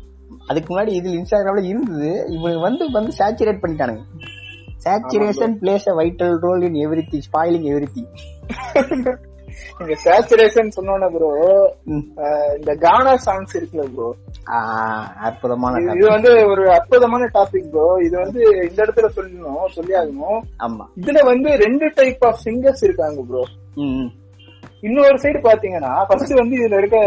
அதுக்கு 0.46 0.68
முன்னாடி 0.74 0.88
இதுல 0.88 1.18
இன்ஸ்டாகிராம்ல 1.18 1.62
இருந்தது 1.62 2.26
இவனுக்கு 2.28 2.60
வந்து 2.60 2.90
வந்து 2.90 3.12
saturate 3.18 3.62
பண்ணிட்டானுங்க. 3.62 4.02
Saturation 4.84 5.54
plays 5.60 5.88
a 5.88 5.94
vital 5.94 6.34
role 6.38 6.62
in 6.62 6.88
every 6.88 7.04
thing 7.12 7.26
spoiling 7.32 7.68
every 7.74 7.88
thing 7.94 8.10
இங்க 9.80 9.94
சேச்சுரேஷன் 10.04 10.74
சொன்னோன்னே 10.76 11.08
ப்ரோ 11.14 11.30
இந்த 12.58 12.72
கானா 12.84 13.12
சாங்ஸ் 13.26 13.54
இருக்குல்ல 13.58 13.86
ப்ரோ 13.94 14.08
அற்புதமான 15.28 15.80
இது. 15.86 16.06
வந்து 16.14 16.32
ஒரு 16.52 16.64
அற்புதமான 16.76 17.28
டாபிக் 17.36 17.70
ப்ரோ 17.72 17.86
இது 18.06 18.16
வந்து 18.24 18.40
இந்த 18.68 18.78
இடத்துல 18.84 19.10
சொல்லணும் 19.16 19.72
சொல்லி 19.76 19.94
ஆகணும் 20.00 20.40
ஆமா. 20.66 20.86
இதுல 21.02 21.22
வந்து 21.30 21.50
ரெண்டு 21.64 21.88
டைப் 22.00 22.24
ஆஃப் 22.28 22.42
சிங்கர்ஸ் 22.44 22.84
இருக்காங்க 22.88 23.24
ப்ரோ. 23.30 23.44
இன்னொரு 24.82 25.18
சைடு 25.22 25.38
பாத்தீங்கன்னா 25.46 25.92
ஃபர்ஸ்ட் 26.08 26.40
வந்து 26.40 26.56
இதுல 26.58 26.78
இருக்க 26.80 26.98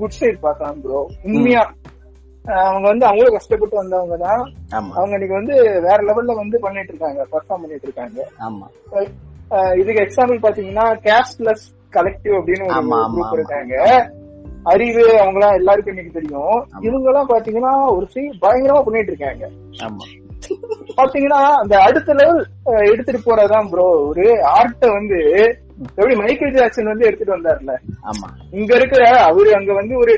குட் 0.00 0.18
சைடு 0.18 0.38
பார்க்கலாம் 0.44 0.80
ப்ரோ 0.84 1.00
உண்மையா. 1.26 1.62
அவங்க 2.64 2.86
வந்து 2.88 3.06
அவங்களும் 3.06 3.36
கஷ்டப்பட்டு 3.36 3.76
வந்தவங்க 3.80 4.16
தான். 4.18 4.42
அவங்க 4.98 5.12
இன்னைக்கு 5.16 5.38
வந்து 5.38 5.54
வேற 5.86 5.96
லெவல்ல 6.08 6.34
வந்து 6.40 6.56
பண்ணிட்டு 6.64 6.92
இருக்காங்க 6.92 7.20
பர்ஃபார்ம் 7.32 7.62
பண்ணிட்டு 7.64 7.88
இருக்காங்க. 7.88 8.18
ஆமா. 8.46 8.66
இதுக்கு 9.80 10.04
எக்ஸாம்பிள் 10.04 10.38
பாத்தீங்கன்னா 10.44 10.86
கேஷ்லெஸ் 11.06 11.66
கலெக்டிவ் 11.92 12.36
அப்படின்னு 12.38 12.66
ஒரு 12.66 12.86
குரூப். 13.14 13.32
இருக்காங்க. 13.32 13.74
அறிவு 14.64 15.18
அவங்க 15.18 15.38
எல்லாம் 15.38 15.54
எல்லாருக்கும் 15.54 15.94
இன்னைக்கு 15.96 16.20
தெரியும். 16.20 16.56
இவங்க 16.80 17.08
எல்லாம் 17.08 17.28
பாத்தீங்கன்னா 17.28 17.72
ஒரு 17.96 18.06
சைடு 18.14 18.32
பயங்கரமா 18.42 18.82
பண்ணிட்டு 18.82 19.12
இருக்காங்க. 19.12 19.44
பாத்தீங்கன்னா 20.96 21.40
அந்த 21.60 21.74
அடுத்த 21.78 22.12
லெவல் 22.12 22.40
எடுத்துட்டு 22.90 23.20
போறதுதான் 23.20 23.68
ப்ரோ 23.68 23.86
ஒரு 24.08 24.24
ஆர்ட்ட 24.56 24.90
வந்து 24.92 25.18
எப்படி 25.96 26.14
மைக்கேல் 26.16 26.54
ஜாக்சன் 26.54 26.86
வந்து 26.86 27.06
எடுத்துட்டு 27.06 27.36
வந்தார்ல? 27.36 27.72
ஆமா. 28.10 28.28
இங்க 28.50 28.74
இருக்கிற 28.74 29.02
அவரு 29.22 29.54
அங்க 29.54 29.72
வந்து 29.72 29.96
ஒரு 29.96 30.14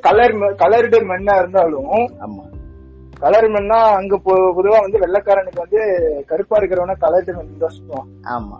கலர் 0.00 0.34
கலர்டு 0.62 0.98
மென்னா 1.10 1.34
இருந்தாலும் 1.38 1.90
ஆமா 3.14 3.22
கலர் 3.22 3.50
மென்னா 3.50 3.78
அங்க 3.96 4.16
பொதுவா 4.26 4.80
வந்து 4.80 4.98
வெள்ளைக்காரனுக்கு 4.98 5.60
வந்து 5.60 5.80
கருப்பா 6.26 6.56
இருக்கிறவன 6.56 6.96
கலர்டு 7.00 7.36
மென் 7.36 7.58
தான் 7.58 7.70
சுத்துவான். 7.70 8.08
ஆமா. 8.24 8.58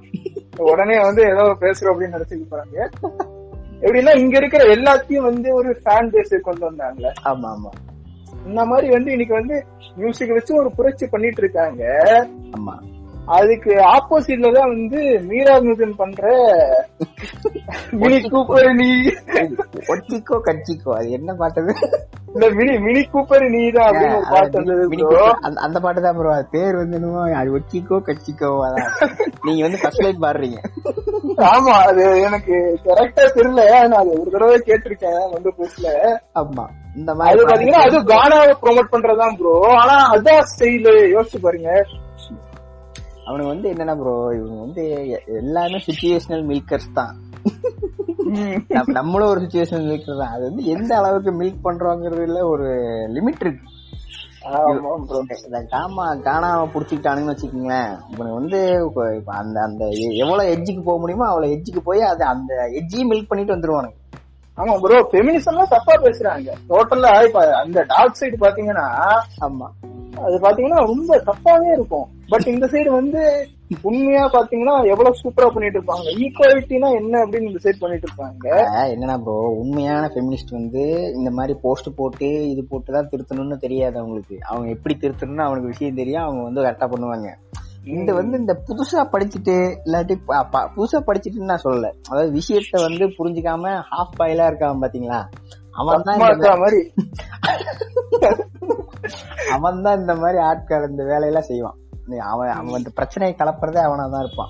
உடனே 0.59 1.01
வந்து 1.01 1.23
ஏதோ 1.23 1.57
பேசுறோம் 1.61 1.93
அப்படின்னு 1.95 2.17
நினைச்சுட்டு 2.17 2.53
போறாங்க. 2.55 2.91
எப்படின்னா 3.83 4.17
இங்க 4.17 4.37
இருக்கிற 4.37 4.65
எல்லாத்தையும் 4.65 5.23
வந்து 5.23 5.55
ஒரு 5.55 5.81
ஃபேன் 5.85 6.11
பேஸ் 6.13 6.41
கொண்டு 6.41 6.65
வந்தாங்க 6.65 7.13
ஆமா 7.25 7.49
ஆமா. 7.49 7.71
இந்த 8.47 8.65
மாதிரி 8.65 8.91
வந்து 8.91 9.11
இன்னைக்கு 9.13 9.35
வந்து 9.35 9.65
மியூசிக் 9.97 10.33
வச்சு 10.33 10.55
ஒரு 10.55 10.71
புரட்சி 10.71 11.07
பண்ணிட்டு 11.07 11.37
இருக்காங்க. 11.37 11.83
ஆமா. 12.55 12.75
அதுக்கு 13.29 13.73
ஆப்போசிட்ல 13.91 14.49
தான் 14.53 14.71
வந்து 14.71 15.01
மீரா 15.29 15.55
மிதுன் 15.61 15.97
பண்ற 15.97 16.23
மினி 17.93 18.19
கூப்பர் 18.25 18.69
நீ. 18.75 18.89
ஒட்டிக்கோ 19.89 20.37
கட்சிக்கோ 20.45 20.91
அது 20.95 21.09
என்ன 21.11 21.31
பாட்டது? 21.35 21.73
இந்த 22.29 22.47
மினி 22.51 22.73
மினி 22.79 23.03
கூப்பர் 23.07 23.45
நீ 23.49 23.71
தான் 23.71 23.89
அப்படின்னு 23.91 24.19
ஒரு 24.19 24.29
பாட்டு 24.31 24.59
வந்தது. 24.61 24.85
அந்த- 25.43 25.61
அந்த 25.61 25.81
பாட்டு 25.81 26.01
தான் 26.01 26.17
ப்ரோ 26.17 26.33
அது 26.33 26.47
பேர் 26.51 26.77
வந்து 26.77 26.97
என்னமோ 26.97 27.23
அது 27.33 27.51
ஒட்டிக்கோ 27.51 27.99
கட்சிக்கோ 28.07 28.51
அதான். 28.67 28.89
நீங்க 29.45 29.63
வந்து 29.63 29.81
ஃபர்ஸ்ட் 29.83 30.05
லைட் 30.05 30.23
பாடுறீங்க. 30.23 30.59
ஆமா 31.51 31.75
அது 31.85 32.05
எனக்கு 32.21 32.55
கரெக்டா 32.85 33.25
தெரியல. 33.37 33.63
நான் 33.85 34.01
அது 34.01 34.21
ஒரு 34.21 34.31
தடவை 34.31 34.59
கேட்டிருக்கேன் 34.67 35.21
வந்து 35.33 35.51
புதுசுல 35.59 35.89
ஆமா. 36.37 36.67
இந்த 36.97 37.11
அது 37.11 37.19
மாதிரி 37.21 37.45
பாத்தீங்கன்னா 37.45 37.85
அது 37.87 37.99
கானாவை 38.11 38.53
ப்ரோமோட் 38.63 38.93
பண்றதுதான் 38.93 39.37
ப்ரோ 39.37 39.55
ஆனா 39.75 39.97
அதான் 40.13 40.49
ஸ்டைல் 40.51 40.87
யோசிச்சு 41.15 41.39
பாருங்க. 41.41 41.71
அவனுக்கு 43.27 43.53
வந்து 43.53 43.69
என்னன்னா 43.73 43.95
ப்ரோ 44.01 44.15
இவங்க 44.39 44.59
வந்து 44.61 44.83
எல்லாமே 45.43 45.79
சுச்சுவேஷனல் 45.87 46.45
மில்கர்ஸ் 46.51 46.91
தான். 46.93 47.13
நம்மளும் 48.99 49.31
ஒரு 49.33 49.41
சுச்சுவேஷனல் 49.45 49.89
மில்கர் 49.91 50.21
தான். 50.23 50.35
அது 50.37 50.43
வந்து 50.49 50.65
எந்த 50.65 50.93
அளவுக்கு 50.97 51.33
மில்க் 51.41 51.65
பண்றோங்கிறதுல 51.67 52.43
ஒரு 52.45 52.69
லிமிட் 53.17 53.43
இருக்கு. 53.45 53.65
காமா 55.75 56.07
காணாம 56.27 56.67
புடிச்சுக்கிட்டானுங்கன்னு 56.73 57.35
வச்சுக்கோங்களேன். 57.35 57.93
இவனுக்கு 58.13 58.39
வந்து 58.41 58.59
இப்ப 59.19 59.33
அந்த 59.43 59.57
அந்த 59.63 59.85
எவ்வளவு 60.23 60.53
எட்ஜுக்கு 60.55 60.83
போக 60.83 60.99
முடியுமோ 60.99 61.27
அவ்வளவு 61.29 61.55
எட்ஜுக்கு 61.57 61.83
போய் 61.91 62.03
அது 62.13 62.25
அந்த 62.25 62.53
எட்ஜையும் 62.81 63.11
மில்க் 63.13 63.31
பண்ணிட்டு 63.31 63.57
வந்துருவானுங்க. 63.57 63.97
ஆமா 64.59 64.75
ப்ரோ 64.83 64.99
ஃபெமினிசம்லாம் 65.13 65.73
தப்பா 65.73 65.95
பேசுறாங்க. 66.03 66.51
டோட்டலா 66.69 67.13
இப்ப 67.29 67.41
அந்த 67.63 67.79
டார்க் 67.89 68.21
சைடு 68.21 68.37
பாத்தீங்கன்னா 68.45 68.87
ஆமா. 69.41 69.69
அது 70.27 70.37
பாத்தீங்கன்னா 70.45 70.81
ரொம்ப 70.91 71.19
தப்பாவே 71.29 71.69
இருக்கும். 71.77 72.07
பட் 72.33 72.47
இந்த 72.53 72.67
சைடு 72.73 72.91
வந்து 73.01 73.23
உண்மையா 73.89 74.25
பாத்தீங்கன்னா 74.35 74.75
எவ்வளவு 74.93 75.21
சூப்பரா 75.21 75.49
பண்ணிட்டு 75.55 75.79
இருப்பாங்க. 75.79 76.07
ஈக்குவாலிட்டினா 76.25 76.89
என்ன 77.01 77.15
அப்படின்னு 77.25 77.51
இந்த 77.51 77.61
சைடு 77.65 77.79
பண்ணிட்டு 77.83 78.07
இருப்பாங்க. 78.09 78.47
என்னன்னா 78.93 79.17
ப்ரோ 79.25 79.37
உண்மையான 79.63 80.11
ஃபெமினிஸ்ட் 80.15 80.53
வந்து 80.59 80.83
இந்த 81.19 81.31
மாதிரி 81.39 81.55
போஸ்ட் 81.65 81.89
போட்டு 81.99 82.29
இது 82.53 82.65
போட்டு 82.73 82.97
தான் 82.97 83.11
திருத்தணும்னு 83.13 83.59
தெரியாது 83.65 83.99
அவங்களுக்கு. 84.03 84.39
அவங்க 84.51 84.69
எப்படி 84.77 84.97
திருத்தணும்னு 85.05 85.47
அவனுக்கு 85.47 85.73
விஷயம் 85.73 86.01
தெரியும் 86.03 86.25
அவங்க 86.27 86.43
வந்து 86.49 86.65
கரெக்டா 86.67 86.89
பண்ணுவாங்க. 86.95 87.31
இந்த 87.95 88.11
வந்து 88.19 88.37
இந்த 88.43 88.53
புதுசா 88.67 89.01
படிச்சுட்டு 89.15 89.57
இல்லாட்டி 89.87 90.15
புதுசா 90.77 90.99
படிச்சுட்டுன்னு 91.09 91.51
நான் 91.53 91.65
சொல்லல. 91.65 91.91
அதாவது 92.11 92.31
விஷயத்த 92.39 92.81
வந்து 92.87 93.07
புரிஞ்சுக்காம 93.19 93.75
ஹாஃப் 93.91 94.17
பாயிலா 94.21 94.47
இருக்கான் 94.51 94.85
பாத்தீங்களா? 94.85 95.21
அவன் 95.77 96.03
தான் 96.03 96.59
மாதிரி. 96.59 96.93
அவன் 99.53 99.83
தான் 99.83 99.99
இந்த 99.99 100.15
மாதிரி 100.15 100.39
ஆட்கள் 100.39 100.89
இந்த 100.89 101.05
வேலையெல்லாம் 101.05 101.43
செய்வான். 101.43 101.75
அவன் 102.19 102.49
அவன் 102.49 102.67
இந்த 102.67 102.91
பிரச்சனையை 102.95 103.37
கலப்புறதே 103.39 103.77
அவனா 103.77 104.07
தான் 104.07 104.25
இருப்பான். 104.25 104.49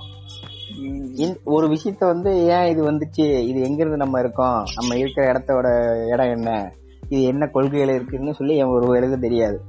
ஒரு 1.44 1.66
விஷயத்த 1.66 1.98
வந்து 1.98 2.36
ஏன் 2.36 2.64
இது 2.64 2.92
வந்துச்சு? 2.92 3.20
இது 3.20 3.54
எங்க 3.54 3.76
இருந்து 3.76 3.96
நம்ம 3.96 4.20
இருக்கோம்? 4.20 4.64
நம்ம 4.74 4.96
இருக்கிற 4.96 5.32
இடத்தோட 5.32 5.96
இடம் 6.06 6.30
என்ன? 6.30 6.72
இது 7.08 7.22
என்ன 7.22 7.50
கொள்கையில 7.54 7.72
இருக்குன்னு 7.72 8.34
சொல்லி 8.34 8.60
அவன் 8.60 8.74
ஒரு 8.74 8.96
எழுத 8.96 9.16
தெரியாது. 9.16 9.60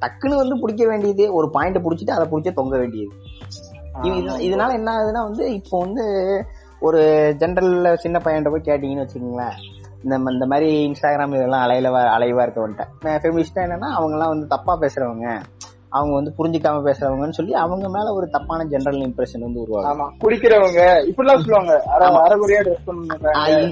டக்குன்னு 0.00 0.34
வந்து 0.34 0.60
பிடிக்க 0.60 0.86
வேண்டியது 0.86 1.34
ஒரு 1.34 1.50
பாயிண்ட் 1.50 1.76
பிடிச்சிட்டு 1.76 2.10
அதை 2.10 2.28
பிடிச்ச 2.30 2.52
தொங்க 2.52 2.78
வேண்டியது. 2.78 3.14
இது- 4.02 4.04
இது- 4.04 4.36
இதனால 4.36 4.72
என்ன 4.72 4.92
ஆகுதுன்னா 4.92 5.12
வந்து 5.12 5.54
இப்போ 5.54 5.78
வந்து 5.78 6.04
ஒரு 6.80 7.34
ஜென்ரல்ல 7.38 7.94
சின்ன 7.94 8.18
பையன்கிட்ட 8.18 8.24
போய் 8.24 8.42
கேட்டீங்கன்னு 8.42 8.98
வச்சுக்கோங்களேன். 8.98 9.80
இந்த 10.04 10.32
இந்த 10.32 10.46
மாதிரி 10.46 10.88
இன்ஸ்டாகிராம் 10.88 11.34
இதெல்லாம் 11.34 11.68
அலையில 11.68 11.90
அலைவா 12.16 12.44
இருக்கவன்ட்ட 12.46 12.84
ஃபெமினிஸ்டா 13.02 13.62
என்னன்னா 13.66 13.90
அவங்க 13.90 14.12
எல்லாம் 14.12 14.28
வந்து 14.28 14.46
தப்பா 14.46 14.78
பேசுறவங்க 14.80 15.26
அவங்க 15.88 16.12
வந்து 16.14 16.32
புரிஞ்சுக்காம 16.38 16.82
பேசுறவங்கன்னு 16.84 17.30
சொல்லி 17.30 17.52
அவங்க 17.54 17.88
மேல 17.88 18.12
ஒரு 18.12 18.28
தப்பான 18.30 18.64
ஜெனரல் 18.64 19.00
இம்ப்ரெஷன் 19.00 19.40
வந்து 19.40 19.60
உருவாகும். 19.60 20.12
குடிக்கிறவங்க 20.20 20.80
இப்படிலாம் 21.08 21.42
சொல்லுவாங்க. 21.42 21.74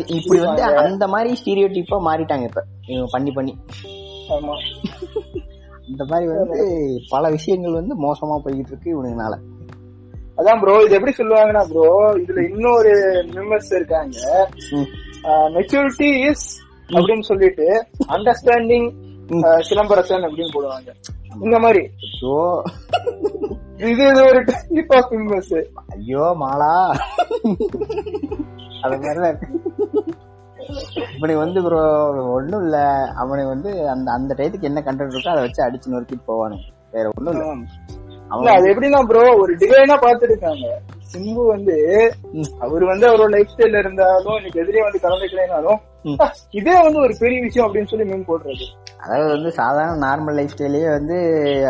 இப்படி 0.09 0.41
வந்து 0.41 0.63
அந்த 0.63 1.09
மாதிரி 1.09 1.31
ஸ்டீரியோ 1.45 1.69
டைப்பா 1.69 1.99
மாறிட்டாங்க 2.09 2.43
இப்ப. 2.43 2.63
இவங்க 2.87 3.09
பண்ணி 3.11 3.31
பண்ணி. 3.31 3.55
இந்த 5.89 6.05
மாதிரி 6.05 6.27
வந்து 6.33 6.59
பல 7.11 7.29
விஷயங்கள் 7.31 7.73
வந்து 7.73 7.95
மோசமா 8.03 8.37
போய்கிட்டு 8.45 8.73
இருக்கு 8.73 8.91
இவனுங்கனால. 8.95 9.35
அதான் 10.41 10.61
ப்ரோ 10.61 10.75
இது 10.85 10.97
எப்படி 10.99 11.15
சொல்லுவாங்கன்னா 11.17 11.63
ப்ரோ 11.71 11.89
இதுல 12.23 12.43
இன்னொரு 12.51 12.93
மெம்பர்ஸ் 13.37 13.73
இருக்காங்க. 13.79 14.19
மெச்சூரிட்டி 15.57 16.11
இஸ் 16.29 16.47
அப்படின்னு 16.89 17.27
சொல்லிட்டு 17.31 17.67
அண்டர்ஸ்டாண்டிங் 18.17 18.89
சிலம்பரசன் 19.69 20.27
அப்படின்னு 20.29 20.55
போடுவாங்க. 20.57 20.91
இந்த 21.45 21.59
மாதிரி. 21.65 21.83
இது 23.91 24.05
இது 24.13 24.23
ஒரு 24.31 24.41
டைப் 24.49 24.95
ஆஃப் 24.97 25.13
மெம்பர்ஸ் 25.17 25.55
ஐயோ 25.97 26.25
மாலா. 26.43 26.73
அது 28.85 28.97
இருக்கு. 28.99 29.47
இவனுக்கு 31.17 31.43
வந்து 31.45 31.61
ப்ரோ 31.63 31.81
ஒண்ணும் 32.35 32.63
இல்ல. 32.65 32.79
அவனுக்கு 33.23 33.53
வந்து 33.55 33.71
அந்த 33.95 34.09
அந்த 34.19 34.35
டயத்துக்கு 34.39 34.71
என்ன 34.71 34.83
கண்டென்ட் 34.87 35.15
இருக்கோ 35.15 35.35
அதை 35.35 35.43
வச்சு 35.47 35.65
அடிச்சு 35.67 35.95
நொறுக்கிட்டு 35.95 36.29
போவானுங்க. 36.33 36.67
வேற 36.97 37.07
ஒண்ணும் 37.17 37.33
இல்ல. 37.35 37.47
அவன் 37.49 37.65
அது 38.51 38.67
எப்படின்னா 38.71 39.01
ப்ரோ 39.09 39.23
ஒரு 39.41 39.53
டிவைனா 39.61 39.97
பாத்துருக்காங்க 40.03 40.67
சிம்பு 41.13 41.45
வந்து. 41.47 41.77
அவர் 42.65 42.85
வந்து 42.91 43.07
அவரோட 43.09 43.31
லைஃப் 43.31 43.53
ஸ்டைல்ல 43.53 43.81
இருந்தாலும் 43.83 44.37
இன்னைக்கு 44.37 44.61
எதிரே 44.63 44.83
வந்து 44.85 45.05
கலந்துக்கலைனாலும். 45.05 45.79
இதே 46.55 46.77
வந்து 46.81 46.99
ஒரு 47.01 47.15
பெரிய 47.19 47.39
விஷயம் 47.43 47.67
அப்படின்னு 47.67 47.91
சொல்லி 47.91 48.07
மீன் 48.11 48.29
போடுறது 48.29 48.67
அதாவது 49.03 49.27
வந்து 49.33 49.51
சாதாரண 49.59 49.97
நார்மல் 50.05 50.39
லைஃப் 50.39 50.55
ஸ்டைலே 50.55 50.83
வந்து 50.91 51.17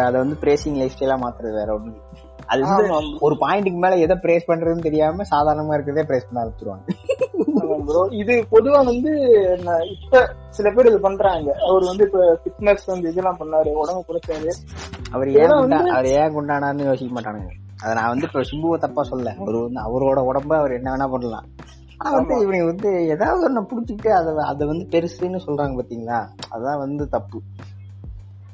அதை 0.05 0.17
வந்து 0.23 0.37
பிரேசிங் 0.43 0.79
லைஃப் 0.79 0.95
ஸ்டைலா 0.95 1.17
மாத்துறது 1.23 1.55
வேற 1.59 1.71
ஒண்ணு. 1.77 1.95
அது 2.49 2.61
வந்து. 2.63 3.17
ஒரு 3.21 3.35
பாயிண்ட்டுக்கு 3.43 3.83
மேல 3.83 3.99
எதை 4.05 4.17
பிரேஸ் 4.23 4.49
பண்றதுன்னு 4.49 4.87
தெரியாம 4.87 5.27
சாதாரணமா 5.33 5.75
இருக்கிறதே 5.77 6.05
பிரேஸ் 6.09 6.29
பண்ண 6.29 6.43
ஆரம்பிச்சிருவாங்க 6.43 6.87
இது 8.21 8.35
பொதுவா 8.53 8.81
வந்து 8.89 9.11
இப்ப 9.97 10.23
சில 10.51 10.69
பேர் 10.71 10.91
இது 10.91 10.99
பண்றாங்க 11.05 11.51
அவர் 11.67 11.85
வந்து 11.91 12.05
இப்ப 12.09 12.23
ஃபிட்னஸ் 12.41 12.85
வந்து 12.87 13.11
இதெல்லாம் 13.13 13.41
பண்ணாரு 13.41 13.71
உடம்பு 13.83 14.03
குறைச்சாரு 14.09 14.53
அவர் 15.13 15.33
ஏன் 15.33 15.73
அவர் 15.91 16.07
ஏன் 16.07 16.35
குண்டானார்னு 16.35 16.85
யோசிக்க 16.85 17.15
மாட்டானுங்க. 17.15 17.49
அதை 17.83 17.95
நான் 17.95 18.09
வந்து 18.09 18.27
இப்ப 18.27 18.41
சிம்புவை 18.41 18.79
தப்பா 18.79 19.03
சொல்ல 19.03 19.35
அவர் 19.39 19.61
வந்து 19.61 19.81
அவரோட 19.81 20.25
உடம்ப 20.25 20.57
அவர் 20.57 20.73
என்ன 20.73 20.91
வேணா 20.91 21.11
பண்ணலாம். 21.11 21.45
ஆனா 21.99 22.17
வந்து 22.17 22.43
இவனுக்கு 22.43 22.67
வந்து 22.67 23.07
ஏதாவது 23.07 23.49
ஒண்ணு 23.49 23.71
புடிச்சிட்டு 23.71 24.09
அதை 24.09 24.45
அதை 24.45 24.67
வந்து 24.67 24.87
பெருசுன்னு 24.91 25.41
சொல்றாங்க 25.47 25.81
பாத்தீங்களா? 25.81 26.27
அதான் 26.51 26.79
வந்து 26.79 27.09
தப்பு. 27.09 27.41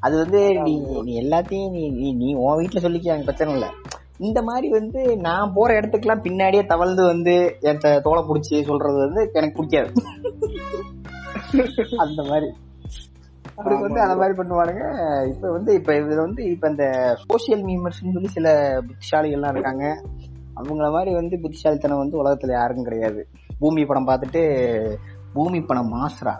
அது 0.00 0.16
வந்து 0.16 0.62
நீ 0.62 0.84
நீ 1.02 1.22
எல்லாத்தையும் 1.22 1.70
நீ 1.70 1.90
நீ 1.90 2.12
நீ 2.12 2.34
உன் 2.34 2.58
வீட்டுல 2.58 2.80
சொல்லிக்க 2.80 3.04
எனக்கு 3.04 3.24
பிரச்சனை 3.24 3.54
இல்ல. 3.54 3.70
இந்த 4.18 4.42
மாதிரி 4.42 4.68
வந்து 4.68 5.16
நான் 5.16 5.52
போற 5.52 5.80
இடத்துக்குலாம் 5.80 6.22
பின்னாடியே 6.22 6.66
தவழ்ந்து 6.66 7.04
வந்து 7.04 7.58
என் 7.60 8.02
தோலை 8.02 8.22
புடிச்சு 8.22 8.64
சொல்றது 8.64 8.96
வந்து 8.96 9.30
எனக்கு 9.32 9.56
பிடிக்காது. 9.56 9.92
அந்த 11.98 12.22
மாதிரி. 12.22 12.52
அவருக்கு 13.58 13.86
வந்து 13.86 14.00
அந்த 14.04 14.16
மாதிரி 14.20 14.34
பண்ணுவானுங்க. 14.38 14.84
இப்ப 15.32 15.50
வந்து 15.50 15.70
இப்ப 15.74 15.92
இதுல 15.92 16.20
வந்து 16.26 16.42
இப்ப 16.54 16.68
இந்த 16.68 16.86
சோசியல் 17.22 17.62
மீமர்ஸ்னு 17.68 18.14
சொல்லி 18.16 18.30
சில 18.38 18.48
புத்திசாலிகள்லாம் 18.88 19.54
இருக்காங்க. 19.54 19.84
அவங்கள 20.60 20.88
மாதிரி 20.96 21.14
வந்து 21.14 21.36
புத்திசாலித்தனம் 21.40 22.02
வந்து 22.02 22.20
உலகத்துல 22.22 22.56
யாருக்கும் 22.58 22.84
கிடையாது. 22.84 23.22
பூமி 23.58 23.84
படம் 23.86 24.08
பார்த்துட்டு 24.08 24.42
பூமி 25.34 25.60
படம் 25.62 25.92
மாசுறா. 25.96 26.34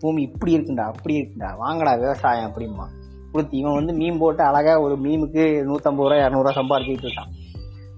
பூமி 0.00 0.20
இப்படி 0.22 0.52
இருக்குண்டா 0.56 0.84
அப்படி 0.92 1.14
இருக்குண்டா. 1.20 1.50
வாங்கடா 1.56 1.94
விவசாயம் 1.94 2.48
அப்படிமா 2.48 2.86
கொடுத்து 3.32 3.56
இவன் 3.58 3.78
வந்து 3.78 3.92
மீன் 3.92 4.18
போட்டு 4.18 4.42
அழகா 4.42 4.74
ஒரு 4.80 4.94
மீனுக்கு 4.96 5.42
நூத்தம்பது 5.68 6.08
ரூபா 6.08 6.20
இரநூறுவா 6.22 6.52
சம்பாதிச்சுட்டு 6.60 7.06
இருக்கான். 7.08 7.32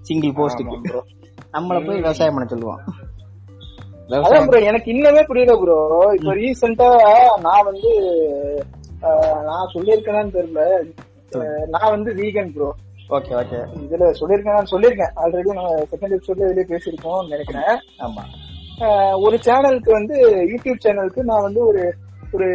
சிங்கிள் 0.07 0.37
போஸ்ட்டுக்கு 0.39 1.01
நம்மள 1.53 1.77
போய் 1.85 2.01
விவசாயம் 2.01 2.35
பண்ண 2.35 2.47
சொல்லுவான். 2.53 2.81
அதான் 4.09 4.47
ப்ரோ 4.49 4.59
எனக்கு 4.69 4.87
இன்னமே 4.93 5.21
புரியல 5.27 5.53
ப்ரோ 5.61 5.77
இப்ப 6.17 6.33
ரீசெண்டா 6.39 6.87
நான் 7.41 7.67
வந்து 7.69 7.91
நான் 9.49 9.71
சொல்லியிருக்கேனான்னு 9.73 10.35
தெரியல. 10.37 10.63
நான் 11.67 11.93
வந்து 11.95 12.11
வீகன் 12.13 12.53
ப்ரோ 12.53 12.69
ஓகே 13.09 13.33
ஓகே 13.35 13.59
இதுல 13.83 14.07
சொல்லியிருக்கேன் 14.19 14.71
சொல்லியிருக்கேன். 14.73 15.13
ஆல்ரெடி 15.21 15.49
நம்ம 15.51 15.71
செகண்ட் 15.91 16.15
எபிசோட்ல 16.17 16.47
இதுலயே 16.47 16.69
பேசியிருக்கோம்னு 16.71 17.33
நினைக்கிறேன். 17.35 17.71
ஆமா. 17.99 18.23
ஒரு 19.25 19.37
சேனலுக்கு 19.45 19.91
வந்து 19.91 20.15
யூடியூப் 20.51 20.83
சேனலுக்கு 20.85 21.21
நான் 21.21 21.45
வந்து 21.47 21.61
ஒரு 21.65 21.83
ஒரு 22.33 22.47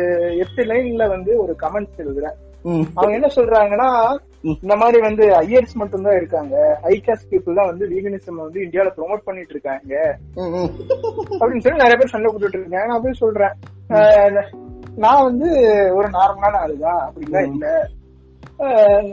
எட்டு 0.45 0.63
லைன்ல 0.65 1.05
வந்து 1.09 1.33
ஒரு 1.43 1.53
கமெண்ட்ஸ் 1.63 2.03
எழுதுறேன். 2.05 2.37
அவங்க 2.95 3.15
என்ன 3.19 3.29
சொல்றாங்கன்னா. 3.37 3.89
இந்த 4.63 4.75
மாதிரி 4.77 4.99
வந்து 5.01 5.25
ஐயர்ஸ் 5.41 5.75
மட்டும் 5.75 6.03
தான் 6.03 6.17
இருக்காங்க. 6.17 6.55
ஐ 6.83 7.03
காஸ்ட் 7.07 7.31
பீப்புள் 7.31 7.59
தான் 7.59 7.71
வந்து 7.71 7.85
வீகனிசம் 7.89 8.43
வந்து 8.45 8.61
இந்தியால 8.61 8.91
ப்ரோமோட் 8.97 9.27
பண்ணிட்டு 9.29 9.55
இருக்காங்க. 9.57 9.93
அப்படின்னு 11.41 11.65
சொல்லி 11.65 11.83
நிறைய 11.83 11.97
பேர் 11.97 12.15
சண்டை 12.15 12.31
போட்டுட்டு 12.33 12.61
இருக்காங்க 12.61 12.87
நான் 12.87 13.03
போய் 13.03 13.21
சொல்றேன். 13.25 13.55
நான் 14.97 15.27
வந்து 15.29 15.49
ஒரு 15.95 16.09
நார்மலான 16.09 16.59
ஆளுதான் 16.65 17.03
அப்படிலாம் 17.05 17.51
இல்ல. 17.53 17.67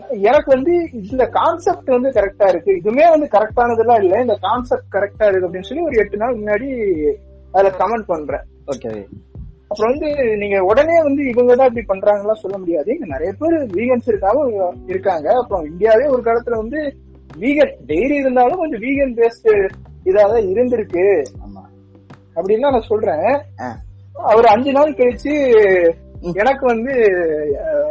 எனக்கு 0.09 0.49
வந்து 0.55 0.73
இந்த 1.11 1.23
கான்செப்ட் 1.27 1.89
வந்து 1.89 2.09
கரெக்டா 2.09 2.47
இருக்கு. 2.47 2.71
இதுவுமே 2.81 3.05
வந்து 3.13 3.27
கரெக்டானதெல்லாம் 3.37 4.03
இல்ல. 4.03 4.21
இந்த 4.21 4.37
கான்செப்ட் 4.41 4.93
கரெக்டா 4.95 5.27
இருக்கு 5.27 5.47
அப்படின்னு 5.47 5.69
சொல்லி 5.69 5.83
ஒரு 5.83 5.97
எட்டு 5.97 6.17
நாள் 6.17 6.39
முன்னாடி 6.39 6.69
அதுல 7.51 7.71
கமெண்ட் 7.77 8.11
பண்றேன். 8.13 8.45
ஓகே 8.67 8.91
அப்புறம் 9.71 9.91
வந்து 9.91 10.37
நீங்க 10.37 10.57
உடனே 10.63 10.95
வந்து 11.03 11.21
இவங்க 11.27 11.55
தான் 11.55 11.69
இப்படி 11.71 11.85
பண்றாங்களா 11.91 12.35
சொல்ல 12.43 12.57
முடியாது. 12.57 12.93
இங்க 12.93 13.05
நிறைய 13.05 13.31
பேர் 13.39 13.55
வீகன்ஸ் 13.75 14.07
இருக்காங்க 14.07 14.73
இருக்காங்க. 14.87 15.27
அப்புறம் 15.41 15.65
இந்தியாவே 15.65 16.05
ஒரு 16.05 16.21
காலத்துல 16.21 16.55
வந்து 16.55 16.79
வீகன் 17.39 17.73
டெய்ரி 17.87 18.17
இருந்தாலும் 18.19 18.57
கொஞ்சம் 18.57 18.81
வீகன் 18.81 19.17
பேஸ்ட் 19.19 19.49
இதாதான் 20.05 20.47
இருந்திருக்கு. 20.53 21.05
ஆமா. 21.45 21.63
அப்படின்னு 22.35 22.59
நான் 22.59 22.87
சொல்றேன். 22.87 23.27
அவர் 24.13 24.45
அஞ்சு 24.45 24.71
நாள் 24.71 24.93
கழிச்சு 24.93 25.33
எனக்கு 26.33 26.65
வந்து 26.65 26.93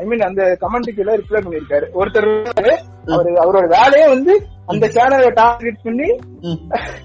ஐ 0.00 0.04
மீன் 0.04 0.20
அந்த 0.20 0.42
கமெண்ட்டுக்கு 0.60 1.02
எல்லாம் 1.02 1.16
ரிப்ளை 1.16 1.40
பண்ணிருக்காரு 1.44 1.86
ஒருத்தர் 2.00 2.28
அவரு 3.06 3.30
அவரோட 3.44 3.66
வேலையே 3.68 4.08
வந்து 4.08 4.34
அந்த 4.66 4.86
சேனலை 4.86 5.30
டார்கெட் 5.34 5.84
பண்ணி. 5.84 6.08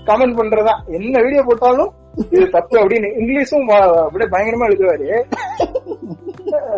கமெண்ட் 0.06 0.40
பண்றதா. 0.40 0.74
என்ன 0.86 1.22
வீடியோ 1.22 1.44
போட்டாலும் 1.48 1.94
இது 2.34 2.44
தப்பு 2.58 2.76
அப்படின்னு 2.82 3.10
இங்கிலீஷும் 3.22 3.70
அப்படியே 4.06 4.30
பயங்கரமா 4.34 4.68
எழுதுவாரு. 4.70 5.08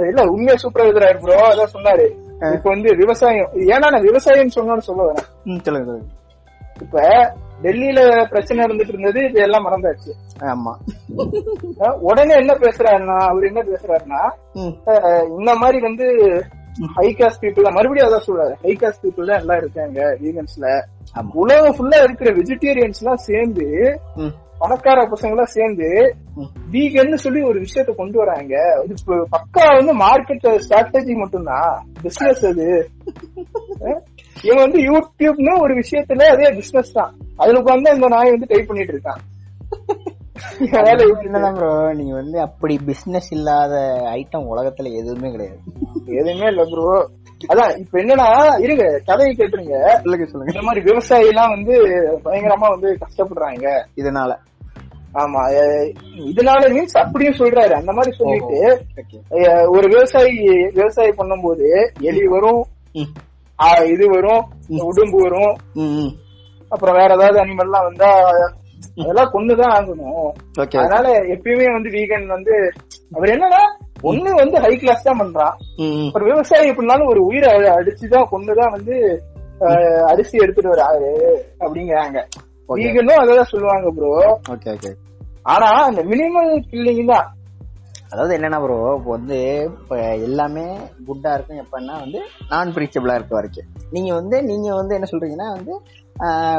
இல்ல 0.09 0.21
உண்மையா 0.33 0.55
சூப்பரா 0.63 0.85
எழுதுறாரு 0.87 1.17
ப்ரோ 1.23 1.41
அதான் 1.49 1.73
சொன்னாரு. 1.75 2.05
இப்ப 2.55 2.67
வந்து 2.73 2.89
விவசாயம் 3.01 3.51
ஏன்னா 3.73 3.87
நான் 3.93 4.07
விவசாயம் 4.09 4.55
சொன்னான்னு 4.57 4.87
சொல்ல 4.89 5.03
வரேன். 5.09 5.27
இப்ப 6.83 7.03
டெல்லியில 7.63 7.99
பிரச்சனை 8.31 8.65
இருந்துட்டு 8.65 8.93
இருந்தது 8.93 9.19
இது 9.27 9.39
எல்லாம் 9.45 9.65
மறந்தாச்சு. 9.67 10.11
ஆமா. 10.51 10.73
உடனே 12.09 12.33
என்ன 12.41 12.53
பேசுறாருன்னா 12.65 13.17
அவர் 13.29 13.49
என்ன 13.49 13.61
பேசுறாருன்னா 13.71 14.21
இந்த 15.37 15.53
மாதிரி 15.61 15.79
வந்து 15.87 16.07
ஹை 16.97 17.07
காஸ்ட் 17.19 17.41
பீப்புள் 17.43 17.75
மறுபடியும் 17.77 18.07
அதான் 18.07 18.27
சொல்றாரு. 18.27 18.53
ஹை 18.65 18.73
காஸ்ட் 18.81 19.03
பீப்புள் 19.05 19.29
தான் 19.31 19.41
எல்லாம் 19.43 19.61
இருக்காங்க 19.61 19.99
வீகன்ஸ்ல 20.23 20.67
உலகம் 21.43 21.75
ஃபுல்லா 21.77 21.99
இருக்கிற 22.07 22.31
வெஜிடேரியன்ஸ் 22.39 23.01
எல்லாம் 23.03 23.23
சேர்ந்து 23.29 23.65
பணக்கார 24.59 25.03
பசங்க 25.03 25.29
எல்லாம் 25.29 25.45
சேர்ந்து 25.45 26.15
ம். 26.35 26.49
வீகன்னு 26.71 27.15
சொல்லி 27.15 27.41
ஒரு 27.41 27.59
விஷயத்த 27.59 27.95
கொண்டு 27.95 28.17
வராங்க. 28.17 28.83
இது 28.83 28.93
பக்கா 29.13 29.75
வந்து 29.75 29.93
மார்க்கெட் 29.97 30.61
ஸ்ட்ராட்டஜி 30.67 31.13
மட்டும்தான். 31.13 31.87
பிசினஸ் 32.01 32.45
அது. 32.45 32.89
இவன் 34.43 34.71
வந்து 34.71 34.79
யூடியூப்னு 34.79 35.59
ஒரு 35.59 35.73
விஷயத்துல 35.73 36.23
அதே 36.23 36.49
பிசினஸ் 36.49 36.91
தான். 36.91 37.13
அதுல 37.37 37.59
உட்காந்து 37.59 37.93
இந்த 37.93 38.07
நாய் 38.07 38.29
வந்து 38.29 38.45
டைப் 38.49 38.67
பண்ணிட்டு 38.67 38.93
இருக்கான். 38.93 39.21
ப்ரோ 41.55 41.93
நீங்க 41.93 42.13
வந்து 42.13 42.39
அப்படி 42.39 42.79
பிசினஸ் 42.85 43.31
இல்லாத 43.31 44.01
ஐட்டம் 44.03 44.49
உலகத்துல 44.55 44.91
எதுவுமே 44.91 45.31
கிடையாது. 45.31 45.59
எதுவுமே 46.05 46.47
இல்ல 46.47 46.63
ப்ரோ 46.63 47.09
அதான் 47.53 47.73
இப்ப 47.81 47.99
என்னன்னா 48.01 48.27
இருங்க 48.65 48.85
கதையை 49.05 49.31
கேட்டுருங்க. 49.35 49.77
சொல்லுங்க 50.03 50.25
சொல்லுங்க. 50.31 50.53
இந்த 50.53 50.65
மாதிரி 50.67 50.81
விவசாயி 50.89 51.27
எல்லாம் 51.31 51.53
வந்து 51.55 51.75
பயங்கரமா 52.25 52.67
வந்து 52.75 52.89
கஷ்டப்படுறாங்க. 53.03 53.65
இதனால. 54.01 54.31
ஆமா 55.21 55.41
இதனால 56.31 56.63
மீன்ஸ் 56.75 56.97
அப்படியும் 57.03 57.39
சொல்றாரு. 57.41 57.73
அந்த 57.79 57.91
மாதிரி 57.97 58.11
சொல்லிட்டு 58.19 58.59
ஒரு 59.75 59.87
விவசாயி 59.93 60.35
விவசாயம் 60.77 61.19
பண்ணும்போது 61.19 61.67
எலி 62.09 62.23
வரும் 62.35 62.63
இது 63.93 64.05
வரும் 64.15 64.43
உடும்பு 64.89 65.19
வரும். 65.25 65.53
அப்புறம் 66.71 66.97
வேற 67.01 67.09
ஏதாவது 67.17 67.37
அனிமல் 67.43 67.67
எல்லாம் 67.67 67.87
வந்தா 67.89 68.09
அதெல்லாம் 69.01 69.33
கொண்டுதான் 69.35 69.73
ஆகணும். 69.77 70.31
அதனால 70.81 71.07
எப்பயுமே 71.33 71.67
வந்து 71.75 71.89
வீகன் 71.95 72.25
வந்து 72.35 72.55
அவர் 73.15 73.33
என்னன்னா 73.35 73.61
ஒண்ணு 74.09 74.31
வந்து 74.41 74.57
ஹை 74.65 74.73
கிளாஸ் 74.81 75.07
தான் 75.07 75.21
பண்றான் 75.21 75.55
ஒரு 76.15 76.23
விவசாயி 76.29 76.69
எப்படினாலும் 76.71 77.11
ஒரு 77.13 77.21
உயிரை 77.29 77.49
அடிச்சுதான் 77.77 78.31
கொண்டுதான் 78.33 78.75
வந்து 78.75 78.95
அரிசி 80.11 80.35
எடுத்துட்டு 80.43 80.73
வராரு 80.73 81.09
அப்படிங்கிறாங்க. 81.63 82.19
வீகனும் 82.69 83.21
அதான் 83.21 83.51
சொல்லுவாங்க 83.53 83.89
ப்ரோ 83.97 84.11
ஓகே 84.53 84.69
ஓகே. 84.75 84.91
ஆனா 85.53 85.69
அந்த 85.89 86.01
மினிமல் 86.11 86.51
கில்லிங் 86.71 87.11
தான். 87.13 87.27
அதாவது 88.11 88.33
என்னன்னா 88.37 88.59
ப்ரோ 88.63 88.77
இப்போ 88.97 89.11
வந்து 89.17 89.37
இப்போ 89.79 89.95
எல்லாமே 90.27 90.65
குட்டா 91.07 91.31
இருக்கும். 91.37 91.61
எப்பன்னா 91.63 91.95
வந்து 92.03 92.19
நான் 92.51 92.73
பிரீச்சபிளா 92.75 93.15
இருக்க 93.17 93.33
வரைக்கும். 93.39 93.69
நீங்க 93.95 94.11
வந்து 94.13 94.37
நீங்க 94.43 94.67
வந்து 94.75 94.95
என்ன 94.97 95.09
சொல்றீங்கன்னா 95.11 95.49
வந்து 95.57 95.73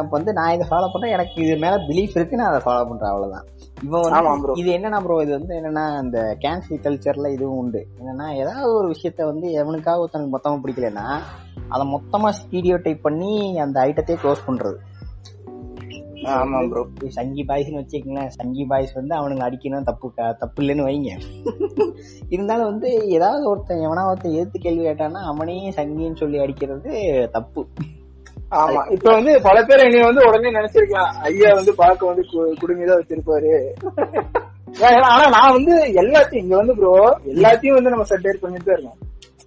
இப்போ 0.02 0.14
வந்து 0.18 0.32
நான் 0.32 0.54
இதை 0.56 0.66
ஃபாலோ 0.70 0.88
பண்றேன். 0.92 1.14
எனக்கு 1.18 1.36
இது 1.44 1.56
மேல 1.56 1.76
பிலீஃப் 1.88 2.16
இருக்கு 2.18 2.40
நான் 2.40 2.50
அதை 2.52 2.60
ஃபாலோ 2.66 2.82
பண்றேன் 2.90 3.12
அவ்வளவுதான். 3.12 3.46
ஆமா 3.86 4.30
வந்து. 4.30 4.52
இது 4.56 4.70
என்னன்னா 4.70 5.02
ப்ரோ 5.02 5.22
இது 5.22 5.32
வந்து 5.38 5.54
என்னன்னா 5.56 6.00
இந்த 6.02 6.36
கேன்சல் 6.40 6.82
கல்ச்சர்ல 6.82 7.32
இதுவும் 7.32 7.58
உண்டு. 7.58 7.86
என்னன்னா 8.00 8.34
ஏதாவது 8.34 8.74
ஒரு 8.74 8.88
விஷயத்த 8.88 9.24
வந்து 9.24 9.48
எவனுக்காக 9.48 9.98
ஒருத்தனுக்கு 9.98 10.34
மொத்தமா 10.36 10.62
பிடிக்கலன்னா 10.62 11.06
அதை 11.70 11.86
மொத்தமா 11.86 12.30
ஸ்டீடியோ 12.30 12.76
டைப் 12.76 13.02
பண்ணி 13.02 13.58
அந்த 13.58 13.80
ஐட்டத்தையே 13.80 14.18
க்ளோஸ் 14.22 14.46
பண்றது. 14.46 14.78
ஆமா 16.26 16.58
ப்ரோ 16.68 16.80
இப்ப 16.80 17.08
சங்கி 17.08 17.44
பாய்ஸ்னு 17.44 17.80
வச்சுக்கங்களேன். 17.80 18.28
சங்கி 18.28 18.64
பாய்ஸ் 18.64 18.92
வந்து 18.92 19.14
அவனுங்க 19.14 19.42
அடிக்கணும் 19.42 19.82
தப்பு 19.82 20.10
தப்பு 20.38 20.62
இல்லைன்னு 20.62 20.82
வைங்க. 20.82 21.10
இருந்தாலும் 22.30 22.66
வந்து 22.66 23.06
ஏதாவது 23.06 23.48
ஒருத்தன் 23.48 23.78
எவனா 23.78 24.06
ஒருத்தன் 24.06 24.32
எதிர்த்து 24.32 24.58
கேள்வி 24.58 24.86
கேட்டான்னா 24.86 25.22
அவனையும் 25.22 25.72
சங்கின்னு 25.72 26.14
சொல்லி 26.14 26.38
அடிக்கிறது 26.38 26.90
தப்பு. 27.32 27.66
ஆமா. 28.50 28.92
இப்ப 28.92 29.12
வந்து 29.12 29.40
பல 29.42 29.64
பேர் 29.64 29.78
என்னைய 29.78 30.04
வந்து 30.04 30.26
உடனே 30.26 30.52
நினைச்சிருக்கலாம். 30.52 31.12
ஐயா 31.22 31.54
வந்து 31.54 31.74
பார்க்க 31.74 32.06
வந்து 32.06 32.22
கு- 32.22 32.54
குடுமிதான் 32.62 33.00
வச்சிருப்பாரு. 33.00 33.52
ஆனா 34.82 35.28
நான் 35.28 35.52
வந்து 35.52 35.84
எல்லாத்தையும் 35.92 36.36
இங்க 36.36 36.56
வந்து 36.56 36.76
ப்ரோ 36.76 37.18
எல்லாத்தையும் 37.24 37.72
வந்து 37.72 37.90
நம்ம 37.90 38.04
சட்டேர் 38.08 38.40
பண்ணிட்டு 38.40 38.72
இருக்கோம். 38.72 38.96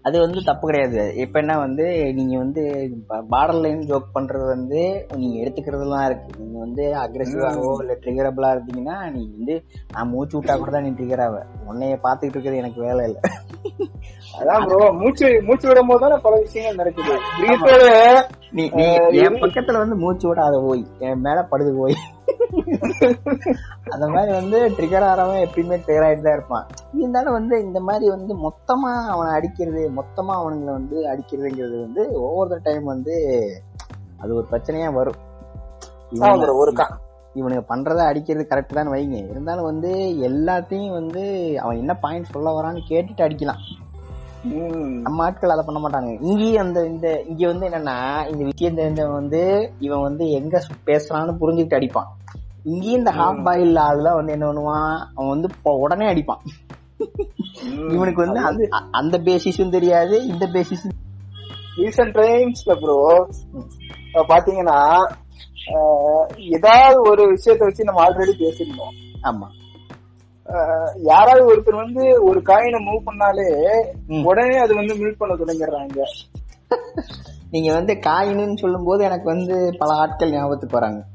அது 0.03 0.19
வந்து 0.19 0.41
தப்பு 0.43 0.67
கிடையாது. 0.67 1.15
இப்ப 1.15 1.39
என்ன 1.39 1.57
வந்து 1.57 2.13
நீங்க 2.13 2.37
வந்து 2.37 2.61
பார்டர் 3.31 3.61
லைன் 3.61 3.81
ஜோக் 3.81 4.15
பண்றது 4.15 4.45
வந்து 4.45 5.05
நீங்க 5.15 5.49
எடுத்துக்கிறதுலாம் 5.49 6.05
இருக்கு. 6.05 6.43
நீங்க 6.43 6.59
வந்து 6.59 6.83
அக்ரெசிவாவோ 6.83 7.75
இல்ல 7.79 7.97
ட்ரிகரபிளா 8.01 8.49
இருந்தீங்கன்னா 8.51 9.11
நீ 9.11 9.29
வந்து 9.37 9.63
நான் 9.91 10.09
மூச்சு 10.09 10.41
விட்டா 10.41 10.57
கூட 10.57 10.71
தான் 10.71 10.83
நீ 10.83 10.89
ட்ரிகர் 10.89 11.21
ஆவ. 11.21 11.41
உன்னைய 11.69 11.99
பாத்துக்கிட்டு 12.03 12.35
இருக்கிறது 12.37 12.57
எனக்கு 12.57 12.81
வேலை 12.81 13.05
இல்லை. 13.05 13.21
அதான் 14.39 14.63
ப்ரோ 14.67 14.77
மூச்சு 14.99 15.27
மூச்சு 15.47 15.65
விடும் 15.67 15.89
போது 15.89 16.01
தானே 16.03 16.17
பல 16.25 16.33
விஷயங்கள் 16.43 16.79
நடக்குது. 16.81 17.13
பிரீத்தோட 17.37 17.83
நீ 18.57 18.63
நீ 18.77 18.85
என் 19.25 19.41
பக்கத்துல 19.43 19.81
வந்து 19.81 19.95
மூச்சு 20.03 20.25
விடாத 20.29 20.55
போய் 20.65 20.83
என் 21.07 21.23
மேல 21.25 21.39
படுது 21.51 21.71
போய் 21.79 21.95
அந்த 23.93 24.05
மாதிரி 24.13 24.31
வந்து 24.39 24.57
ட்ரிகர் 24.77 25.05
ஆறவன் 25.09 25.43
எப்பயுமே 25.45 25.77
ட்ரிகர் 25.85 26.25
தான் 26.27 26.37
இருப்பான். 26.37 26.65
இருந்தாலும் 27.01 27.37
வந்து 27.39 27.55
இந்த 27.65 27.79
மாதிரி 27.89 28.07
வந்து 28.15 28.33
மொத்தமா 28.45 28.91
அவனை 29.13 29.29
அடிக்கிறது 29.37 29.83
மொத்தமா 29.99 30.33
அவனுங்களை 30.41 30.73
வந்து 30.79 30.97
அடிக்கிறதுங்கிறது 31.11 31.77
வந்து 31.85 32.03
ஒவ்வொரு 32.25 32.59
டைம் 32.67 32.87
வந்து 32.93 33.15
அது 34.21 34.31
ஒரு 34.39 34.47
பிரச்சனையா 34.51 34.89
வரும். 34.99 35.19
ஒரு 36.61 36.73
பண்றத 37.71 37.99
அடிக்கிறது 38.09 38.43
கரெக்ட் 38.51 38.77
தான் 38.79 38.93
வைங்க. 38.93 39.17
இருந்தாலும் 39.33 39.69
வந்து 39.71 39.91
எல்லாத்தையும் 40.29 40.97
வந்து 40.99 41.23
அவன் 41.63 41.79
என்ன 41.83 41.93
பாயிண்ட் 42.05 42.33
சொல்ல 42.33 42.49
வரான்னு 42.57 42.81
கேட்டுட்டு 42.89 43.25
அடிக்கலாம். 43.27 43.61
நம்ம 45.05 45.23
ஆட்கள் 45.25 45.53
அதை 45.55 45.63
பண்ண 45.65 45.79
மாட்டாங்க. 45.81 46.11
இங்கேயும் 46.27 46.63
அந்த 46.63 46.79
இந்த 46.87 47.07
இங்க 47.31 47.41
வந்து 47.47 47.67
என்னன்னா 47.69 47.97
இந்த 48.31 48.41
விஷயம் 48.43 48.79
தெரிஞ்சவன் 48.79 49.19
வந்து 49.19 49.41
இவன் 49.79 50.05
வந்து 50.07 50.23
எங்க 50.39 50.55
பேசுறான்னு 50.85 51.39
புரிஞ்சுக்கிட்டு 51.41 51.79
அடிப்பான். 51.79 52.09
இங்கேயும் 52.65 52.99
இந்த 52.99 53.11
ஹாஃப் 53.11 53.43
பாயில் 53.43 53.77
அதெல்லாம் 53.83 54.17
வந்து 54.19 54.33
என்ன 54.33 54.47
பண்ணுவான் 54.47 54.97
அவன் 55.15 55.33
வந்து 55.35 55.49
உடனே 55.83 56.07
அடிப்பான். 56.13 56.41
இவனுக்கு 57.93 58.19
வந்து 58.25 58.39
அந்த 58.49 58.63
அந்த 58.91 59.15
பேசிஸும் 59.19 59.75
தெரியாது 59.77 60.15
இந்த 60.23 60.45
பேசிஸும் 60.47 60.97
ரீசெண்ட் 61.77 62.15
டைம்ஸ்ல 62.19 62.73
ப்ரோ 62.81 62.97
பாத்தீங்கன்னா 64.31 64.79
ஏதாவது 66.55 66.97
ஒரு 67.11 67.23
விஷயத்த 67.33 67.67
வச்சு 67.67 67.87
நம்ம 67.89 68.01
ஆல்ரெடி 68.05 68.33
பேசிருந்தோம் 68.43 68.95
ஆமா. 69.23 69.47
யாராவது 70.95 71.55
ஒருத்தர் 71.55 71.75
வந்து 71.75 72.23
ஒரு 72.23 72.39
காயினை 72.39 72.79
மூவ் 72.79 73.03
பண்ணாலே. 73.05 74.23
உடனே 74.23 74.57
அது 74.57 74.75
வந்து 74.75 74.95
மில்க் 74.95 75.17
பண்ண 75.17 75.35
தொடங்கிடுறாங்க. 75.35 76.01
நீங்க 77.51 77.73
வந்து 77.73 77.93
காயின்னு 77.93 78.57
சொல்லும் 78.57 78.83
போது 78.83 79.03
எனக்கு 79.03 79.25
வந்து 79.25 79.75
பல 79.77 79.93
ஆட்கள் 79.93 80.31
ஞாபகத்துக்கு 80.31 80.79
வராங்க. 80.79 81.05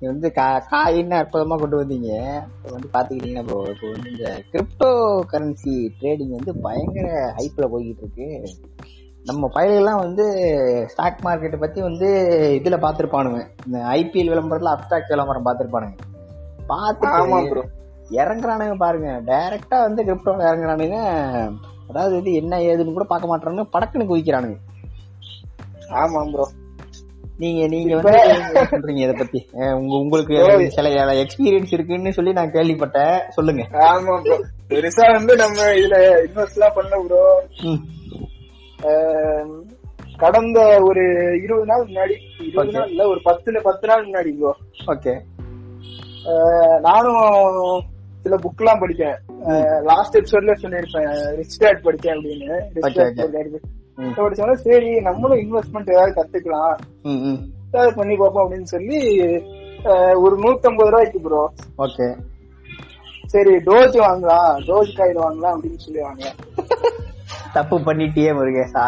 வந்து 0.00 0.32
கா- 0.34 0.62
காயின்னு 0.70 1.24
அற்புதமா 1.24 1.56
கொண்டு 1.56 1.84
வந்தீங்க. 1.84 2.36
இப்ப 2.36 2.70
வந்து 2.70 2.88
பாத்துக்கிட்டீங்கன்னா 2.92 3.46
ப்ரோ 3.46 3.70
இப்போ 3.70 3.90
வந்து 3.90 4.10
இந்த 4.10 4.42
கிரிப்டோ 4.52 5.20
கரன்சி 5.32 5.88
ட்ரேடிங் 6.00 6.30
வந்து 6.30 6.60
பயங்கர 6.60 7.34
ஹைப்ல 7.36 7.60
போய்கிட்டு 7.60 8.02
இருக்கு. 8.02 8.48
நம்ம 9.24 9.48
பயல்கள்லாம் 9.54 10.02
வந்து 10.02 10.24
ஸ்டாக் 10.88 11.24
மார்க்கெட்டை 11.24 11.58
பத்தி 11.58 11.80
வந்து 11.80 12.08
இதுல 12.58 12.76
பாத்திருப்பானுங்க 12.76 13.40
இந்த 13.66 13.78
ஐபிஎல் 13.96 14.32
விளம்பரத்துல 14.32 14.74
அப்டாக் 14.76 15.10
விளம்பரம் 15.10 15.46
பாத்திருப்பானுங்க 15.46 15.96
ஆமா 16.70 16.70
பார்த்து 16.72 17.50
ப்ரோ 17.50 17.62
இறங்குறானுங்க 18.16 18.74
பாருங்க. 18.76 19.10
டைரக்டா 19.26 19.76
வந்து 19.82 20.00
கிரிப்டோல 20.06 20.46
இறங்குறானுங்க. 20.48 20.96
அதாவது 21.88 22.14
இது 22.18 22.30
என்ன 22.32 22.54
ஏதுன்னு 22.62 22.96
கூட 22.96 23.06
பார்க்க 23.08 23.30
மாட்டானுங்க 23.30 23.64
படக்குன்னு 23.74 24.10
குதிக்கிறானுங்க 24.10 24.58
ஆமா 26.00 26.20
ப்ரோ 26.32 26.46
நீங்க 27.38 27.60
நீங்க 27.66 27.92
வந்து 27.98 28.16
சொல்றீங்க 28.72 29.00
இத 29.00 29.12
பத்தி. 29.14 29.40
அஹ் 29.58 29.76
உங்க 29.76 29.94
உங்களுக்கு 29.96 30.34
சில 30.76 30.88
எக்ஸ்பீரியன்ஸ் 31.22 31.72
இருக்குன்னு 31.72 32.12
சொல்லி 32.12 32.32
நான் 32.32 32.54
கேள்விப்பட்டேன். 32.56 33.16
சொல்லுங்க. 33.30 33.62
ஆமா 33.88 34.16
ப்ரோ 34.24 34.36
பெருசா 34.70 35.06
வந்து 35.16 35.34
நம்ம 35.36 35.68
இதுல 35.78 35.96
இன்வெஸ்ட் 36.26 36.58
எல்லாம் 36.58 36.76
பண்ண 36.76 37.00
ப்ரோ 37.06 37.22
கடந்த 40.22 40.58
ஒரு 40.88 41.02
இருபது 41.42 41.66
நாள் 41.66 41.86
முன்னாடி 41.88 42.14
இருபது. 42.38 42.72
நாள் 42.72 42.88
இல்ல 42.88 43.02
ஒரு 43.08 43.20
பத்துல 43.24 43.60
பத்து 43.62 43.88
நாள் 43.90 44.06
முன்னாடி 44.06 44.30
ப்ரோ 44.38 44.52
ஓகே 44.94 45.14
நானும் 46.80 47.20
சில 48.22 48.36
புக் 48.36 48.60
எல்லாம் 48.62 48.80
படிச்சேன் 48.80 49.18
லாஸ்ட் 49.82 50.16
எபிசோட்ல 50.18 50.54
சொல்லியிருப்பேன் 50.62 51.12
ரிச் 51.36 51.58
டேட் 51.58 51.84
படிச்சேன் 51.84 52.16
அப்படின்னு. 52.16 52.58
சரி 54.66 54.90
நம்மளும் 55.00 55.42
இன்வெஸ்ட்மெண்ட் 55.44 55.92
ஏதாவது 55.92 56.12
கத்துக்கலாம். 56.18 56.76
ஏதாவது 57.68 57.92
பண்ணி 57.96 58.14
பார்ப்போம் 58.16 58.44
அப்படின்னு 58.44 58.72
சொல்லி 58.74 59.00
ஒரு 60.24 60.34
நூத்தம்பது 60.44 60.92
ரூபாய்க்கு 60.94 61.20
ப்ரோ 61.26 61.42
ஓகே 61.78 62.08
சரி 63.26 63.54
டோஜ் 63.68 63.96
வாங்கலாம். 64.06 64.52
டோஜ் 64.68 64.96
காயின் 64.98 65.22
வாங்கலாம் 65.24 65.54
அப்படின்னு 65.56 65.84
சொல்லி 65.86 66.00
வாங்கலாம் 66.00 66.59
தப்பு 67.52 67.76
பண்ணிட்டியே 67.78 68.30
முருகேசா 68.34 68.84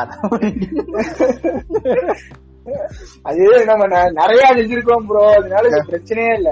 அது 3.23 3.43
நம்ம 3.65 3.87
நிறைய 4.13 4.43
செஞ்சிருக்கோம் 4.55 5.07
ப்ரோ 5.07 5.23
அதனால 5.33 5.69
பிரச்சனையே 5.89 6.35
இல்ல. 6.35 6.51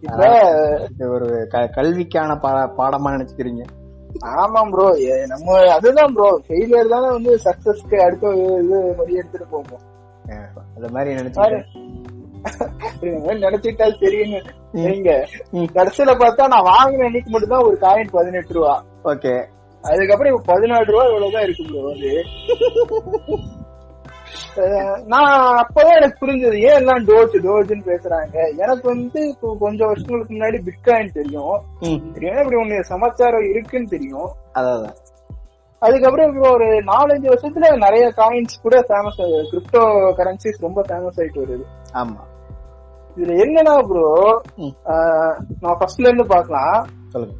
இப்ப 0.00 0.24
ஒரு 1.08 1.46
க- 1.48 1.70
கல்விக்கான 1.76 2.34
பாடமா 2.76 3.12
நினைச்சுக்கிறீங்க. 3.12 3.62
ஆமா 4.36 4.70
ப்ரோ 4.70 4.86
நம்ம 5.26 5.48
அதுதான் 5.68 6.14
ப்ரோ 6.14 6.40
ஃபெயிலியர் 6.46 6.88
தானே 6.88 7.08
வந்து 7.08 7.38
சக்சஸ்க்கு 7.44 7.96
அடுத்த 8.00 8.32
இது 8.58 8.94
வழி 8.96 9.14
எடுத்துட்டு 9.14 9.78
அஹ் 10.28 10.46
அது 10.76 10.90
மாதிரி 10.90 11.14
நம்ம 11.14 11.32
நினைச்சிட்டா 13.40 13.86
சரின்னு 14.00 14.38
நீங்க. 14.72 15.10
கடைசியில 15.74 16.12
பார்த்தா 16.16 16.48
நான் 16.48 16.68
வாங்கின 16.68 17.04
அன்னைக்கு 17.04 17.30
மட்டும் 17.30 17.50
தான் 17.50 17.62
ஒரு 17.62 17.76
காயின் 17.80 18.10
பதினெட்டு 18.12 18.54
ரூபா. 18.54 18.74
ஓகே. 19.04 19.34
அதுக்கப்புறம் 19.90 20.34
இப்ப 20.34 20.54
பதினாலு 20.54 20.84
ரூபா 20.84 21.04
இவ்வளவுதான் 21.04 21.42
இருக்கு 21.42 21.64
ப்ரோ 21.64 21.82
அது 24.60 24.68
நான் 25.04 25.58
அப்பதான் 25.62 25.96
எனக்கு 25.96 26.26
புரிஞ்சது 26.26 26.58
ஏன் 26.58 26.76
எல்லாம் 26.76 27.04
டோஜ் 27.06 27.34
டோஜ்னு 27.46 27.84
பேசுறாங்க? 27.86 28.36
எனக்கு 28.58 28.88
வந்து 28.88 29.28
இப்போ 29.28 29.56
கொஞ்சம் 29.60 29.86
வருஷங்களுக்கு 29.86 30.34
முன்னாடி 30.34 30.58
பிட்காயின் 30.68 31.12
தெரியும். 31.12 31.56
தெரியும். 32.12 32.38
இப்படி 32.38 32.56
ஒண்ணு 32.56 32.80
சமாச்சாரம் 32.80 33.50
இருக்குன்னு 33.50 33.86
தெரியும். 33.86 34.30
அதான். 34.54 34.94
அதுக்கப்புறம் 35.78 36.34
இப்போ 36.34 36.50
ஒரு 36.50 36.64
நாலஞ்சு 36.64 37.26
வருஷத்துல 37.32 37.76
நிறைய 37.76 38.12
காயின்ஸ் 38.16 38.62
கூட 38.62 38.84
ஃபேமஸ் 38.88 39.20
கிரிப்டோ 39.50 39.82
கரன்சிஸ் 40.18 40.60
ரொம்ப 40.60 40.82
ஃபேமஸ் 40.88 41.20
ஆயிட்டு 41.20 41.42
வருது. 41.44 41.66
ஆமா. 41.94 42.22
இதுல 43.16 43.34
என்னன்னா 43.44 43.74
ப்ரோ. 43.86 44.40
நான் 45.60 45.78
ஃபர்ஸ்ட்ல 45.80 46.08
இருந்து 46.08 46.26
பார்க்கலாம். 46.26 46.86
சொல்லுங்க. 47.08 47.36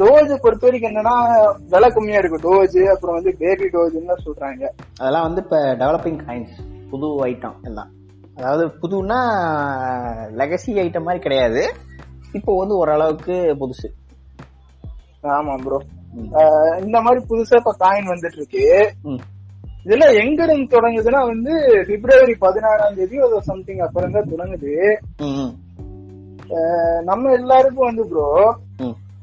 டோஜ் 0.00 0.32
பொறுத்த 0.42 0.64
வரைக்கும் 0.66 0.90
என்னன்னா 0.90 1.14
விலை 1.72 1.88
கம்மியா 1.90 2.18
இருக்கு 2.18 2.38
டோஜ் 2.46 2.78
அப்புறம் 2.94 3.16
வந்து 3.18 3.32
பேபி 3.38 3.66
டோஜ்னு 3.74 4.16
சொல்றாங்க. 4.26 4.62
அதெல்லாம் 5.00 5.26
வந்து 5.26 5.42
இப்ப 5.44 5.58
டெவலப்பிங் 5.80 6.20
காயின்ஸ் 6.26 6.56
புது 6.90 7.08
ஐட்டம் 7.26 7.58
எல்லாம். 7.64 7.90
அதாவது 8.36 8.64
புதுன்னா 8.82 9.20
லெகசி 10.40 10.70
ஐட்டம் 10.84 11.06
மாதிரி 11.08 11.22
கிடையாது. 11.22 11.62
இப்போ 12.38 12.52
வந்து 12.58 12.74
ஓரளவுக்கு 12.76 13.36
புதுசு. 13.60 13.88
ஆமா 15.36 15.54
ப்ரோ. 15.64 15.78
இந்த 16.84 16.96
மாதிரி 17.00 17.20
புதுசா 17.30 17.56
இப்ப 17.56 17.74
காயின் 17.80 18.10
வந்துட்டு 18.12 18.38
இருக்கு 18.40 18.64
ம். 19.10 19.20
இதெல்லாம் 19.84 20.14
எங்க 20.22 20.40
இருந்து 20.44 20.74
தொடங்குதுன்னா 20.74 21.20
வந்து 21.32 21.52
பிப்ரவரி 21.88 22.34
பதினாறாம் 22.44 22.96
தேதி 22.96 23.18
ஒரு 23.26 23.36
சம்திங் 23.42 23.78
அப்புறம் 23.78 24.14
தான் 24.16 24.30
தொடங்குது. 24.32 24.74
நம்ம 27.04 27.32
எல்லாருக்கும் 27.32 27.88
வந்து 27.90 28.04
ப்ரோ 28.08 28.26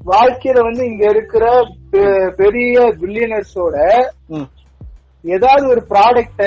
வாழ்க்கையில 0.07 0.59
வந்து 0.63 0.83
இங்க 0.85 1.03
இருக்கிற 1.09 1.43
பெரிய 2.37 2.75
பில்லியனர்ஸோட. 3.01 3.75
ஏதாவது 5.25 5.65
ஒரு 5.67 5.81
ப்ராடக்ட. 5.89 6.43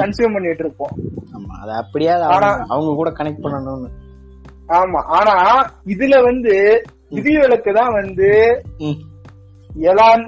கன்சியூம் 0.00 0.34
பண்ணிட்டு 0.34 0.64
இருப்போம் 0.64 0.94
ஆமா 1.34 1.54
அதை 1.62 1.74
அப்படியே 1.82 2.12
அவங்க 2.70 2.90
கூட 2.94 3.10
கனெக்ட் 3.18 3.44
பண்ணணும்னு 3.44 3.90
ஆமா 4.76 5.00
ஆனா 5.16 5.34
இதுல 5.86 6.14
வந்து 6.22 6.54
விதிவிலக்கு 7.10 7.72
தான் 7.72 7.92
வந்து. 7.92 8.30
எலான் 9.86 10.24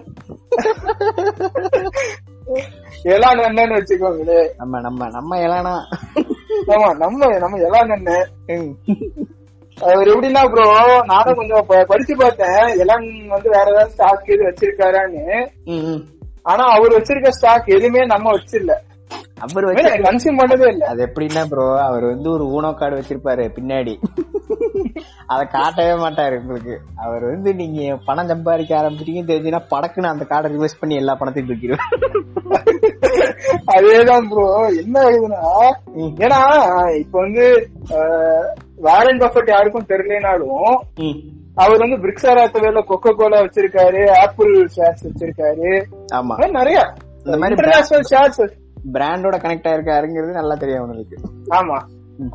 எலான் 3.13 3.41
என்னன்னு 3.47 3.77
வச்சுக்கோங்களே 3.77 4.39
நம்ம 4.57 4.81
நம்ம 4.81 5.09
நம்ம 5.17 5.39
எலானா 5.47 5.75
ஆமா 6.73 6.89
நம்ம 6.97 7.29
நம்ம 7.39 7.59
எலான் 7.67 7.95
என்ன. 7.97 8.13
அவர் 9.87 10.11
எப்படின்னா 10.13 10.43
ப்ரோ 10.53 10.67
நானும் 11.07 11.39
கொஞ்சம் 11.41 11.67
படிச்சு 11.91 12.15
பார்த்தேன். 12.17 12.61
எலான் 12.83 13.07
வந்து 13.35 13.49
வேற 13.57 13.67
ஏதாவது 13.73 13.93
ஸ்டாக் 13.95 14.33
எது 14.35 14.49
வச்சிருக்காரான்னு. 14.49 15.25
ஆனா 16.47 16.65
அவர் 16.77 16.97
வச்சிருக்க 16.99 17.31
ஸ்டாக் 17.39 17.75
எதுவுமே 17.77 18.05
நம்ம 18.07 18.33
வச்சிடல. 18.37 18.75
அவர் 19.45 19.67
வச்சு 19.67 19.91
கன்சியூம் 20.07 20.39
பண்ணதே 20.41 20.69
இல்ல. 20.73 20.85
அது 20.93 21.01
எப்படின்னா 21.07 21.43
ப்ரோ 21.51 21.67
அவர் 21.81 22.05
வந்து 22.05 22.29
ஒரு 22.31 22.45
ஊனோ 22.55 22.71
கார்டு 22.75 22.99
வச்சிருப்பாரு 23.01 23.45
பின்னாடி. 23.59 23.95
அத 25.33 25.41
காட்டவே 25.55 25.95
மாட்டாரு 26.03 26.35
உங்களுக்கு 26.41 26.75
அவர் 27.05 27.25
வந்து 27.25 27.51
நீங்க 27.55 27.81
பணம் 28.07 28.31
சம்பாதிக்க 28.31 28.73
ஆரம்பிச்சிட்டீங்கன்னு 28.79 29.31
தெரிஞ்சுன்னா 29.31 29.61
படக்குன்னு 29.73 30.13
அந்த 30.13 30.25
கார்டை 30.31 30.49
ரிவர்ஸ் 30.55 30.79
பண்ணி 30.81 30.95
எல்லா 30.95 31.15
பணத்தையும் 31.15 31.51
தூக்கிடுவார். 31.51 31.91
அதேதான் 33.75 34.29
ப்ரோ 34.31 34.47
என்ன 34.83 34.97
ஆகுதுன்னா. 35.07 35.43
ஏன்னா 36.25 36.41
இப்ப 37.03 37.15
வந்து 37.21 37.45
வாரன் 38.81 39.19
பஃபட் 39.19 39.51
யாருக்கும் 39.51 39.87
தெரியலனாலும். 39.89 40.79
அவர் 41.55 41.79
வந்து 41.79 41.97
பிரிக்ஸாரா 41.97 42.45
வேல 42.53 42.83
கொக்கோ 42.89 43.15
கோலா 43.15 43.41
வச்சிருக்காரு 43.41 44.11
ஆப்பிள் 44.11 44.69
ஷேர்ஸ் 44.77 45.05
வச்சிருக்காரு. 45.05 45.85
ஆமா. 46.15 46.51
நிறைய. 46.51 46.93
இந்த 47.25 47.39
மாதிரி 47.39 47.49
இன்டர்நேஷனல் 47.49 48.07
ஷேர்ஸ் 48.11 48.51
பிராண்டோட 48.93 49.37
கனெக்ட் 49.37 49.69
ஆயிருக்காருங்கிறது 49.69 50.31
நல்லா 50.31 50.55
தெரியும் 50.55 50.83
அவங்களுக்கு. 50.83 51.17
ஆமா. 51.49 51.81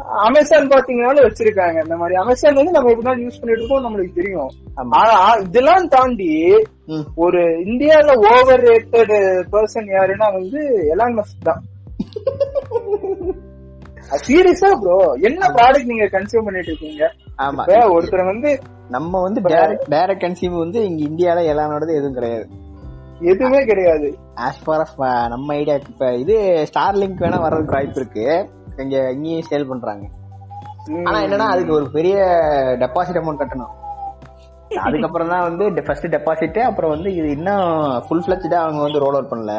அமேசான் 0.05 0.67
பாத்தீங்கன்னாலும் 0.67 1.31
வச்சிருக்காங்க 1.31 1.83
இந்த 1.83 1.95
மாதிரி. 1.95 2.15
அமேசான் 2.15 2.53
வந்து 2.53 2.71
நம்ம 2.71 2.91
எப்படினாலும் 2.91 3.29
யூஸ் 3.29 3.39
பண்ணிட்டு 3.41 3.65
இருக்கோம் 3.65 3.85
நம்மளுக்கு 3.85 4.13
தெரியும். 4.13 4.49
ஆனா 4.73 5.33
இதெல்லாம் 5.33 5.87
தாண்டி. 5.87 6.63
ஒரு 7.15 7.39
இந்தியால 7.39 8.15
ஓவர் 8.15 8.63
ரேட்டட் 8.63 9.43
பர்சன் 9.51 9.91
யாருன்னா 9.91 10.33
வந்து 10.33 10.87
எலான் 10.95 11.17
மஸ்க் 11.17 11.41
தான். 11.41 11.61
சீரியஸா 14.25 14.69
ப்ரோ 14.81 14.97
என்ன 15.27 15.47
ப்ராடக்ட் 15.57 15.91
நீங்க 15.91 16.05
கன்சியூம் 16.15 16.47
பண்ணிட்டு 16.47 16.71
இருக்கீங்க? 16.71 17.03
ஆமா. 17.45 17.63
ஒருத்தர் 17.95 18.31
வந்து 18.31 18.49
நம்ம 18.95 19.21
வந்து 19.21 19.41
டைரக்ட் 19.93 20.23
கன்சியூம் 20.25 20.57
வந்து 20.63 20.79
இங்க 20.89 21.01
இந்தியால 21.09 21.43
எல்லானோடது 21.53 21.93
எதுவும் 21.99 22.17
கிடையாது. 22.19 22.45
எதுவுமே 23.31 23.59
கிடையாது. 23.65 24.07
ஆஸ் 24.47 24.63
ஃபார் 24.65 24.83
அஸ் 24.85 24.97
நம்ம 25.33 25.53
ஐடியா 25.53 25.75
இப்ப 25.91 26.13
இது 26.23 26.35
ஸ்டார் 26.71 26.99
லிங்க் 27.01 27.23
வேணா 27.25 27.39
வர்றதுக்கு 27.45 27.75
வாய்ப்பு 27.75 27.99
இருக்கு. 28.01 28.25
இங்க 28.83 28.97
இங்கேயும் 29.11 29.47
சேல் 29.51 29.69
பண்றாங்க. 29.71 30.05
ஆனா 31.07 31.17
என்னன்னா 31.19 31.47
அதுக்கு 31.53 31.73
ஒரு 31.73 31.87
பெரிய 31.97 32.17
டெபாசிட் 32.83 33.19
அமௌண்ட் 33.21 33.41
கட்டணும். 33.43 33.73
அதுக்கப்புறம் 34.87 35.31
தான் 35.33 35.47
வந்து 35.47 35.83
ஃபர்ஸ்ட் 35.87 36.07
டெபாசிட் 36.15 36.59
அப்புறம் 36.59 36.93
வந்து 36.95 37.09
இது 37.15 37.27
இன்னும் 37.29 37.67
ஃபுல் 38.05 38.23
ஃபிளஜ்டா 38.25 38.59
அவங்க 38.65 38.81
வந்து 38.81 39.01
ரோல் 39.03 39.17
அவுட் 39.17 39.31
பண்ணல. 39.33 39.55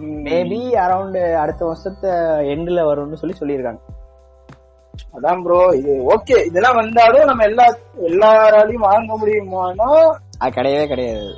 மேபி 0.00 0.60
அரௌண்ட் 0.84 1.34
அடுத்த 1.34 1.64
வருஷத்து 1.64 2.10
எண்ட்ல 2.52 2.80
வரும்னு 2.90 3.12
சொல்லி 3.12 3.36
சொல்லியிருக்காங்க. 3.40 3.80
அதான் 5.16 5.42
ப்ரோ 5.42 5.60
இது 5.74 5.92
ஓகே 6.14 6.46
இதெல்லாம் 6.46 6.74
வந்தாலும் 6.74 7.24
நம்ம 7.24 7.44
எல்லா 7.44 7.66
எல்லாராலையும் 8.08 8.86
வாங்க 8.90 9.16
முடியுமானா? 9.16 9.90
அது 10.38 10.54
கிடையவே 10.54 10.86
கிடையாது. 10.86 11.28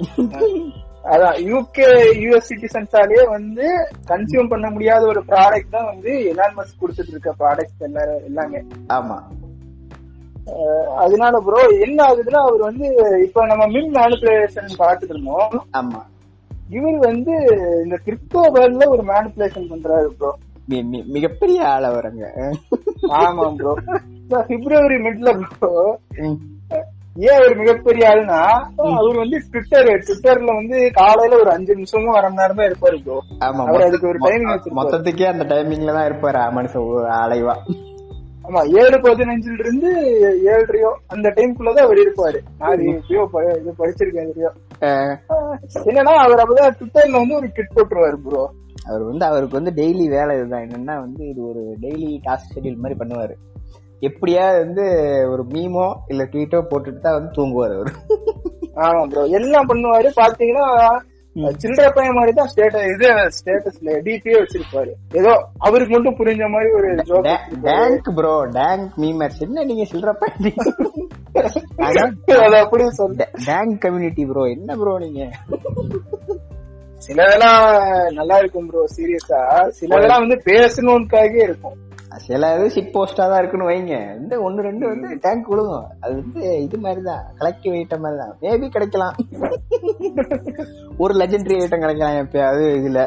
அதான் 1.04 1.36
யூகே 1.50 1.86
யூஎஸ் 2.22 2.50
சிட்டிசன்ஸாலேயே 2.50 3.22
வந்து 3.28 3.66
கன்சியூம் 4.08 4.48
பண்ண 4.48 4.70
முடியாத 4.70 5.06
ஒரு 5.06 5.20
ப்ராடக்ட் 5.20 5.70
தான் 5.70 5.86
வந்து 5.86 6.12
எலான் 6.32 6.56
மஸ்க் 6.56 6.80
கொடுத்துட்டு 6.80 7.08
இருக்க 7.08 7.34
ப்ராடக்ட் 7.38 7.80
எல்லாரும் 7.80 8.24
எல்லாமே. 8.24 8.62
ஆமா. 8.88 9.18
அதனால 10.96 11.40
ப்ரோ 11.40 11.60
என்ன 11.86 11.98
ஆகுதுன்னா 12.04 12.40
அவர் 12.46 12.60
வந்து 12.60 12.86
இப்ப 13.26 13.46
நம்ம 13.46 13.66
மின் 13.66 13.92
மேனிபுலேஷன் 13.94 14.70
பார்த்துட்டு 14.78 15.14
இருந்தோம். 15.14 15.66
ஆமா. 15.72 16.00
இவர் 16.72 16.98
வந்து 17.06 17.34
இந்த 17.84 17.96
கிரிப்டோ 18.04 18.42
வேர்ல்ட்ல 18.54 18.86
ஒரு 18.92 19.04
மேனிபுலேஷன் 19.08 19.70
பண்றாரு 19.72 20.08
ப்ரோ 20.16 20.30
மிகப்பெரிய 21.14 21.60
ஆள் 21.70 21.86
அவருங்க. 21.88 22.24
ஆமா 23.18 23.46
ப்ரோ 23.56 23.72
பிப்ரவரி 24.50 24.98
மிட்ல 25.06 25.30
ப்ரோ. 25.40 25.70
ஏன் 27.22 27.36
அவர் 27.38 27.54
மிகப்பெரிய 27.56 28.04
ஆளுனா 28.10 28.38
அவர் 28.92 29.18
வந்து 29.18 29.38
ட்விட்டர் 29.46 29.88
ட்விட்டர்ல 30.04 30.52
வந்து 30.60 30.76
காலையில 30.98 31.40
ஒரு 31.40 31.50
அஞ்சு 31.54 31.72
நிமிஷமும் 31.74 32.14
அரை 32.14 32.28
மணி 32.28 32.42
நேரம் 32.42 32.60
தான் 32.60 32.70
இருப்பாரு 32.70 32.98
ப்ரோ 33.02 33.16
ஆமா 33.46 33.64
அதுக்கு 33.82 34.10
ஒரு 34.12 34.20
டைமிங் 34.26 34.52
மொத்தத்துக்கே 34.78 35.26
அந்த 35.32 35.46
டைமிங்ல 35.50 35.96
தான் 35.98 36.08
இருப்பாரு 36.10 36.44
மனுஷன் 36.56 36.86
ஒரு 36.90 37.10
அலைவா. 37.18 37.56
ஆமா 38.52 38.80
ஏழு 38.80 38.96
பதினஞ்சுல 38.98 39.54
இருந்து 39.58 39.90
ஏழரையோ 40.46 40.88
அந்த 41.06 41.28
டைம்குள்ளதான் 41.28 41.84
அவர் 41.84 42.00
இருப்பாரு. 42.02 42.38
நான் 42.58 42.82
எப்பயோ 42.90 43.22
ப- 43.26 43.44
இது 43.58 43.70
படிச்சிருக்கேன் 43.78 44.26
எதுலயோ. 44.26 44.50
அஹ், 44.80 45.14
என்னன்னா 45.84 46.14
அவர் 46.24 46.42
அப்பதான் 46.42 46.74
ட்விட்டர்ல 46.78 47.20
வந்து 47.20 47.34
ஒரு 47.34 47.48
கிட் 47.52 47.72
போட்டுருவாரு 47.74 48.18
ப்ரோ 48.24 48.42
அவர் 48.86 49.02
வந்து 49.02 49.24
அவருக்கு 49.24 49.58
வந்து 49.58 49.72
டெய்லி 49.72 50.08
வேலை 50.08 50.36
இதுதான். 50.36 50.64
என்னன்னா 50.64 50.96
வந்து 50.98 51.28
இது 51.28 51.40
ஒரு 51.46 51.62
டெய்லி 51.80 52.10
டாஸ்க் 52.24 52.52
ஷெட்யூல் 52.52 52.76
மாதிரி 52.76 52.98
பண்ணுவாரு. 52.98 53.34
எப்படியாவது 54.00 54.58
வந்து 54.64 54.84
ஒரு 55.30 55.42
மீமோ 55.46 55.86
இல்ல 56.08 56.22
ட்வீட்டோ 56.24 56.60
போட்டுட்டு 56.70 57.00
தான் 57.00 57.14
வந்து 57.14 57.32
தூங்குவார் 57.32 57.74
அவர். 57.74 57.92
ஆமா 58.82 59.02
ப்ரோ 59.08 59.24
எல்லாம் 59.32 59.68
பண்ணுவாரு. 59.68 60.10
பாத்தீங்கன்னா 60.16 60.66
சில்லற 61.62 61.86
பையன் 61.96 62.16
மாதிரி 62.16 62.32
தான் 62.32 62.48
ஸ்டேட்டஸ் 62.50 62.88
இது 62.92 63.06
ஸ்டேட்டஸ்ல 63.36 63.92
டிபியே 64.06 64.36
வச்சிருப்பாரு. 64.40 64.90
ஏதோ 65.20 65.32
அவருக்கு 65.58 65.92
மட்டும் 65.94 66.16
புரிஞ்ச 66.18 66.48
மாதிரி 66.54 66.70
ஒரு 66.78 66.88
joke 67.10 67.28
tank 67.66 68.08
bro 68.18 68.34
tank 68.58 68.90
memers 69.02 69.40
என்ன 69.46 69.64
நீங்க 69.70 69.86
சில்லற 69.92 70.12
அது 72.44 72.56
அப்படியே 72.62 72.90
சொல்லு 72.98 73.26
டேங்க் 73.46 73.76
கம்யூனிட்டி 73.84 74.24
ப்ரோ 74.30 74.42
என்ன 74.56 74.76
ப்ரோ 74.76 74.94
நீங்க? 74.98 75.22
சிலதெல்லாம் 77.02 77.62
நல்லா 78.10 78.36
இருக்கும் 78.38 78.68
ப்ரோ 78.68 78.82
சீரியஸா 78.96 79.40
சிலதெல்லாம் 79.78 80.22
வந்து 80.24 80.36
பேசணும்காக 80.50 81.34
இருக்கும். 81.46 81.78
சில 82.20 82.48
இது 82.56 82.66
சிட் 82.74 82.92
போஸ்டா 82.94 83.24
தான் 83.30 83.40
இருக்குன்னு 83.40 83.68
வைங்க. 83.68 83.96
இந்த 84.18 84.34
ஒன்னு 84.46 84.66
ரெண்டு 84.66 84.84
வந்து 84.90 85.08
டேங்க் 85.24 85.50
விழுகும். 85.52 85.86
அது 86.02 86.12
வந்து 86.20 86.42
இது 86.64 86.78
மாதிரி 86.84 87.02
தான் 87.08 87.22
கலெக்டிவ் 87.38 87.76
ஐட்டம் 87.78 88.02
மாதிரி 88.04 88.18
தான் 88.22 88.34
மேபி 88.42 88.68
கிடைக்கலாம். 88.76 89.14
ஒரு 91.02 91.14
லெஜெண்டரி 91.20 91.56
ஐட்டம் 91.60 91.84
கிடைக்கலாம் 91.84 92.18
எப்பயாவது 92.22 92.66
இதுல. 92.80 93.02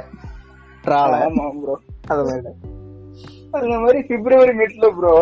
ட்ரால 0.85 1.13
ப்ரோ 1.61 1.75
அது 2.13 2.23
மாதிரி. 2.29 2.53
அந்த 3.59 3.75
மாதிரி 3.83 3.99
பிப்ரவரி 4.09 4.53
மிட்ல 4.61 4.87
ப்ரோ. 4.97 5.13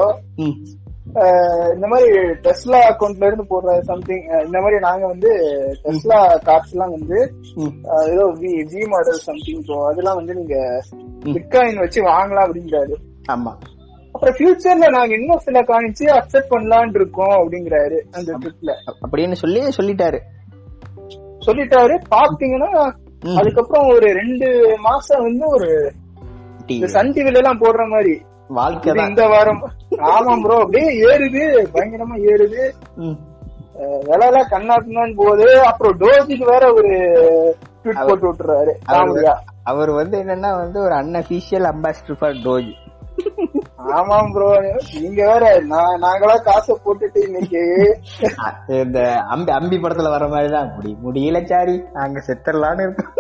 இந்த 1.76 1.86
மாதிரி 1.92 2.08
டெஸ்லா 2.46 2.80
அக்கவுண்ட்ல 2.90 3.28
இருந்து 3.30 3.46
போடுற 3.50 3.74
சம்திங் 3.90 4.24
இந்த 4.46 4.58
மாதிரி 4.62 4.78
நாங்க 4.86 5.06
வந்து 5.08 5.32
டெஸ்லா 5.84 6.18
கார்ஸ் 6.48 6.74
எல்லாம் 6.76 6.96
வந்து 6.96 7.18
ஏதோ 8.14 8.26
V 8.42 8.52
V 8.72 8.84
model 8.94 9.20
something 9.28 9.62
bro 9.68 9.80
அதெல்லாம் 9.90 10.20
வந்து 10.20 10.38
நீங்க 10.40 10.58
பிட்காயின் 11.28 11.84
வச்சு 11.84 12.02
வாங்கலாம் 12.10 12.46
அப்படிங்கிறாரு 12.48 12.96
ஆமா. 13.30 13.52
அப்புறம் 14.24 14.36
ஃபியூச்சர்ல 14.36 14.90
நாங்க 14.90 15.16
இன்னும் 15.16 15.38
சில 15.38 15.60
காயின்ஸ் 15.62 16.22
அக்செப்ட் 16.22 16.50
பண்ணலாம்னு 16.50 16.96
இருக்கோம் 16.96 17.52
அப்படிங்கிறாரு 17.52 18.00
அந்த 18.12 18.38
ட்ரிப்ல 18.38 18.74
அப்படின்னு 19.12 19.32
சொல்லி 19.32 19.60
சொல்லிட்டாரு. 19.60 20.20
சொல்லிட்டாரு. 21.46 22.02
பாத்தீங்கன்னா. 22.12 22.94
அதுக்கப்புறம் 23.36 23.88
ஒரு 23.88 24.14
ரெண்டு 24.14 24.78
மாசம் 24.80 25.22
வந்து 25.22 25.48
ஒரு 25.48 25.92
சன் 26.88 27.14
டிவில 27.14 27.36
எல்லாம் 27.36 27.62
போடுற 27.62 27.90
மாதிரி. 27.90 28.22
வாழ்க்கை 28.48 28.94
இந்த 29.08 29.28
வாரம். 29.28 29.72
ஆமா 29.92 30.42
ப்ரோ 30.42 30.58
அப்படியே 30.58 31.04
ஏறுது. 31.04 31.68
பயங்கரமா 31.74 32.16
ஏறுது. 32.16 32.72
ம். 32.96 33.18
அஹ் 33.78 34.02
விலைலாம் 34.02 34.46
கண்ணாட்டுன்னு 34.52 35.16
போகுது. 35.16 35.60
அப்புறம் 35.60 36.00
டோஜிக்கு 36.00 36.46
வேற 36.46 36.74
ஒரு 36.74 36.88
ட்வீட் 37.84 38.08
போட்டு 38.08 38.34
விட்டுறாரு. 38.34 38.72
அவர் 39.64 39.92
வந்து 39.92 40.24
என்னன்னா 40.24 40.56
வந்து 40.56 40.82
ஒரு 40.82 40.96
அன்அபிஷியல் 40.96 41.74
அம்பாசிடர் 41.74 42.18
ஃபார் 42.20 42.32
டோஜ் 42.32 42.72
ஆமாம் 43.92 44.32
ப்ரோ 44.32 44.48
நீங்க 45.00 45.22
வேற 45.26 45.60
நான் 45.62 46.02
நாங்களா 46.02 46.42
காசை 46.42 46.80
போட்டுட்டு 46.86 47.20
இன்னைக்கு. 47.26 47.62
இந்த 48.68 49.00
அம்பி 49.30 49.52
அம்பி 49.52 49.78
படத்துல 49.78 50.10
வர 50.10 50.28
மாதிரிதான் 50.28 50.72
முடி 50.76 50.92
முடியல 51.04 51.46
சாரி. 51.46 51.76
நாங்க 51.94 52.24
செத்துடலான்னு 52.28 52.82
இருக்கோம். 52.82 53.14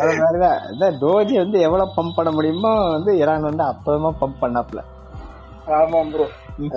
அது 0.00 0.14
மாதிரிதான். 0.16 0.58
இந்த 0.72 0.86
டோஜி 1.00 1.34
வந்து 1.36 1.60
எவ்வளவு 1.60 1.94
பம்ப் 1.96 2.16
பண்ண 2.16 2.30
முடியுமோ 2.30 2.72
வந்து 2.90 3.12
இரான் 3.14 3.40
வந்து 3.40 3.62
அப்பவே 3.62 4.10
பம்ப் 4.20 4.42
பண்ணாப்ல 4.42 4.82
ஆமாம் 5.66 6.10
ப்ரோ 6.10 6.26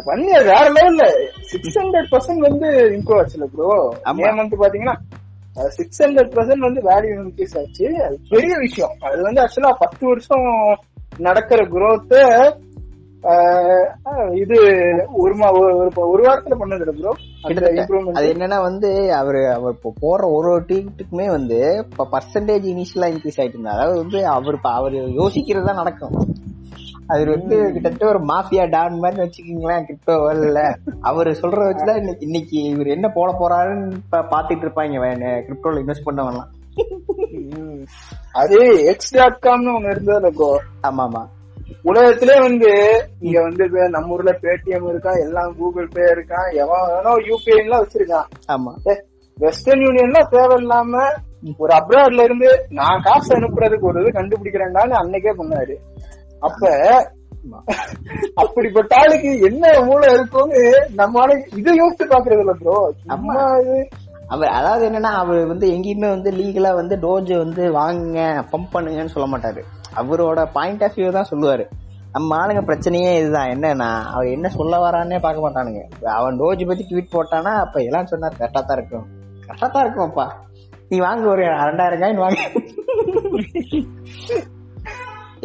பண்ணி 0.06 0.32
வேற 0.32 0.66
லெவல்ல 0.70 1.06
சிக்ஸ் 1.42 1.78
ஹண்ட்ரட் 1.80 2.12
பர்சன்ட் 2.12 2.48
வந்து 2.50 2.68
இம்ப்ரூவ் 2.98 3.22
ஆச்சுல 3.22 3.46
ப்ரோ. 3.46 3.70
மே 4.14 4.30
மந்த் 4.30 4.62
பாத்தீங்கன்னா 4.64 4.96
சிக்ஸ் 5.70 6.04
ஹண்ட்ரட் 6.04 6.34
பர்சன்ட் 6.36 6.58
வந்து 6.58 6.82
வேல்யூ 6.82 7.12
இன்க்ரீஸ் 7.24 7.60
ஆச்சு. 7.60 7.88
அது 8.06 8.20
பெரிய 8.30 8.58
விஷயம். 8.58 8.94
அது 9.02 9.22
வந்து 9.22 9.42
ஆக்சுவலா 9.42 9.72
பத்து 9.80 10.08
வருஷம் 10.08 10.48
நடக்கிற 11.20 11.62
growth 11.70 12.14
அஹ் 13.24 13.82
இது 14.34 14.56
ஒரு 15.14 15.34
ஒரு 16.06 16.24
வாரத்துல 16.24 16.56
பண்ணது 16.60 16.94
ப்ரோ 16.94 17.12
அது 18.14 18.26
என்னன்னா 18.32 18.62
வந்து 18.62 18.90
அவரு 19.12 19.50
அவர் 19.50 19.72
இப்போ 19.72 19.94
போற 20.00 20.28
ஒரு 20.30 20.50
ஒரு 20.50 20.66
டீட்டுக்குமே 20.70 21.28
வந்து 21.30 21.60
இப்ப 21.84 22.08
பர்சன்டேஜ் 22.12 22.66
இனிஷியலா 22.72 23.10
இன்க்ரீஸ் 23.12 23.40
ஆயிட்டு 23.40 23.58
இருந்தா 23.58 23.72
அதாவது 23.72 23.98
வந்து 23.98 24.28
அவர் 24.28 24.58
அவர் 24.74 24.94
யோசிக்கிறது 24.94 25.64
தான் 25.64 25.76
நடக்கும். 25.76 26.16
அவர் 27.10 27.30
வந்து 27.30 27.56
கிட்டத்தட்ட 27.74 28.08
ஒரு 28.08 28.20
மாஃபியா 28.26 28.70
டான் 28.70 29.00
மாதிரி 29.00 29.22
வச்சுக்கீங்களேன் 29.22 29.86
கிரிப்டோ 29.88 30.14
வேர்ல்ட்ல 30.22 30.62
அவர் 31.02 31.30
சொல்றத 31.42 31.66
வச்சுதான் 31.70 31.98
இன்னைக்கு 31.98 32.26
இன்னைக்கு 32.26 32.64
இவர் 32.64 32.88
என்ன 32.88 33.10
போட 33.10 33.32
போறாருன்னு 33.40 33.98
பாத்துட்டு 34.32 34.66
இருப்பாங்க 34.66 35.00
கிரிப்டோல 35.48 35.82
இன்வெஸ்ட் 35.84 36.06
பண்ணவங்கலாம் 36.06 36.52
அது 38.36 38.58
எக்ஸ் 38.92 39.14
டாட் 39.16 39.40
காம்னு 39.42 39.76
ஒண்ணு 39.76 39.94
இருந்ததுல 39.94 40.30
ப்ரோ 40.38 40.50
ஆமா 40.88 41.04
ஆமா 41.06 41.24
உலகத்திலே 41.86 42.36
வந்து 42.42 42.70
இங்க 43.22 43.38
வந்து 43.42 43.64
நம்ம 43.94 44.14
ஊர்ல 44.14 44.32
பேடிஎம் 44.42 44.90
இருக்கான் 44.92 45.22
எல்லாம் 45.24 45.52
கூகுள் 45.58 45.88
பே 45.94 46.06
இருக்கான் 46.12 46.48
எவன் 46.62 46.86
வேணோ 46.90 47.14
யூபிஐ 47.28 47.58
எல்லாம் 47.64 47.84
வச்சிருக்கான். 47.84 48.28
ஆமா. 48.50 48.72
வெஸ்டர்ன் 49.38 49.84
யூனியன்லாம் 49.86 50.32
தேவையில்லாம 50.34 51.04
ஒரு 51.60 51.74
அப்ராட்ல 51.78 52.26
இருந்து 52.26 52.50
நான் 52.78 53.04
காசு 53.06 53.32
அனுப்புறதுக்கு 53.38 53.90
ஒரு 53.90 54.02
இது 54.02 54.12
கண்டுபிடிக்கிறேன்டான்னு 54.18 54.96
அன்னைக்கே 55.00 55.34
பண்ணாரு 55.40 55.76
அப்ப 56.42 56.62
அப்படிப்பட்ட 58.42 58.94
ஆளுக்கு 59.00 59.32
என்ன 59.48 59.64
மூளை 59.88 60.08
இருக்கும்னு 60.14 60.62
நம்ம 60.96 61.20
ஆளுக்கு 61.24 61.60
இதை 61.62 61.74
யோசிச்சு 61.80 62.06
பாக்குறது 62.14 62.44
இல்ல 62.44 62.56
ப்ரோ 62.62 62.78
அம்மா 63.16 63.36
இது 63.64 63.78
அவர் 64.32 64.56
அதாவது 64.58 64.84
என்னென்னா 64.90 65.12
அவர் 65.22 65.40
வந்து 65.52 65.66
எங்கேயுமே 65.76 66.10
வந்து 66.16 66.30
லீகலாக 66.40 66.80
வந்து 66.80 66.96
டோஜ் 67.06 67.32
வந்து 67.44 67.64
வாங்குங்க 67.80 68.22
பம்ப் 68.52 68.74
பண்ணுங்கன்னு 68.76 69.14
சொல்ல 69.16 69.28
மாட்டார். 69.34 69.62
அவரோட 70.02 70.40
பாயிண்ட் 70.58 70.84
ஆஃப் 70.86 70.98
வியூ 71.00 71.10
தான் 71.18 71.30
சொல்லுவார். 71.32 71.66
நம்ம 72.16 72.36
ஆளுங்க 72.40 72.62
பிரச்சனையே 72.70 73.12
இதுதான். 73.20 73.52
என்னன்னா 73.56 73.90
அவர் 74.14 74.34
என்ன 74.36 74.48
சொல்ல 74.58 74.80
வரான்னே 74.86 75.20
பார்க்க 75.26 75.46
மாட்டானுங்க. 75.46 75.84
அவன் 76.20 76.40
டோஜ் 76.42 76.64
பற்றி 76.70 76.86
ட்வீட் 76.90 77.14
போட்டானா 77.16 77.54
அப்போ 77.66 77.80
எல்லாம் 77.88 78.10
சொன்னார் 78.14 78.40
கரெக்டாக 78.40 78.64
தான் 78.70 78.78
இருக்கும். 78.80 79.06
கரெக்டாக 79.48 79.70
தான் 79.76 79.86
இருக்கும் 79.86 80.08
அப்பா 80.10 80.28
நீ 80.90 80.98
வாங்க 81.08 81.26
ஒரு 81.34 81.44
ரெண்டாயிரம் 81.70 82.02
காயின் 82.04 82.24
வாங்க. 82.26 82.42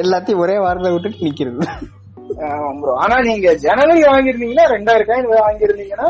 எல்லாத்தையும் 0.03 0.43
ஒரே 0.45 0.57
வாரத்தை 0.65 0.91
விட்டுட்டு 0.95 1.27
நிக்கிறது. 1.27 1.67
ஆனா 3.03 3.17
நீங்க 3.29 3.49
ஜனவரி 3.67 4.03
வாங்கிருந்தீங்கன்னா 4.11 4.67
ரெண்டாயிரம் 4.75 5.11
காயின் 5.11 5.31
வாங்கிருந்தீங்கன்னா 5.37 6.09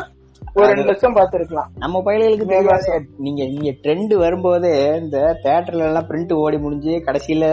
ஒரு 0.58 0.68
ரெண்டு 0.70 0.88
லட்சம் 0.90 1.16
பார்த்திருக்கலாம். 1.16 1.68
நம்ம 1.82 2.02
பயிர்களுக்கு 2.02 2.46
தெரியாது. 2.46 2.94
நீங்க 3.24 3.42
நீங்க 3.54 3.70
ட்ரெண்ட் 3.82 4.14
வரும்போது 4.22 4.70
இந்த 5.02 5.18
தேட்டர்ல 5.44 5.86
எல்லாம் 5.88 6.08
பிரிண்ட் 6.08 6.32
ஓடி 6.44 6.58
முடிஞ்சு 6.58 6.94
கடைசியில 7.06 7.46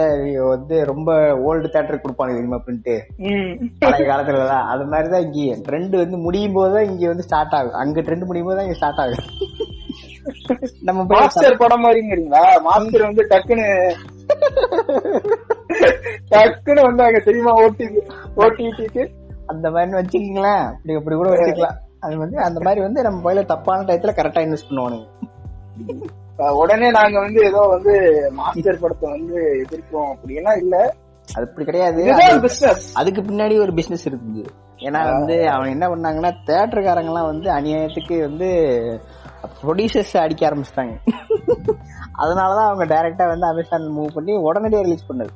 வந்து 0.48 0.76
ரொம்ப 0.84 1.10
ஓல்டு 1.48 1.68
தேட்டர் 1.74 2.02
கொடுப்பாங்க 2.04 2.34
தெரியுமா 2.38 2.60
பிரிண்ட். 2.66 2.92
பழைய 3.84 4.06
காலத்துல 4.10 4.42
எல்லாம் 4.44 4.66
அது 4.74 4.86
மாதிரிதான் 4.92 5.26
இங்க 5.26 5.56
ட்ரெண்ட் 5.68 5.96
வந்து 6.02 6.18
முடியும் 6.26 6.56
போதுதான் 6.58 6.88
இங்க 6.90 7.06
வந்து 7.06 7.28
ஸ்டார்ட் 7.28 7.56
ஆகும். 7.60 7.80
அங்க 7.84 8.00
ட்ரெண்ட் 8.00 8.28
முடியும் 8.30 8.50
போது 8.50 8.66
இங்க 8.68 8.78
ஸ்டார்ட் 8.80 9.02
ஆகும். 9.04 9.30
நம்ம 10.82 11.00
மாஸ்டர் 11.08 11.62
படம் 11.62 11.84
மாதிரிங்கிறீங்களா? 11.84 12.44
மாஸ்டர் 12.68 13.08
வந்து 13.08 13.24
டக்குன்னு 13.30 13.68
டக்குன்னு 16.32 16.86
வந்தாங்க 16.88 17.18
தெரியுமா? 17.24 17.52
ஓடி 17.62 17.86
ஓடிடிக்கு 18.42 19.02
அந்த 19.52 19.66
மாதிரி 19.70 19.96
வச்சுக்கீங்களேன். 19.98 20.64
அப்படி 20.70 20.96
அப்படி 21.00 21.16
கூட 21.16 21.30
வச்சுக்கலாம். 21.32 21.76
அது 22.00 22.18
வந்து 22.18 22.38
அந்த 22.38 22.60
மாதிரி 22.60 22.80
வந்து 22.80 23.02
நம்ம 23.02 23.22
பயில 23.22 23.42
தப்பான 23.42 23.82
டயத்துல 23.82 24.14
கரெக்டா 24.14 24.42
இன்வெஸ்ட் 24.46 24.70
பண்ணுவானுங்க. 24.70 25.06
உடனே 26.54 26.90
நாங்க 26.90 27.20
வந்து 27.20 27.44
ஏதோ 27.44 27.58
வந்து 27.58 27.92
மாஸ்டர் 28.32 28.78
படத்தை 28.78 29.10
வந்து 29.10 29.64
எதிர்ப்போம் 29.66 30.10
அப்படின்னா 30.14 30.56
இல்ல. 30.58 30.94
அது 31.34 31.46
அப்படி 31.46 31.64
கிடையாது. 31.64 32.02
அதுக்கு 32.94 33.22
பின்னாடி 33.22 33.60
ஒரு 33.60 33.72
பிசினஸ் 33.74 34.08
இருக்குது. 34.08 34.42
ஏன்னா 34.78 35.12
வந்து 35.12 35.48
அவன் 35.48 35.68
என்ன 35.68 35.88
பண்ணாங்கன்னா 35.88 36.32
தேட்டருக்காரங்க 36.46 37.06
எல்லாம் 37.06 37.26
வந்து 37.26 37.50
அநியாயத்துக்கு 37.50 38.20
வந்து 38.20 38.48
ப்ரொடியூசர்ஸ் 39.62 40.16
அடிக்க 40.16 40.50
ஆரம்பிச்சிட்டாங்க. 40.50 40.94
அதனாலதான் 42.22 42.68
அவங்க 42.68 42.84
டைரக்டா 42.84 43.26
வந்து 43.26 43.46
அமேசான் 43.46 43.96
மூவ் 43.98 44.14
பண்ணி 44.14 44.36
உடனடியே 44.36 44.82
ரிலீஸ் 44.82 45.12
பண்ணது. 45.12 45.32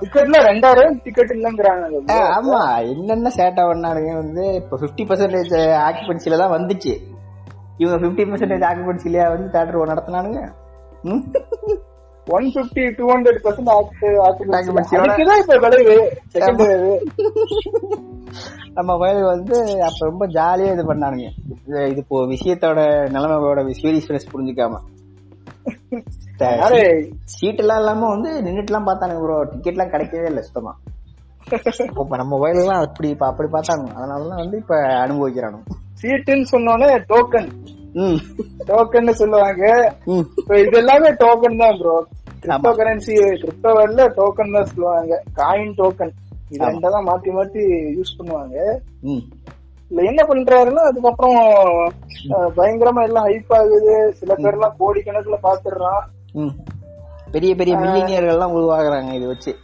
டிக்கெட்ல 0.00 0.38
ரெண்டாயிரம் 0.40 1.00
டிக்கெட் 1.04 1.30
இல்லங்கிறாங்க. 1.30 2.02
ஆமா. 2.10 2.88
என்னென்ன 2.90 3.30
சேட்டை 3.36 3.58
பண்ணானுங்க 3.58 4.14
வந்து 4.14 4.54
இப்ப 4.54 4.78
பிப்டி 4.80 5.00
பர்சன்டேஜ் 5.00 5.72
ஆக்குபென்சில 5.76 6.38
தான் 6.38 6.50
வந்துச்சு. 6.50 6.96
இவங்க 7.76 8.06
பிப்டி 8.06 8.26
பர்சன்டேஜ் 8.26 8.72
ஆக்குபென்சிலியா 8.72 9.28
வந்து 9.28 9.58
theatre 9.58 9.88
நடத்தினானுங்க? 9.88 10.48
One 12.26 12.52
fifty 12.54 12.94
to 12.96 13.08
hundred 13.08 13.38
percent 13.44 13.68
இப்ப 14.58 15.68
விளைவு. 15.68 16.16
செகண்ட் 16.34 16.98
நம்ம 18.74 18.96
வயது 18.96 19.24
வந்து 19.24 19.82
அப்ப 19.82 19.96
ரொம்ப 19.98 20.26
ஜாலியா 20.26 20.72
இது 20.72 20.94
பண்ணானுங்க. 20.94 21.28
இது- 21.66 21.96
இப்போ 21.96 22.20
விஷயத்தோட 22.20 23.08
நிலைமையோட 23.08 23.72
சீரியஸ்னஸ் 23.82 24.26
புரிஞ்சுக்காம. 24.32 24.78
சீட் 27.34 27.62
எல்லாம் 27.62 27.80
இல்லாம 27.82 28.08
வந்து 28.08 28.30
நின்னுட்டு 28.44 28.70
எல்லாம் 28.72 28.88
பார்த்தானுங்க 28.88 29.22
ப்ரோ 29.24 29.38
டிக்கெட் 29.52 29.76
எல்லாம் 29.76 29.92
கிடைக்கவே 29.94 30.30
இல்லை 30.32 30.44
சுத்தமா. 30.48 30.72
இப்ப 31.90 32.16
நம்ம 32.20 32.38
வயல 32.40 32.62
எல்லாம் 32.62 32.82
அப்படி 32.86 33.10
அப்படி 33.26 33.48
பார்த்தாங்க 33.52 33.86
அதனாலதான் 33.96 34.42
வந்து 34.42 34.56
இப்ப 34.62 34.74
அனுபவிக்கிறானு 35.04 35.60
சீட்டுன்னு 36.00 36.46
சொன்னோன்னே 36.52 36.90
டோக்கன் 37.12 37.48
ம். 38.02 38.18
டோக்கன் 38.68 39.18
சொல்லுவாங்க. 39.20 39.64
இது 40.64 40.76
எல்லாமே 40.82 41.10
டோக்கன் 41.22 41.60
தான் 41.62 41.78
ப்ரோ 41.80 41.94
கிரிப்டோ 42.42 42.70
கரன்சி 42.80 43.14
கிரிப்டோ 43.42 43.70
வேர்ல்ட்ல 43.78 44.04
டோக்கன் 44.18 44.56
தான் 44.56 44.70
சொல்லுவாங்க. 44.72 45.14
காயின் 45.40 45.74
டோக்கன் 45.80 46.12
இது 46.52 46.60
ரெண்டதான் 46.64 47.08
மாத்தி 47.08 47.30
மாத்தி 47.36 47.62
யூஸ் 47.96 48.16
பண்ணுவாங்க. 48.18 48.56
என்ன 49.90 50.24
பண்றாருன்னா 50.28 50.82
அதுக்கப்புறம் 50.90 51.36
பயங்கரமா 52.56 53.02
எல்லாம் 53.02 53.26
ஹைப் 53.26 53.54
ஆகுது. 53.54 54.12
சில 54.16 54.34
பேர் 54.34 54.52
எல்லாம் 54.52 54.76
கோடிக்கணக்குல 54.80 55.36
பாத்துடுறான். 55.42 56.02
பெரிய 57.32 57.54
பெரிய 57.54 57.76
மில்லினியர்கள் 57.76 58.28
எல்லாம் 58.28 58.54
உருவாகுறாங்க 58.54 59.12
இது 59.12 59.26
வச்சு. 59.26 59.56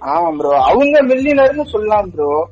ஆமா 0.00 0.36
ப்ரோ 0.36 0.58
அவங்க 0.60 1.02
மில்லியனர்னு 1.02 1.64
சொல்லலாம் 1.64 2.10
ப்ரோ 2.10 2.48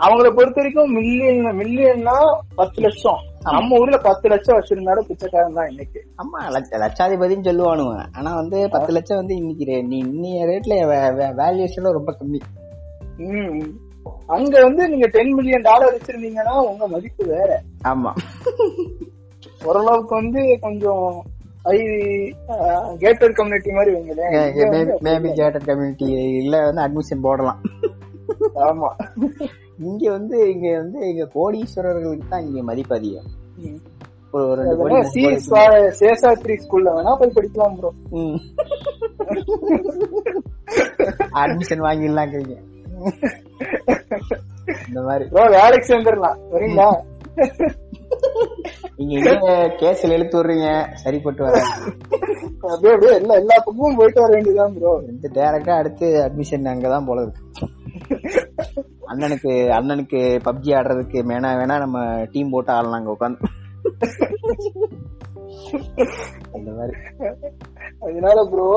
அவங்கள 0.00 0.30
பொறுத்த 0.34 0.52
வரைக்கும் 0.54 0.92
மில்லியன் 0.92 1.58
மில்லியன்னா 1.58 2.38
பத்து 2.54 2.80
லட்சம். 2.80 3.18
நம்ம 3.40 3.78
ஊர்ல 3.78 3.98
பத்து 3.98 4.28
லட்சம் 4.28 4.60
வச்சிருந்தாலும் 4.60 5.06
பிச்சைக்காரன் 5.06 5.54
தான் 5.54 5.68
இன்னைக்கு. 5.68 6.06
ஆமா 6.18 6.38
லட்ச- 6.50 6.78
லட்சாதிபதின்னு 6.84 7.48
சொல்லுவானுங்க. 7.48 8.06
ஆனா 8.12 8.34
வந்து 8.34 8.68
பத்து 8.70 8.92
லட்சம் 8.92 9.16
வந்து 9.16 9.36
இன்னைக்கு 9.36 9.82
நீ 9.82 10.02
இன்னைய 10.02 10.46
ரேட்ல 10.46 10.74
வேல்யூஷன் 11.36 11.90
ரொம்ப 11.90 12.16
கம்மி. 12.20 12.40
ம். 13.16 13.90
அங்க 14.28 14.54
வந்து 14.64 14.82
நீங்க 14.88 15.06
டென் 15.08 15.34
மில்லியன் 15.34 15.66
டாலர் 15.68 15.94
வச்சிருந்தீங்கன்னா 15.94 16.54
உங்க 16.68 16.86
மதிப்பு 16.88 17.24
வேற. 17.32 17.50
ஆமா. 17.88 18.12
ஓரளவுக்கு 19.62 20.14
வந்து 20.14 20.42
கொஞ்சம் 20.64 21.04
ஐ 21.66 21.76
கேட்டட் 23.02 23.36
கம்யூனிட்டி 23.38 23.72
மாதிரி 23.74 23.90
வைங்களேன் 23.94 24.96
மேபி 25.06 25.28
கேட்டட் 25.40 25.68
கம்யூனிட்டி 25.68 26.08
இல்ல 26.40 26.54
வந்து 26.66 26.84
அட்மிஷன் 26.84 27.24
போடலாம். 27.26 27.60
ஆமா. 28.68 28.90
இங்க 29.82 30.04
வந்து 30.10 30.36
இங்க 30.52 30.66
வந்து 30.78 30.98
இங்க 31.10 31.24
கோடீஸ்வரர்களுக்கு 31.36 32.26
தான் 32.28 32.44
இங்க 32.46 32.62
மதிப்பு 32.70 32.96
அதிகம். 32.98 33.30
ஒரு 34.34 34.52
ரெண்டு 34.58 34.74
கோடி 34.78 34.98
சி 35.08 35.22
சேஷாத்ரி 35.98 36.54
ஸ்கூல்ல 36.60 36.92
வேணா 36.94 37.12
போய் 37.20 37.34
படிக்கலாம் 37.34 37.74
ப்ரோ 37.78 37.90
அட்மிஷன் 41.42 41.82
வாங்கிடலாங்கிறீங்க 41.86 42.56
இந்த 44.88 45.00
மாதிரி. 45.06 45.24
ப்ரோ 45.32 45.44
வேலைக்கு 45.58 45.90
சேர்ந்துடலாம். 45.90 46.38
சரிங்களா 46.52 46.88
நீங்க 48.96 49.14
எங்க 49.18 49.48
கேஸ்ல 49.80 50.16
இழுத்து 50.16 50.36
விடுறீங்க? 50.38 50.68
சரிப்பட்டு 51.02 51.42
வர 51.46 51.60
அப்படியே 52.72 52.92
அப்படியே 52.94 53.12
எல்லா 53.20 53.34
எல்லா 53.34 53.56
பக்கமும் 53.56 53.96
போயிட்டு 54.00 54.20
வர 54.20 54.30
வேண்டியதுதான் 54.34 54.74
ப்ரோ 54.74 54.92
இந்த 55.12 55.28
டேரக்டா 55.38 55.76
அடுத்து 55.80 56.06
அட்மிஷன் 56.24 56.72
அங்கதான் 56.72 57.08
போல 57.08 57.22
இருக்கு. 57.24 57.42
அண்ணனுக்கு 59.10 59.52
அண்ணனுக்கு 59.78 60.20
பப்ஜி 60.46 60.70
ஆடுறதுக்கு 60.78 61.18
வேணா 61.30 61.50
வேணா 61.60 61.76
நம்ம 61.84 61.98
டீம் 62.34 62.52
போட்டு 62.54 62.72
ஆடலாம் 62.72 63.00
அங்க 63.00 63.14
உட்காந்து 63.16 63.48
அந்த 66.56 66.70
மாதிரி. 66.78 66.96
அதனால 68.06 68.38
ப்ரோ 68.52 68.68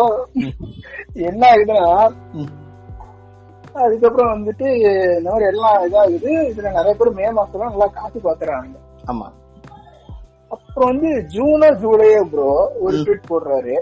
என்ன 1.30 1.42
ஆகுதுன்னா. 1.52 1.86
அதுக்கப்புறம் 3.84 4.32
வந்துட்டு 4.34 4.68
இந்த 5.18 5.30
மாதிரி 5.32 5.48
எல்லாம் 5.52 5.80
இதாகுது. 5.86 6.32
இதுல 6.52 6.72
நிறைய 6.78 6.94
பேர் 7.00 7.18
மே 7.20 7.28
மாசம் 7.38 7.66
நல்லா 7.70 7.88
காசு 7.98 8.20
பாக்குறாங்க. 8.28 8.76
ஆமா. 9.12 9.28
அப்புறம் 10.56 10.90
வந்து 10.92 11.10
ஜூனோ 11.36 11.70
ஜூலையோ 11.84 12.22
ப்ரோ 12.32 12.50
ஒரு 12.86 12.96
ட்வீட் 13.06 13.30
போடுறாரு. 13.32 13.76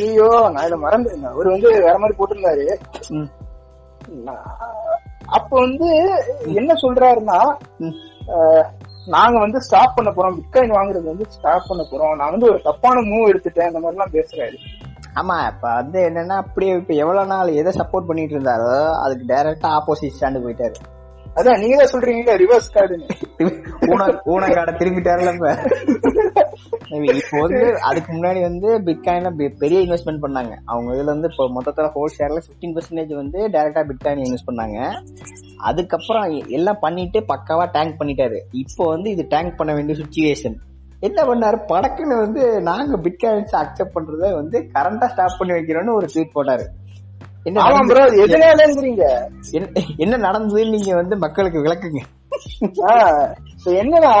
ஐயோ 0.00 0.28
நான் 0.54 0.66
இதை 0.66 0.78
மறந்து 0.84 1.16
அவர் 1.32 1.54
வந்து 1.54 1.68
வேற 1.86 1.94
மாதிரி 1.98 2.18
போட்டிருந்தாரு. 2.18 2.66
அப்ப 5.36 5.50
வந்து 5.64 5.88
என்ன 6.60 6.72
சொல்றாருன்னா 6.84 7.40
நாங்க 9.14 9.36
வந்து 9.38 9.58
ஸ்டாப் 9.66 9.96
பண்ண 9.96 10.10
போறோம். 10.10 10.36
பிட்காயின் 10.38 10.76
வாங்குறது 10.78 11.06
வந்து 11.12 11.26
ஸ்டாப் 11.36 11.68
பண்ண 11.68 11.82
போறோம். 11.90 12.16
நான் 12.20 12.34
வந்து 12.34 12.48
ஒரு 12.50 12.60
தப்பான 12.68 13.00
மூவ் 13.10 13.30
எடுத்துட்டேன். 13.32 13.70
அந்த 13.70 13.80
மாதிரி 13.80 13.96
எல்லாம் 13.96 14.14
பேசுறாரு. 14.16 14.58
ஆமா 15.20 15.36
இப்ப 15.52 15.66
வந்து 15.74 15.98
என்னன்னா 16.08 16.36
அப்படியே 16.42 16.72
இப்ப 16.80 16.94
எவ்வளவு 16.94 17.30
நாள் 17.32 17.56
எதை 17.60 17.72
சப்போர்ட் 17.80 18.08
பண்ணிட்டு 18.08 18.34
இருந்தாரோ 18.36 18.74
அதுக்கு 19.04 19.24
டைரக்டா 19.32 19.70
ஆப்போசிட் 19.78 20.14
ஸ்டாண்டு 20.16 20.42
போயிட்டாரு. 20.44 20.76
அதான் 21.38 21.60
நீங்க 21.60 21.74
தான் 21.76 21.90
சொல்றீங்க 21.92 22.32
ரிவர்ஸ் 22.42 22.72
கார்டுன்னு 22.74 23.06
ஊன 23.92 24.06
ஊனக்காட 24.32 24.70
திரும்பிட்டாருல 24.80 25.32
இப்ப. 25.36 25.50
இப்போ 27.20 27.36
வந்து 27.44 27.60
அதுக்கு 27.88 28.10
முன்னாடி 28.16 28.40
வந்து 28.48 28.68
பிட்காயின்ல 28.88 29.30
பெரிய 29.62 29.78
இன்வெஸ்ட்மெண்ட் 29.84 30.24
பண்ணாங்க. 30.24 30.52
அவங்க 30.70 30.88
இதுல 30.96 31.12
வந்து 31.14 31.30
இப்போ 31.30 31.44
மொத்தத்துல 31.56 31.88
ஹோல் 31.94 32.16
ஷேர்ல 32.16 32.42
பிப்டீன் 32.48 32.74
பர்சன்டேஜ் 32.76 33.14
வந்து 33.22 33.38
டைரக்டா 33.54 33.84
பிட்காயின் 33.90 34.24
இன்வெஸ்ட் 34.26 34.50
பண்ணாங்க. 34.50 34.78
அதுக்கப்புறம் 35.70 36.26
எல்லாம் 36.58 36.82
பண்ணிட்டு 36.84 37.20
பக்காவா 37.32 37.66
டேங்க் 37.76 37.98
பண்ணிட்டாரு. 38.00 38.38
இப்போ 38.64 38.84
வந்து 38.94 39.10
இது 39.10 39.24
டேங்க் 39.34 39.58
பண்ண 39.60 39.72
வேண்டிய 39.78 39.96
சுச்சுவேஷன் 40.02 40.58
என்ன 41.02 41.22
பண்ணாரு? 41.22 41.58
படக்குன்னு 41.68 42.18
வந்து 42.18 42.62
நாங்க 42.62 42.96
பிட்காயின்ஸ் 42.96 43.54
அக்செப்ட் 43.56 43.94
பண்றதை 43.94 44.32
வந்து 44.34 44.68
கரண்டா 44.74 45.06
ஸ்டாப் 45.06 45.38
பண்ணி 45.38 45.52
வைக்கிறோம்னு 45.54 45.94
ஒரு 45.94 46.06
ட்வீட் 46.14 46.34
போட்டாரு. 46.34 46.64
என்ன 47.42 47.60
ப்ரோ 47.86 48.04
எதனாலங்கிறீங்க 48.24 49.04
என்ன- 49.50 49.72
என்ன 49.96 50.16
நடந்ததுன்னு 50.16 50.70
நீங்க 50.70 50.94
வந்து 50.94 51.16
மக்களுக்கு 51.16 51.58
விளக்குங்க. 51.62 52.02
என்னன்னா 53.64 54.12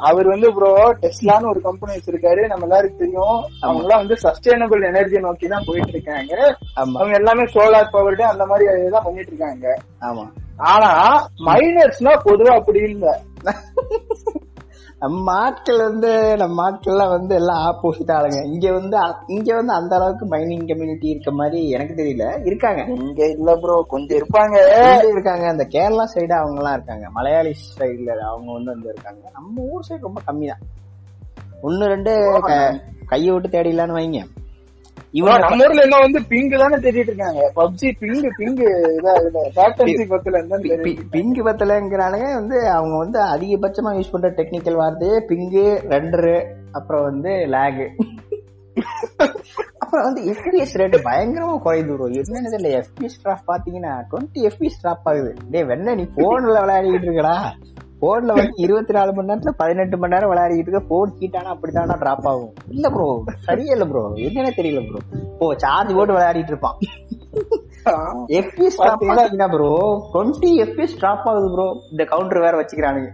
அவர் 0.00 0.26
வந்து 0.26 0.54
ப்ரோ 0.54 0.70
டெஸ்லான்னு 1.00 1.48
ஒரு 1.48 1.60
கம்பெனி 1.60 1.92
வச்சிருக்காரு. 1.94 2.46
நம்ம 2.46 2.62
எல்லாருக்கும் 2.62 2.98
தெரியும். 2.98 3.42
அவங்க 3.60 3.82
எல்லாம் 3.82 4.06
வந்து 4.06 4.16
சஸ்டைனபிள் 4.22 4.86
எனர்ஜி 4.86 5.18
நோக்கி 5.20 5.48
தான் 5.48 5.62
போயிட்டு 5.66 5.88
இருக்காங்க 5.88 6.34
அவங்க 6.74 7.16
எல்லாமே 7.16 7.42
சோலார் 7.42 7.90
பவர்டு 7.90 8.22
அந்த 8.24 8.46
மாதிரி 8.46 8.88
தான் 8.90 9.04
பண்ணிட்டு 9.04 9.32
இருக்காங்க 9.32 9.66
ஆமா. 10.00 10.24
ஆனா 10.56 10.90
மைனர்ஸ்னா 11.46 12.12
பொதுவா 12.24 12.54
அப்படி 12.54 12.78
இல்ல. 12.78 13.20
நம்ம 14.98 15.32
ஆட்கள் 15.32 15.78
வந்து 15.78 16.36
நம்ம 16.36 16.70
ஆட்கள்லாம் 16.70 17.08
வந்து 17.08 17.34
எல்லாம் 17.34 17.74
ஆப்போசிட் 17.74 18.10
ஆளுங்க. 18.10 18.44
இங்க 18.44 18.72
வந்து 18.72 18.98
இங்க 19.26 19.54
வந்து 19.54 19.72
அந்த 19.72 19.96
அளவுக்கு 19.96 20.26
மைனிங் 20.26 20.68
கம்யூனிட்டி 20.68 21.08
இருக்க 21.08 21.30
மாதிரி 21.30 21.68
எனக்கு 21.68 21.94
தெரியல. 21.94 22.46
இருக்காங்க. 22.46 22.82
இங்க 22.82 23.26
இல்ல 23.26 23.56
ப்ரோ 23.56 23.84
கொஞ்சம் 23.88 24.18
இருப்பாங்க. 24.18 24.56
இருக்காங்க. 25.08 25.48
அந்த 25.48 25.66
கேரளா 25.70 26.04
சைடு 26.14 26.32
அவங்க 26.32 26.56
எல்லாம் 26.56 26.72
இருக்காங்க. 26.72 27.10
மலையாளி 27.10 27.54
சைடுல 27.78 28.08
அவங்க 28.08 28.52
வந்து 28.52 28.70
வந்து 28.70 28.88
இருக்காங்க. 28.88 29.30
நம்ம 29.32 29.62
ஊர் 29.62 29.84
சைடு 29.88 30.00
ரொம்ப 30.00 30.20
கம்மி 30.20 30.46
தான் 30.46 30.58
ஒன்னு 31.62 31.86
ரெண்டு 31.86 32.38
க- 32.42 32.80
கையை 33.06 33.30
விட்டு 33.30 33.48
தேடிடலான்னு 33.48 33.92
வைங்க. 33.92 34.24
இவன் 35.18 35.30
இவன் 35.30 35.42
நம்ம 35.44 35.64
ஊர்ல 35.64 35.82
என்ன 35.82 35.98
வந்து 35.98 36.20
பிங்க் 36.28 36.54
தானே 36.62 36.76
தேடிட்டு 36.84 37.12
இருக்காங்க. 37.12 37.42
பப்ஜி 37.56 37.88
பிங்க் 38.02 38.28
பிங்க் 38.38 38.62
கேப்டன்சி 39.58 40.04
பத்துல 40.12 40.42
பிங்கு 41.10 41.42
பத்தலைங்கிறானுங்க 41.48 42.28
வந்து 42.40 42.58
அவங்க 42.70 42.96
வந்து 42.98 43.20
அதிகபட்சமா 43.34 43.92
யூஸ் 43.98 44.12
பண்ற 44.12 44.30
டெக்னிக்கல் 44.40 44.80
வார்த்தையே 44.82 45.18
பிங்கு 45.28 45.66
ரெண்டரு 45.94 46.36
அப்புறம் 46.72 47.04
வந்து 47.10 47.34
லேகு 47.56 47.86
அப்புறம் 49.78 50.06
வந்து 50.06 50.22
எஃபிஎஸ் 50.32 50.74
ரேட் 50.80 50.96
பயங்கரமா 51.06 51.54
குறையுது 51.66 51.94
ப்ரோ 51.94 52.08
என்னன்னு 52.20 52.52
தெரியல 52.54 52.70
எஃபிஎஸ் 52.80 53.20
டிராப் 53.22 53.46
பாத்தீங்கன்னா 53.50 53.92
டுவெண்ட்டி 54.10 54.40
எஃபிஎஸ் 54.48 54.80
டிராப் 54.82 55.08
ஆகுது. 55.08 55.30
டேய் 55.50 55.68
வெண்ண 55.70 55.94
நீ 55.94 56.04
போன்ல 56.16 56.56
விளையாடிட்டு 56.64 57.08
இருக்கடா. 57.08 57.36
போன்ல 58.02 58.34
வந்து 58.38 58.62
இருபத்தி 58.64 58.92
நாலு 58.96 59.12
மணி 59.12 59.28
நேரத்துல 59.30 59.52
பதினெட்டு 59.60 59.96
மணி 60.00 60.14
நேரம் 60.14 60.30
விளையாடிட்டு 60.32 60.68
இருக்க 60.68 60.82
போன் 60.92 61.14
ஹீட்டானா 61.20 61.52
அப்படித்தானா 61.54 61.96
டிராப் 62.02 62.28
ஆகும். 62.32 62.52
இல்ல 62.74 62.88
ப்ரோ 62.94 63.08
சரியே 63.46 63.74
இல்ல 63.76 63.86
ப்ரோ 63.92 64.02
என்னன்னு 64.26 64.52
தெரியல 64.60 64.82
ப்ரோ 64.88 65.00
ஓ 65.38 65.54
சார்ஜ் 65.64 65.94
போட்டு 65.94 66.16
விளையாடிட்டு 66.16 66.54
இருப்பான். 66.54 66.78
எஃபிஎஸ் 68.38 68.78
பாத்தீங்கன்னா 68.82 69.48
ப்ரோ 69.54 69.70
டுவெண்ட்டி 70.14 70.50
எஃபிஎஸ் 70.64 70.96
டிராப் 71.02 71.26
ஆகுது 71.30 71.48
ப்ரோ 71.54 71.66
இந்த 71.90 72.04
கவுண்டர் 72.04 72.44
வேற 72.46 72.54
வச்சுக்கிறானுங்க. 72.60 73.10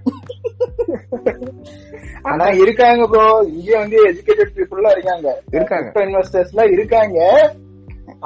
ஆனா 2.23 2.47
இருக்காங்க 2.63 3.07
ப்ரோ 3.07 3.27
இங்க 3.57 3.71
வந்து 3.79 3.99
எஜுகேட்டட் 4.11 4.55
பீப்புள் 4.59 4.91
இருக்காங்க. 4.97 5.29
இருக்காங்க. 5.57 5.89
இன்வெஸ்டர்ஸ் 6.07 6.53
எல்லாம் 6.55 6.73
இருக்காங்க. 6.77 7.19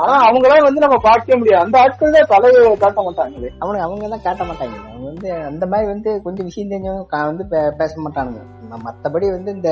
ஆனா 0.02 0.14
அவங்க 0.26 0.44
எல்லாம் 0.48 0.66
வந்து 0.66 0.82
நம்ம 0.84 0.96
பார்க்க 1.06 1.38
முடியாது. 1.38 1.62
அந்த 1.64 1.76
ஆட்கள் 1.82 2.14
தான் 2.16 2.30
தலையை 2.32 2.60
காட்ட 2.82 3.00
மாட்டாங்களே. 3.06 3.50
அவனுக்கு 3.62 3.86
அவங்க 3.86 4.08
தான் 4.14 4.24
காட்ட 4.26 4.42
மாட்டாங்க. 4.48 4.76
அவங்க 4.90 5.06
வந்து 5.12 5.28
அந்த 5.50 5.64
மாதிரி 5.72 5.88
வந்து 5.92 6.10
கொஞ்சம் 6.26 6.48
விஷயம் 6.48 6.70
தெரிஞ்சவங்க 6.72 7.22
வந்து 7.30 7.46
பேச 7.80 7.92
மாட்டானுங்க. 8.04 8.42
மத்தபடி 8.86 9.26
வந்து 9.36 9.50
இந்த 9.56 9.70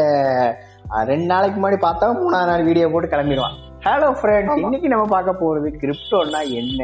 ரெண்டு 1.11 1.27
நாளைக்கு 1.33 1.59
முன்னாடி 1.59 1.79
பார்த்தா 1.87 2.07
மூணாவது 2.23 2.51
நாள் 2.51 2.69
வீடியோ 2.69 2.89
போட்டு 2.93 3.12
கிளம்பிடுவான். 3.14 3.57
ஹலோ 3.87 4.09
ஃப்ரெண்ட்ஸ் 4.21 4.62
இன்னைக்கு 4.62 4.89
நம்ம 4.93 5.05
பார்க்க 5.14 5.41
போறது 5.43 5.69
கிரிப்டோன்னா 5.83 6.41
என்ன? 6.61 6.83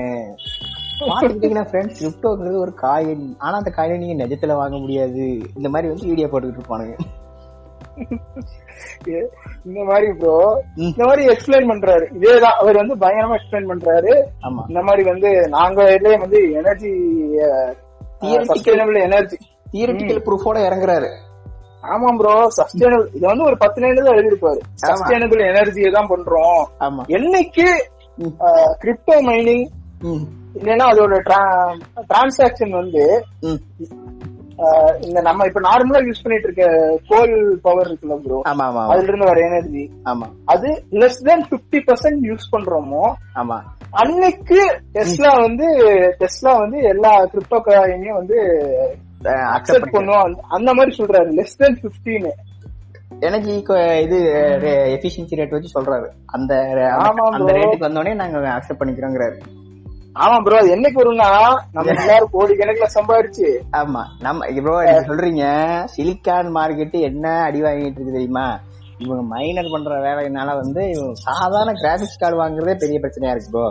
பாத்துக்கிட்டீங்கன்னா 1.09 1.67
ஃப்ரெண்ட்ஸ் 1.71 1.99
கிரிப்டோங்கிறது 2.01 2.59
ஒரு 2.65 2.75
காயின். 2.83 3.27
ஆனா 3.45 3.55
அந்த 3.61 3.73
காயினை 3.77 3.97
நீங்க 4.03 4.17
நிஜத்துல 4.25 4.57
வாங்க 4.61 4.77
முடியாது. 4.85 5.25
இந்த 5.59 5.69
மாதிரி 5.69 5.91
வந்து 5.93 6.11
வீடியோ 6.11 6.29
போட்டுக்கிட்டு 6.29 6.63
இருப்பானுங்க. 6.63 6.97
இந்த 9.67 9.81
மாதிரி 9.89 10.09
ப்ரோ. 10.21 10.37
இந்த 10.87 11.03
மாதிரி 11.09 11.23
எக்ஸ்பிளைன் 11.33 11.71
பண்றாரு. 11.71 12.05
இதேதான் 12.17 12.59
அவர் 12.63 12.81
வந்து 12.81 12.95
பயங்கரமா 13.03 13.37
எக்ஸ்பிளைன் 13.39 13.71
பண்றாரு. 13.73 14.13
இந்த 14.71 14.83
மாதிரி 14.89 15.03
வந்து 15.11 15.31
நாங்க 15.57 15.83
இதுலயே 15.97 16.19
வந்து 16.25 16.41
எனர்ஜி 16.61 16.93
சஸ்டைனபிள் 18.51 18.99
எனர்ஜி 19.09 19.37
தியரட்டிக்கல் 19.73 20.25
ப்ரூஃபோட 20.27 20.59
இறங்குறாரு. 20.69 21.11
ஆமா 21.93 22.09
ப்ரோ 22.19 22.35
சஸ்டைனபிள் 22.57 23.07
இது 23.17 23.25
வந்து 23.31 23.47
ஒரு 23.49 23.57
பத்து 23.63 23.81
லைன்ல 23.83 24.05
தான் 24.07 24.19
எழுதிருப்பாரு. 24.19 24.61
சஸ்டைனபிள் 24.83 25.41
எனர்ஜியை 25.53 25.91
தான் 25.99 26.11
பண்றோம். 26.13 26.63
என்னைக்கு. 27.19 27.69
கிரிப்டோ 28.83 29.17
மைனிங் 29.31 29.65
இல்லைன்னா 30.59 30.87
அதோட 30.93 31.15
டிரான்சாக்சன் 32.09 32.73
வந்து 32.81 33.03
இந்த 35.01 35.21
நம்ம 35.21 35.47
இப்ப 35.47 35.61
நார்மலா 35.61 36.01
யூஸ் 36.03 36.23
பண்ணிட்டு 36.23 36.49
இருக்க 36.49 36.65
கோல் 37.09 37.59
பவர் 37.63 37.87
இருக்குல்ல 37.87 38.17
ப்ரோ 38.17 38.41
ஆமா 38.45 38.65
ஆமா 38.65 38.83
ஆமா. 38.83 38.87
அதுல 38.87 39.03
இருந்து 39.03 39.25
வர 39.25 39.41
எனர்ஜி 39.41 39.91
ஆமா. 40.05 40.27
அது 40.45 40.85
லெஸ் 40.91 41.23
தென் 41.23 41.45
50% 41.45 41.85
பர்சன்ட் 41.87 42.23
யூஸ் 42.23 42.47
பண்றோமோ? 42.53 43.13
ஆமா. 43.35 43.59
அன்னைக்கு 43.91 44.61
டெஸ்லா 44.93 45.41
வந்து 45.41 45.67
டெஸ்லா 46.19 46.59
வந்து 46.59 46.79
எல்லா 46.83 47.25
கிரிப்டோ 47.25 47.61
காயினையும் 47.61 48.15
வந்து 48.15 48.39
அக்செப்ட் 49.25 49.93
பண்ணுவோம் 49.93 50.35
அந்த- 50.49 50.75
மாதிரி 50.75 50.97
சொல்றாரு. 50.97 51.31
லெஸ் 51.33 51.57
தென் 51.57 51.81
15 51.83 52.33
எனர்ஜி 53.21 53.57
இது 54.03 54.19
எஃபிஷியன்சி 54.97 55.39
ரேட் 55.39 55.51
வச்சு 55.51 55.81
சொல்றாரு. 55.81 56.07
அந்த 56.27 56.55
ஆமா 56.99 57.13
அந்த. 57.31 57.53
ரேட்டுக்கு 57.53 57.89
வந்தோடனே 57.89 58.15
நாங்க 58.15 58.39
அக்செப்ட் 58.39 58.81
பண்ணிக்கிறோங்கிறாரு. 58.81 59.37
ஆமா 60.17 60.37
ப்ரோ 60.45 60.59
என்னைக்கு 60.75 61.01
வரும்னா 61.01 61.29
நம்ம 61.75 61.87
எல்லாரும் 62.03 62.33
கோடி 62.33 62.55
கணக்குல 62.55 62.89
சம்பாரிச்சு. 62.97 63.47
ஆமா. 63.73 64.03
நம்ம 64.21 64.49
ப்ரோ 64.59 64.75
நீங்க 64.83 65.03
சொல்றீங்க 65.07 65.45
சிலிக்கான் 65.95 66.51
மார்க்கெட் 66.57 66.97
என்ன 67.09 67.27
அடி 67.47 67.61
வாங்கிட்டு 67.63 67.99
இருக்கு 67.99 68.17
தெரியுமா? 68.19 68.47
இவங்க 69.01 69.23
மைனர் 69.31 69.73
பண்ற 69.73 69.93
வேலையினால 70.05 70.51
வந்து 70.59 70.83
இவங்க 70.93 71.15
சாதாரண 71.29 71.73
கிராபிக்ஸ் 71.81 72.21
கார்டு 72.21 72.37
வாங்குறதே 72.43 72.75
பெரிய 72.83 72.99
பிரச்சனையா 73.01 73.33
இருக்கு 73.35 73.53
ப்ரோ 73.53 73.67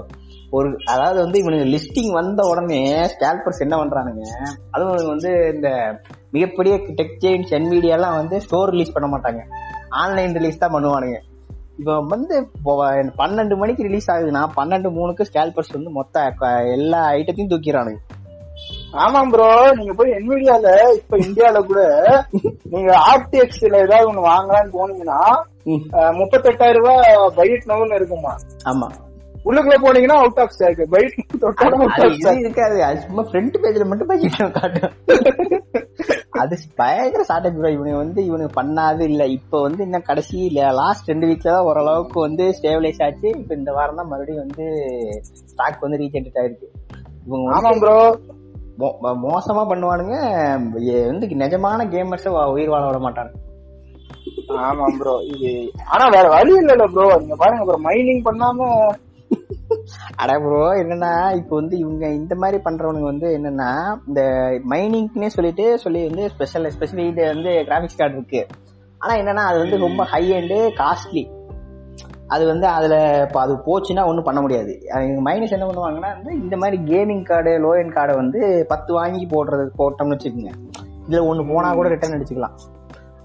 ஒரு 0.51 0.69
அதாவது 0.89 1.19
வந்து 1.23 1.37
இவனுக்கு 1.37 1.67
லிஸ்டிங் 1.73 2.11
வந்த 2.11 2.41
உடனே 2.43 2.79
ஸ்கேல்பர்ஸ் 3.13 3.63
என்ன 3.65 3.75
பண்றானுங்க? 3.77 4.23
அதுவும் 4.73 5.11
வந்து 5.13 5.29
இந்த 5.53 5.69
மிகப்பெரிய 6.33 6.73
டெக் 6.99 7.17
செயின்ஸ் 7.23 7.53
என்மீடியா 7.57 7.95
எல்லாம் 7.97 8.17
வந்து 8.17 8.37
ஸ்டோர் 8.39 8.71
ரிலீஸ் 8.73 8.95
பண்ண 8.95 9.07
மாட்டாங்க. 9.07 9.41
ஆன்லைன் 10.01 10.35
ரிலீஸ் 10.39 10.59
தான் 10.59 10.75
பண்ணுவானுங்க. 10.75 11.19
இப்போ 11.81 11.93
வந்து 12.09 12.35
பன்னெண்டு 13.17 13.55
மணிக்கு 13.57 13.83
ரிலீஸ் 13.83 14.09
ஆகுதுன்னா 14.11 14.41
பன்னெண்டு 14.55 14.89
மூணுக்கு 14.89 15.23
ஸ்கேல்பர்ஸ் 15.29 15.75
வந்து 15.75 15.91
மொத்த 15.91 16.25
எல்லா 16.73 16.99
ஐட்டத்தையும் 17.13 17.51
தூக்கிறானுங்க 17.51 18.01
ஆமா 18.95 19.19
ப்ரோ 19.29 19.47
நீங்க 19.71 19.93
போய் 19.93 20.15
என்விடியால 20.15 20.67
இப்ப 20.97 21.17
இந்தியால 21.17 21.59
கூட 21.61 21.81
நீங்க 22.69 22.89
ஆர்டிஎக்ஸ்ல 23.11 23.77
ஏதாவது 23.77 24.09
ஒண்ணு 24.09 24.23
வாங்கலாம்னு 24.27 24.75
போனீங்கன்னா 24.77 25.21
முப்பத்தெட்டாயிரம் 26.19 26.81
ரூபாய் 26.81 27.09
பைட் 27.35 27.69
நவுன்னு 27.71 27.95
இருக்குமா 27.95 28.33
ஆமா. 28.65 28.89
உள்ளுக்குள்ள 29.47 29.77
போனீங்கன்னா 29.83 30.17
அவுட் 30.21 30.39
ஆஃப் 30.43 30.53
ஸ்டாக் 30.55 30.81
பைட் 30.93 31.15
இருக்காது. 32.43 32.75
சும்மா 33.05 33.23
ஃப்ரண்ட் 33.29 33.55
பேஜ்ல 33.63 33.85
மட்டும் 33.91 34.09
பாக்கெட் 34.11 34.57
காட்டும் 34.57 34.93
அது 36.41 36.55
பயங்கர 36.81 37.21
ஷார்டேஜ் 37.29 37.57
ப்ரோ 37.59 37.71
இவனுக்கு 37.75 38.01
வந்து 38.03 38.19
இவனுக்கு 38.29 38.53
பண்ணாது 38.59 39.01
இல்ல. 39.11 39.23
இப்ப 39.37 39.61
வந்து 39.65 39.81
இன்னும் 39.87 40.07
கடைசி 40.09 40.37
லாஸ்ட் 40.81 41.09
ரெண்டு 41.11 41.27
வீக்ல 41.29 41.53
தான் 41.55 41.67
ஓரளவுக்கு 41.69 42.17
வந்து 42.27 42.45
ஸ்டேபிளைஸ் 42.57 43.01
ஆச்சு. 43.07 43.29
இப்ப 43.41 43.53
இந்த 43.59 43.71
வாரம் 43.77 43.99
தான் 44.01 44.11
மறுபடியும் 44.11 44.43
வந்து 44.45 44.65
ஸ்டாக் 45.51 45.85
வந்து 45.85 46.01
ரீசென்ட் 46.03 46.39
ஆயிருக்கு. 46.41 46.69
இவங்க 47.27 47.55
ஆமா 47.57 47.71
ப்ரோ 47.83 47.97
மோசமா 49.27 49.63
பண்ணுவானுங்க. 49.71 50.15
வந்து 51.11 51.25
நிஜமான 51.43 51.85
கேமர்ஸ் 51.93 52.27
உயிர் 52.55 52.73
வாழ 52.73 52.83
விட 52.87 52.99
மாட்டாங்க 53.07 53.33
ஆமா 54.67 54.85
ப்ரோ 54.99 55.13
இது 55.33 55.49
ஆனா 55.93 56.05
வேற 56.15 56.25
வழி 56.33 56.53
இல்லல்ல 56.61 56.85
ப்ரோ 56.95 57.05
நீங்க 57.21 57.35
பாருங்க 57.35 57.63
ப்ரோ 57.67 57.77
மைனிங் 57.87 58.23
பண்ணாம 58.27 58.67
அட 60.21 60.31
ப்ரோ 60.43 60.61
என்னன்னா 60.81 61.11
இப்போ 61.39 61.53
வந்து 61.59 61.75
இவங்க 61.83 62.05
இந்த 62.19 62.33
மாதிரி 62.41 62.57
பண்றவனுங்க 62.65 63.07
வந்து 63.11 63.27
என்னன்னா 63.37 63.69
இந்த 64.07 64.21
மைனிங்னே 64.73 65.29
சொல்லிட்டு 65.35 65.65
சொல்லி 65.83 66.01
வந்து 66.07 66.25
ஸ்பெஷல் 66.33 66.71
ஸ்பெஷலி 66.75 67.05
இது 67.11 67.23
வந்து 67.33 67.53
கிராபிக்ஸ் 67.69 67.99
கார்டு 68.01 68.17
இருக்கு. 68.19 68.41
ஆனா 69.03 69.13
என்னன்னா 69.21 69.43
அது 69.51 69.59
வந்து 69.63 69.77
ரொம்ப 69.85 70.03
ஹை 70.13 70.23
அண்டு 70.39 70.57
காஸ்ட்லி 70.81 71.23
அது 72.33 72.43
வந்து 72.51 72.67
அதுல 72.75 72.95
இப்போ 73.25 73.39
அது 73.43 73.53
போச்சுன்னா 73.65 74.03
ஒன்றும் 74.09 74.27
பண்ண 74.27 74.39
முடியாது. 74.43 74.73
மைனஸ் 75.27 75.55
என்ன 75.55 75.65
பண்ணுவாங்கன்னா 75.69 76.11
வந்து 76.17 76.33
இந்த 76.43 76.57
மாதிரி 76.61 76.77
கேமிங் 76.91 77.25
கார்டு 77.29 77.53
லோ 77.65 77.71
எண்ட் 77.79 77.95
கார்டை 77.97 78.13
வந்து 78.21 78.41
பத்து 78.69 78.91
வாங்கி 78.99 79.25
போடுறது 79.33 79.65
போட்டோம்னு 79.79 80.15
வச்சுக்கோங்க. 80.15 80.53
இதுல 81.07 81.21
ஒன்று 81.29 81.49
போனா 81.51 81.69
கூட 81.79 81.89
ரிட்டர்ன் 81.93 82.15
அடிச்சுக்கலாம். 82.17 82.55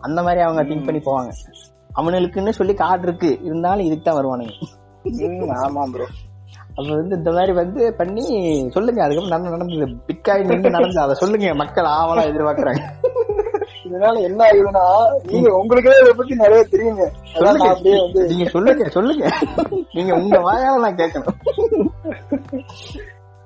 அந்த 0.07 0.21
மாதிரி 0.27 0.41
அவங்க 0.47 0.63
திங்க் 0.71 0.89
பண்ணி 0.89 1.03
போவாங்க. 1.09 1.31
அவனுக்குன்னு 2.01 2.59
சொல்லி 2.59 2.75
கார்டு 2.83 3.07
இருக்கு. 3.09 3.31
இருந்தாலும் 3.49 3.87
இதுக்கு 3.89 4.07
தான் 4.09 4.19
வருவானுங்க. 4.21 4.55
ஆமா 5.67 5.83
ப்ரோ 5.95 6.07
அப்ப 6.79 6.95
வந்து 6.95 7.17
இந்த 7.17 7.31
மாதிரி 7.31 7.53
வந்து 7.53 7.95
பண்ணி 7.95 8.25
சொல்லுங்க. 8.71 9.03
அதுக்கப்புறம் 9.03 9.35
நடந்து 9.35 9.55
நடந்தது. 9.57 9.87
பிட்காயின் 10.09 10.51
நின்று 10.51 10.71
நடந்தது. 10.71 11.01
அதை 11.01 11.15
சொல்லுங்க. 11.15 11.55
மக்கள் 11.55 11.85
ஆவலா 11.85 12.25
எதிர்பார்க்கறாங்க. 12.31 12.83
இதனால 13.85 14.21
என்ன 14.21 14.41
ஆகுதுன்னா 14.45 14.85
நீங்க 15.23 15.49
உங்களுக்கே 15.57 15.93
இதை 16.01 16.13
பத்தி 16.17 16.35
நிறைய 16.35 16.63
தெரியுங்க. 16.71 17.05
அப்படியே 17.69 17.99
வந்து 18.01 18.27
நீங்க 18.27 18.49
சொல்லுங்க. 18.51 18.89
சொல்லுங்க. 18.89 19.31
நீங்க 19.93 20.15
உங்க 20.15 20.39
வாயால 20.39 20.83
நான் 20.85 21.01
கேட்கணும். 21.03 21.39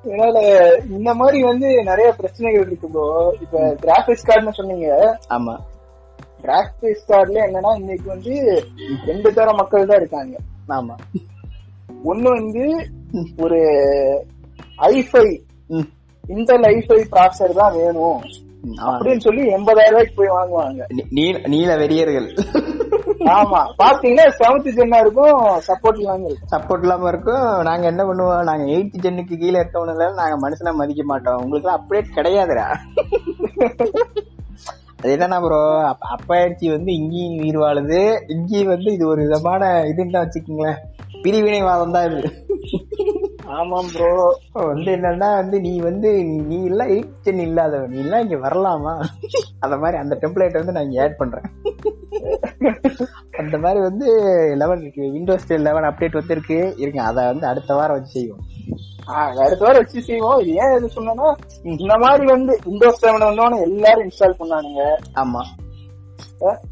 இதனால 0.05 0.39
இந்த 0.91 1.15
மாதிரி 1.15 1.43
வந்து 1.43 1.69
நிறைய 1.85 2.13
பிரச்சனைகள் 2.13 2.67
இருக்கு 2.67 2.89
ப்ரோ 2.89 3.37
இப்ப 3.41 3.75
கிராபிக்ஸ் 3.81 4.29
கார்டுன்னு 4.29 4.59
சொன்னீங்க. 4.61 5.19
ஆமா. 5.31 5.57
கிராபிக்ஸ் 6.41 7.11
கார்டுல 7.13 7.41
என்னன்னா 7.49 7.73
இன்னைக்கு 7.77 8.09
வந்து 8.09 8.65
ரெண்டு 9.07 9.35
தர 9.35 9.53
மக்கள் 9.53 9.87
தான் 9.87 9.97
இருக்காங்க. 9.97 10.37
ஆமா. 10.69 10.97
ஒண்ணு 12.05 12.23
வந்து 12.23 12.87
ஒரு 13.37 13.59
ஐஃபை 14.79 15.41
ம். 15.67 15.81
இன்டெல் 16.29 16.67
ஐஃபை 16.67 17.05
ப்ராசஸர் 17.11 17.55
தான் 17.55 17.73
வேணும். 17.73 18.21
அப்படின்னு 18.77 19.19
சொல்லி 19.19 19.43
எண்பதாயிரம் 19.43 19.91
ரூபாய்க்கு 19.91 20.13
போய் 20.15 20.29
வாங்குவாங்க. 20.29 20.83
நீ- 21.11 21.49
நீல 21.49 21.77
வெறியர்கள். 21.77 22.39
ஆமா. 23.19 23.73
பாத்தீங்கன்னா 23.79 24.31
செவன்த் 24.39 24.69
ஜென்னா 24.69 24.97
இருக்கும் 24.97 25.41
சப்போர்ட் 25.41 25.97
இல்லாம 25.97 26.27
இருக்கும். 26.27 26.61
சப்போர்ட் 26.61 26.81
இல்லாம 26.81 27.09
இருக்கும். 27.09 27.63
நாங்க 27.63 27.87
என்ன 27.87 28.05
பண்ணுவோம்? 28.05 28.43
நாங்க 28.43 28.65
எயித்து 28.65 28.95
ஜென்னுக்கு 29.03 29.39
கீழே 29.39 29.61
இருக்கவனுல 29.61 30.15
நாங்க 30.15 30.51
மனுஷனா 30.51 30.75
மதிக்க 30.75 31.05
மாட்டோம். 31.05 31.43
உங்களுக்கு 31.43 31.71
அப்டேட் 31.71 32.17
கிடையாதுடா. 32.17 32.77
அது 34.99 35.17
என்னன்னா 35.17 35.41
ப்ரோ 35.41 35.95
அப்பாயிடுச்சி 36.19 36.71
வந்து 36.71 36.93
இங்கேயும் 36.93 37.39
உயிர் 37.39 37.59
வாழுது. 37.59 38.21
இங்கேயும் 38.29 38.69
வந்து 38.69 38.93
இது 38.93 39.09
ஒரு 39.09 39.23
விதமான 39.23 39.83
இதுன்னு 39.83 40.13
தான் 40.13 40.29
வச்சுக்கோங்களேன். 40.29 40.77
பிரிவினைவாதம் 41.25 41.95
தான் 41.97 42.07
இது. 42.11 42.31
ஆமாம் 43.59 43.89
ப்ரோ 43.93 44.11
வந்து 44.53 44.91
என்னன்னா 44.97 45.29
வந்து 45.41 45.57
நீ 45.65 45.73
வந்து 45.87 46.11
நீ 46.51 46.59
எல்லாம் 46.71 46.91
எயிட் 46.97 47.29
இல்லாதவன். 47.47 47.91
நீ 47.93 47.99
எல்லாம் 48.05 48.25
இங்க 48.25 48.37
வரலாமா? 48.47 48.93
அந்த 49.65 49.77
மாதிரி 49.83 49.97
அந்த 50.03 50.15
டெம்ப்ளேட் 50.23 50.59
வந்து 50.59 50.75
நான் 50.77 50.87
இங்க 50.89 51.03
ஆட் 51.05 51.21
பண்றேன். 51.23 51.47
அந்த 53.41 53.59
மாதிரி 53.65 53.81
வந்து 53.89 54.07
லெவன் 54.63 54.83
விண்டோஸ் 55.17 55.49
லெவன் 55.69 55.89
அப்டேட் 55.89 56.19
வந்திருக்கு 56.21 56.59
இருங்க 56.83 57.01
அதை 57.11 57.25
வந்து 57.33 57.47
அடுத்த 57.47 57.75
வாரம் 57.79 57.99
வச்சு 57.99 58.15
செய்வோம். 58.19 58.45
அடுத்த 59.45 59.63
வாரம் 59.65 59.83
வச்சு 59.83 60.03
செய்வோம். 60.11 60.39
இது 60.43 60.53
ஏன் 60.63 60.77
இது 60.77 60.89
சொன்னா 60.97 61.31
இந்த 61.63 61.97
மாதிரி 62.05 62.27
வந்து 62.35 62.53
விண்டோஸ் 62.69 63.03
செவன் 63.05 63.29
வந்தோன்னு 63.29 63.59
எல்லாரும் 63.69 64.07
இன்ஸ்டால் 64.09 64.41
பண்ணானுங்க. 64.43 64.85
ஆமா. 65.23 65.43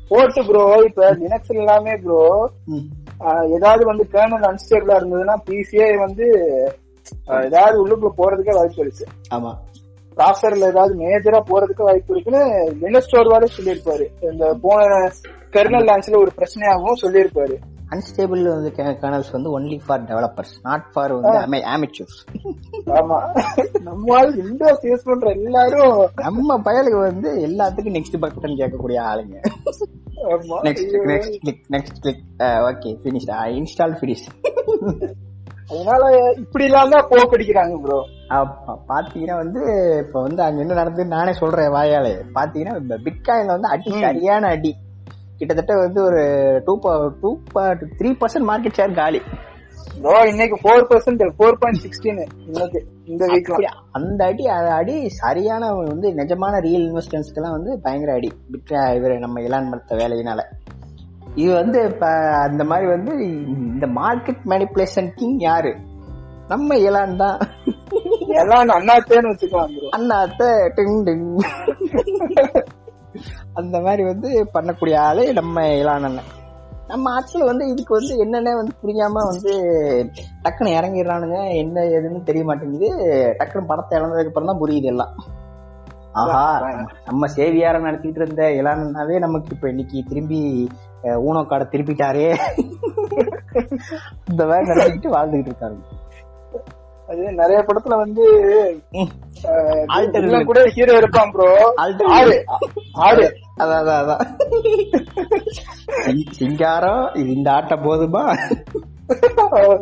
போட்டு 0.08 0.40
ப்ரோ 0.48 0.64
இப்ப 0.88 1.10
லினக்ஸ் 1.22 1.58
எல்லாமே 1.62 1.94
ப்ரோ. 2.04 2.22
ஏதாவது 3.50 3.84
வந்து 3.84 4.08
கேர்னல் 4.12 4.46
அன்ஸ்டேபிளா 4.48 4.96
இருந்ததுன்னா 4.98 5.34
பிசிஏ 5.50 5.98
வந்து 5.98 6.26
ஏதாவது 7.26 7.86
உள்ளுக்குள்ள 7.86 8.10
போறதுக்கே 8.16 8.54
வாய்ப்பு 8.54 8.80
இருக்கு. 8.80 9.04
ஆமா. 9.34 9.52
ப்ராசர்ல 10.16 10.66
ஏதாவது 10.66 10.94
மேஜரா 10.94 11.40
போறதுக்கு 11.50 11.82
வாய்ப்பு 11.82 12.14
இருக்குன்னு 12.14 12.70
லினக்ஸ் 12.80 13.10
ஸ்டோர்வாலே 13.12 13.48
சொல்லியிருப்பாரு. 13.58 14.06
இந்த 14.20 14.56
போன 14.62 15.10
கெர்னல் 15.52 15.86
லான்ச்ல 15.86 16.16
ஒரு 16.16 16.30
பிரச்சனையாகவும் 16.36 17.02
சொல்லியிருப்பாரு. 17.02 17.56
அன்ஸ்டேபிள் 17.90 18.42
வந்து 18.48 18.70
கர்னல்ஸ் 19.02 19.30
வந்து 19.30 19.50
only 19.50 19.76
for 19.84 20.02
developers 20.04 20.54
not 20.62 20.86
for 20.92 21.12
வந்து 21.14 21.60
அமெச்சூர்ஸ் 21.72 22.18
ஆமா. 22.98 23.18
நம்ம 23.82 24.16
ஆள் 24.16 24.32
விண்டோஸ் 24.38 24.84
யூஸ் 24.88 25.06
பண்ற 25.06 25.30
எல்லாரும் 25.38 25.96
நம்ம 26.18 26.58
பயலுக்கு 26.66 26.98
வந்து 27.02 27.30
எல்லாத்துக்கும் 27.46 27.96
நெக்ஸ்ட் 27.98 28.20
பட்டன் 28.20 28.58
கேட்கக்கூடிய 28.60 28.98
ஆளுங்க. 29.10 29.36
ஆமா. 30.28 30.56
Next 30.66 30.94
next 31.10 31.38
click 31.40 31.64
next 31.70 32.00
click 32.00 32.22
okay 32.68 32.92
finish 33.02 33.28
install 33.58 33.96
finish 34.00 34.26
அதனால 35.70 36.02
இப்படி 36.42 36.64
எல்லாம் 36.64 36.92
தான் 36.92 37.08
போக்கடிக்கிறாங்க 37.10 37.74
ப்ரோ 37.82 37.96
அப்ப 38.36 38.76
பாத்தீங்கன்னா 38.88 39.36
வந்து 39.36 39.60
இப்ப 40.04 40.20
வந்து 40.20 40.40
அங்க 40.42 40.62
என்ன 40.62 40.76
நடந்ததுன்னு 40.80 41.16
நானே 41.16 41.32
சொல்றேன் 41.32 41.74
வாயாலே. 41.74 42.12
பாத்தீங்கன்னா 42.34 42.74
பிட்காயின்ல 43.06 43.56
வந்து 43.56 43.72
அடி 43.74 43.90
சரியான 44.00 44.48
அடி. 44.48 44.72
கிட்டத்தட்ட 45.38 45.74
வந்து 45.84 46.00
ஒரு 46.08 46.22
two 46.66 46.74
two 47.22 47.30
three 47.98 48.10
percent 48.20 48.48
market 48.50 48.78
share 48.78 48.94
காலி. 49.00 49.20
ப்ரோ 50.02 50.18
இன்னைக்கு 50.30 50.56
four 50.62 50.84
percent 50.90 51.22
four 51.36 51.58
point 51.60 51.80
sixteen 51.84 52.18
இன்னைக்கு 52.46 52.80
இந்த 53.10 53.26
வீக்ல 53.32 53.68
அந்த 53.98 54.20
அடி 54.30 54.44
அடி 54.78 54.96
சரியான 55.22 55.70
வந்து 55.92 56.08
நிஜமான 56.20 56.60
ரியல் 56.66 56.86
இன்வெஸ்டர்ஸ்க்கு 56.88 57.40
எல்லாம் 57.40 57.56
வந்து 57.58 57.72
பயங்கர 57.84 58.12
அடி. 58.18 58.30
இவர் 58.98 59.14
நம்ம 59.26 59.42
இலான் 59.46 59.70
மத்த 59.72 59.98
வேலையினால. 60.02 60.40
இது 61.42 61.50
வந்து 61.60 61.78
இப்ப 61.90 62.06
அந்த 62.46 62.62
மாதிரி 62.70 62.86
வந்து 62.94 63.12
இந்த 63.66 63.86
மார்க்கெட் 64.00 64.42
மேனிப்புலேஷன் 64.52 65.10
கிங் 65.18 65.38
யாரு? 65.48 65.72
நம்ம 66.52 66.76
இலான் 66.88 67.18
தான். 67.22 67.38
எல்லாம் 68.40 68.74
அண்ணாத்தேன்னு 68.78 69.30
வச்சுக்கலாம் 69.32 69.72
அண்ணாத்த 69.96 70.44
டிங் 70.76 71.00
டிங். 71.08 71.26
அந்த 73.54 73.80
மாதிரி 73.80 74.02
வந்து 74.04 74.50
பண்ணக்கூடிய 74.54 74.96
ஆளு 75.00 75.32
நம்ம 75.32 75.68
இலான் 75.74 76.08
நம்ம 76.88 77.10
ஆட்சியில் 77.10 77.46
வந்து 77.46 77.68
இதுக்கு 77.68 77.92
வந்து 77.94 78.18
என்னென்ன 78.18 78.54
வந்து 78.54 78.74
புரியாம 78.82 79.24
வந்து 79.24 79.52
டக்குன்னு 80.42 80.76
இறங்கிடுறானுங்க. 80.78 81.38
என்ன 81.54 81.80
ஏதுன்னு 81.88 82.22
தெரிய 82.22 82.44
மாட்டேங்குது. 82.44 82.88
டக்குன்னு 83.38 83.66
படத்தை 83.66 83.98
இழந்ததுக்கு 83.98 84.26
அப்புறம் 84.26 84.48
தான் 84.48 84.60
புரியுது 84.60 84.84
எல்லாம். 84.84 85.12
ஆஹா 86.14 86.44
நம்ம 87.06 87.26
சேவியார 87.28 87.78
நடத்திட்டு 87.78 88.20
இருந்த 88.20 88.42
இளானாவே 88.52 89.18
நமக்கு 89.18 89.54
இப்ப 89.54 89.68
இன்னைக்கு 89.68 90.04
திரும்பி 90.08 90.40
அஹ், 91.04 91.20
திருப்பிட்டாரே. 91.72 92.26
இந்த 94.28 94.42
மாதிரி 94.46 94.68
நடத்திக்கிட்டு 94.70 95.10
வாழ்ந்துகிட்டு 95.10 95.50
இருக்காங்க. 95.50 95.78
அது 97.08 97.22
நிறைய 97.32 97.58
படத்துல 97.60 97.96
வந்து 97.96 98.24
கூட 100.44 100.60
ஹீரோ 100.68 100.96
இருப்பான் 100.96 101.30
ப்ரோ 101.30 101.48
ஆறு 102.12 102.36
ஆறு 103.02 103.26
அதான் 103.58 103.78
அதான் 103.80 104.00
அதான். 104.02 104.22
சிங்- 106.02 106.32
சிங்காரம் 106.32 107.04
இது 107.14 107.30
இந்த 107.32 107.50
ஆட்டம் 107.52 107.84
போதுமா? 107.84 108.22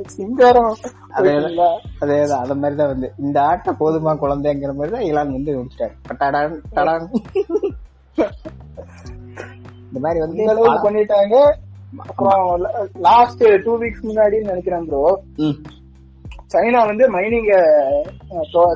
சிங்காரம். 0.07 0.75
அதேதான் 1.15 1.77
அதேதான் 2.01 2.43
அந்த 2.43 2.55
மாதிரி 2.55 2.77
தான் 2.77 2.87
வந்து. 2.87 3.13
இந்த 3.19 3.39
ஆட்டம் 3.43 3.81
போதுமா 3.81 4.13
குழந்தைங்கிற 4.17 4.73
மாதிரி 4.75 4.93
தான் 4.93 5.07
இலான் 5.07 5.33
வந்து 5.33 5.57
முடிச்சிட்டாரு 5.57 5.95
பட்டாடான் 6.09 6.55
டடான் 6.75 7.07
இந்த 9.87 9.99
மாதிரி 10.01 10.21
வந்து 10.21 10.45
பண்ணிட்டாங்க. 10.85 11.35
அப்புறம் 12.03 12.47
லாஸ்ட் 13.01 13.45
டூ 13.65 13.73
வீக்ஸ் 13.79 14.03
முன்னாடி 14.03 14.37
நினைக்கிறேன் 14.45 14.87
ப்ரோ 14.87 15.03
சைனா 16.51 16.81
வந்து 16.87 17.05
மைனிங்க 17.13 17.53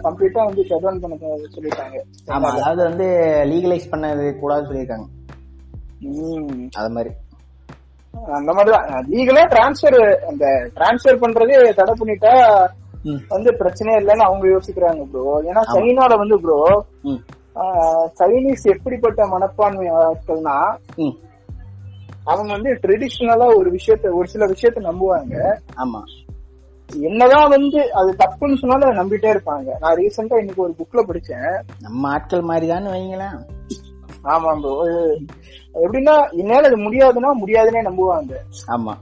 கம்ப்ளீட்டா 0.04 0.40
வந்து 0.44 0.62
ஷட் 0.62 0.84
டவுன் 0.84 1.00
பண்ண 1.00 1.16
சொல்லிட்டாங்க. 1.54 1.96
ஆமா 2.28 2.48
அதாவது 2.50 2.82
வந்து 2.82 3.06
லீகலைஸ் 3.44 3.90
பண்ணது 3.90 4.24
கூடாதுன்னு 4.40 4.68
சொல்லியிருக்காங்க. 4.70 5.06
ம். 6.10 6.68
அது 6.76 6.90
மாதிரி. 6.90 7.10
அந்த 8.38 8.50
மாதிரிதான். 8.52 8.86
லீகலா 9.10 9.42
டிரான்ஸ்பர் 9.46 9.98
அந்த 10.28 10.44
டிரான்ஸ்பர் 10.76 11.22
பண்றதே 11.24 11.58
தடை 11.72 11.94
பண்ணிட்டா 12.00 12.32
வந்து 13.28 13.50
பிரச்சனையே 13.52 13.98
இல்லைன்னு 14.00 14.26
அவங்க 14.26 14.46
யோசிக்கிறாங்க 14.48 15.04
ப்ரோ 15.10 15.22
ஏன்னா 15.48 15.62
சைனால 15.74 16.16
வந்து 16.18 16.38
ப்ரோ 16.40 16.58
சைனீஸ் 18.18 18.64
எப்படிப்பட்ட 18.66 19.26
மனப்பான்மை 19.26 19.86
ஆட்கள்னா 20.00 20.56
அவங்க 22.26 22.50
வந்து 22.52 22.70
ட்ரெடிஷ்னலா 22.82 23.46
ஒரு 23.56 23.70
விஷயத்த 23.70 24.12
ஒரு 24.14 24.28
சில 24.28 24.44
விஷயத்த 24.46 24.80
நம்புவாங்க. 24.80 25.36
ஆமா. 25.78 26.00
என்னதான் 26.98 27.48
வந்து 27.48 27.92
அது 27.92 28.16
தப்புன்னு 28.18 28.56
சொன்னாலும் 28.56 28.88
அதை 28.88 28.92
நம்பிட்டே 28.98 29.30
இருப்பாங்க. 29.34 29.78
நான் 29.80 29.94
ரீசெண்டா 29.94 30.38
இன்னைக்கு 30.38 30.62
ஒரு 30.62 30.74
புக்ல 30.78 31.04
படிச்சேன். 31.06 31.60
நம்ம 31.80 32.08
ஆட்கள் 32.08 32.40
மாதிரி 32.40 32.72
வைங்களேன். 32.72 33.36
ஆமா 34.24 34.60
ப்ரோ 34.60 34.72
எப்படின்னா 35.74 36.30
என்னால 36.30 36.66
அது 36.66 36.76
முடியாதுன்னா 36.76 37.30
முடியாதுன்னே 37.46 37.82
நம்புவாங்க. 37.82 38.32
ஆமா. 38.68 38.94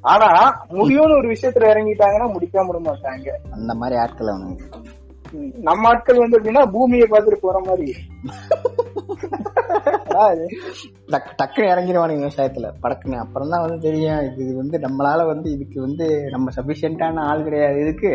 ஆனா 0.00 0.60
முடியும்னு 0.70 1.18
ஒரு 1.18 1.28
விஷயத்துல 1.28 1.70
இறங்கிட்டாங்கன்னா 1.72 2.36
முடிக்காம 2.36 2.66
விட 2.66 2.90
மாட்டாங்க. 2.90 3.28
அந்த 3.50 3.74
மாதிரி 3.74 4.00
ஆட்கள் 4.00 4.56
நம்ம 5.54 5.88
ஆட்கள் 5.88 6.18
வந்து 6.18 6.40
எப்படின்னா 6.40 6.70
பூமியை 6.72 7.06
பார்த்துட்டு 7.10 7.36
போற 7.40 7.62
மாதிரி. 7.66 7.94
டக்கு 11.12 11.30
டக்குன்னு 11.40 11.72
இறங்கிடுவானுங்க 11.72 12.24
விவசாயத்துல 12.24 12.70
படக்குன்னு. 12.82 13.22
அப்புறம் 13.24 13.52
தான் 13.54 13.64
வந்து 13.64 13.78
தெரியும் 13.78 14.22
இது 14.28 14.54
வந்து 14.56 14.78
நம்மளால 14.78 15.26
வந்து 15.26 15.48
இதுக்கு 15.50 15.78
வந்து 15.80 16.06
நம்ம 16.34 16.52
சஃபிஷியன்டான 16.56 17.24
ஆள் 17.30 17.46
கிடையாது. 17.48 17.78
இதுக்கு 17.80 18.12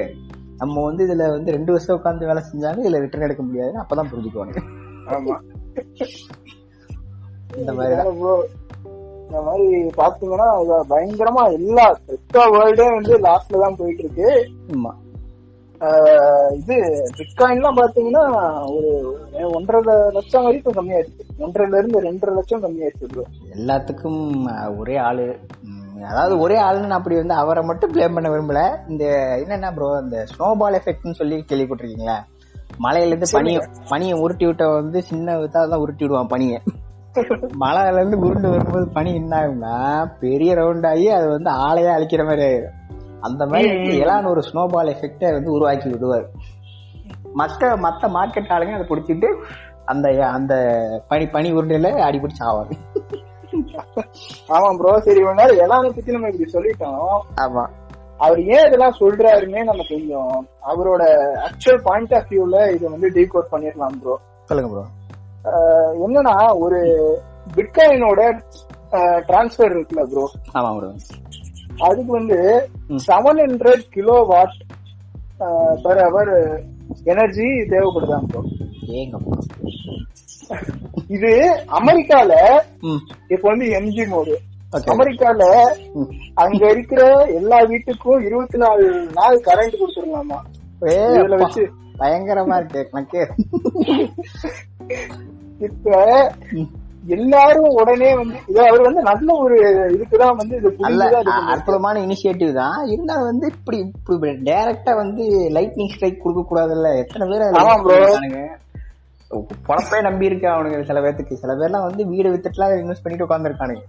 நம்ம 0.61 0.83
வந்து 0.83 1.03
இதுல 1.07 1.27
வந்து 1.29 1.55
ரெண்டு 1.57 1.71
வருஷம் 1.71 1.97
உட்காந்து 1.99 2.29
வேலை 2.29 2.41
செஞ்சாலும் 2.49 2.83
இதுல 2.85 3.03
ரிட்டர்ன் 3.03 3.27
எடுக்க 3.27 3.43
முடியாதுன்னு 3.43 3.83
அப்பதான் 3.83 4.11
புரிஞ்சுக்குவானுங்க. 4.11 4.61
ஆமா. 5.15 5.37
இந்த 7.59 7.71
மாதிரி 7.73 7.95
இந்த 9.25 9.41
மாதிரி 9.45 9.67
பாத்தீங்கன்னா 9.97 10.47
பயங்கரமா 10.89 11.43
எல்லா 11.57 11.85
கிரிப்டோ 12.07 12.41
வேர்ல்டே 12.55 12.87
வந்து 12.95 13.13
லாஸ்ட்ல 13.27 13.61
தான் 13.63 13.77
போயிட்டு 13.79 14.03
இருக்கு. 14.03 14.29
இது 16.57 16.75
பிட்காயின்லாம் 17.17 17.77
பாத்தீங்கன்னா 17.79 18.23
ஒரு 18.75 18.89
ஒன்றரை 19.53 19.79
லட்சம் 20.17 20.45
வரைக்கும் 20.47 20.75
கம்மியாயிருச்சு 20.77 21.23
ஒன்றரைல 21.45 21.79
இருந்து 21.79 22.03
ரெண்டரை 22.07 22.33
லட்சம் 22.35 22.63
கம்மியாயிருச்சு 22.65 23.25
எல்லாத்துக்கும் 23.55 24.19
ஒரே 24.77 24.97
ஆளு 25.07 25.25
அதாவது 26.09 26.35
ஒரே 26.39 26.57
ஆளுன்னு 26.57 26.97
அப்படி 26.97 27.15
வந்து 27.15 27.33
அவரை 27.33 27.61
மட்டும் 27.63 27.91
ப்ளேம் 27.93 28.15
பண்ண 28.15 28.27
விரும்பல. 28.29 28.61
இந்த 28.89 29.03
என்னன்னா 29.41 29.69
ப்ரோ 29.75 29.89
இந்த 30.03 30.19
ஸ்னோபால் 30.31 30.77
எஃபெக்ட்னு 30.79 31.19
சொல்லி 31.19 31.37
கேள்விப்பட்டிருக்கீங்களா? 31.49 32.15
மலையில 32.85 33.11
இருந்து 33.11 33.29
பனியை 33.35 33.59
பனியை 33.91 34.15
உருட்டி 34.23 34.45
விட்ட 34.45 34.65
வந்து 34.69 35.01
சின்ன 35.09 35.37
விதா 35.37 35.61
தான் 35.65 35.83
உருட்டி 35.83 36.03
விடுவான் 36.05 36.31
பனியை. 36.33 36.59
மலையில 37.63 38.01
இருந்து 38.01 38.19
உருண்டு 38.25 38.53
வரும்போது 38.53 38.85
பனி 38.97 39.11
என்ன 39.21 39.35
ஆகும்னா 39.41 39.75
பெரிய 40.23 40.51
ரவுண்ட் 40.61 40.87
ஆகி 40.91 41.07
அது 41.17 41.27
வந்து 41.35 41.51
ஆளையே 41.65 41.91
அழிக்கிற 41.95 42.23
மாதிரி 42.25 42.45
ஆயிடும் 42.47 42.77
அந்த 43.21 43.43
மாதிரி 43.45 43.67
வந்து 43.73 43.93
எலான் 44.03 44.31
ஒரு 44.31 44.41
ஸ்னோபால் 44.47 44.91
எஃபெக்டை 44.93 45.29
வந்து 45.31 45.49
உருவாக்கி 45.51 45.87
விடுவார். 45.89 46.25
மற்ற 47.39 47.65
மற்ற 47.83 48.07
மார்க்கெட் 48.15 48.53
ஆளுங்க 48.55 48.77
அதை 48.77 48.87
பிடிச்சிட்டு 48.87 49.27
அந்த 49.85 50.07
அந்த 50.31 50.53
பனி 51.09 51.25
பனி 51.27 51.49
உருண்டையில 51.53 51.91
அடிபிடிச்சு 52.07 52.43
ஆவாங்க 52.47 52.73
ஆமா 54.51 54.69
ப்ரோ 54.79 54.91
சரி 55.05 55.21
ஒரு 55.27 55.37
நாள் 55.39 55.61
எல்லாரை 55.63 55.89
பத்தி 55.89 56.15
நம்ம 56.15 56.29
இப்படி 56.31 56.47
சொல்லிட்டோம். 56.53 56.99
ஆமா. 57.43 57.63
அவர் 58.19 58.39
ஏன் 58.51 58.65
இதெல்லாம் 58.67 58.97
சொல்றாருன்னே 58.99 59.61
நம்ம 59.63 59.83
கொஞ்சம் 59.87 60.33
அவரோட 60.71 61.03
ஆக்சுவல் 61.45 61.81
பாயிண்ட் 61.87 62.13
ஆஃப் 62.17 62.29
வியூல 62.31 62.57
இதை 62.75 62.85
வந்து 62.89 63.09
டீகோட் 63.15 63.51
பண்ணிடலாம் 63.53 63.95
ப்ரோ 64.01 64.15
சொல்லுங்க 64.49 64.69
ப்ரோ 64.73 64.83
என்னன்னா 66.03 66.35
ஒரு 66.63 66.79
பிட்காயினோட 67.55 68.21
டிரான்ஸ்ஃபர் 69.27 69.73
இருக்குல்ல 69.73 70.03
ப்ரோ 70.11 70.25
ஆமா 70.53 70.71
ப்ரோ 70.77 70.91
அதுக்கு 71.81 72.11
வந்து. 72.11 72.39
Seven 73.05 73.41
hundred 73.43 73.85
kilo 73.89 74.15
watt 74.31 74.57
per 75.83 76.01
hour 76.03 76.33
energy 77.05 77.47
தேவைப்படுதாம் 77.71 78.27
bro 78.27 78.41
இது 81.09 81.31
அமெரிக்கால 81.79 82.31
இப்ப 83.29 83.45
வந்து 83.49 83.67
எம்ஜி 83.77 84.05
மோடு 84.07 84.33
அமெரிக்கால. 84.91 85.41
அங்க 86.35 86.61
இருக்கிற 86.69 87.01
எல்லா 87.39 87.57
வீட்டுக்கும் 87.63 88.25
இருபத்தி 88.27 88.57
நாலு 88.57 88.85
நாள் 89.13 89.45
கரண்ட் 89.47 89.79
கொடுத்துடலாமா? 89.79 90.39
ஏ 90.87 90.93
இதுல 91.15 91.37
வச்சு. 91.41 91.63
பயங்கரமா 91.99 92.55
இருக்கு 92.59 93.21
இப்ப 95.61 95.89
எல்லாரும் 97.05 97.69
உடனே 97.69 98.15
வந்து 98.15 98.39
இது 98.47 98.67
அவர் 98.67 98.81
வந்து 98.81 99.01
நல்ல 99.01 99.33
ஒரு 99.39 99.55
இதுக்குதான் 99.89 100.35
வந்து 100.35 100.55
இது. 100.57 100.75
அற்புதமான 101.47 101.99
இனிஷியேட்டிவ் 101.99 102.53
தான். 102.53 102.85
இருந்தாலும் 102.85 103.23
வந்து 103.23 103.51
இப்படி 103.57 103.77
இப்படி 103.77 104.31
டைரக்டா 104.31 104.95
வந்து 104.95 105.23
லைட்னிங் 105.49 105.87
ஸ்ட்ரைக் 105.87 106.23
கொடுக்க 106.23 106.41
கூடாதுல்ல? 106.49 106.97
எத்தனை 106.97 107.27
பேர்? 107.29 108.59
பொழப்பே 109.67 110.01
நம்பி 110.01 110.25
இருக்கு 110.25 110.47
அவனுங்க 110.47 110.83
சில 110.83 111.01
பேர்த்துக்கு 111.01 111.33
சில 111.33 111.53
பேர்லாம் 111.53 111.87
வந்து 111.87 112.07
வீடு 112.07 112.29
வித்துட்டுலாம் 112.29 112.73
இன்வெஸ்ட் 112.81 113.03
பண்ணிட்டு 113.03 113.27
உட்காந்துருக்கானுங்க 113.27 113.83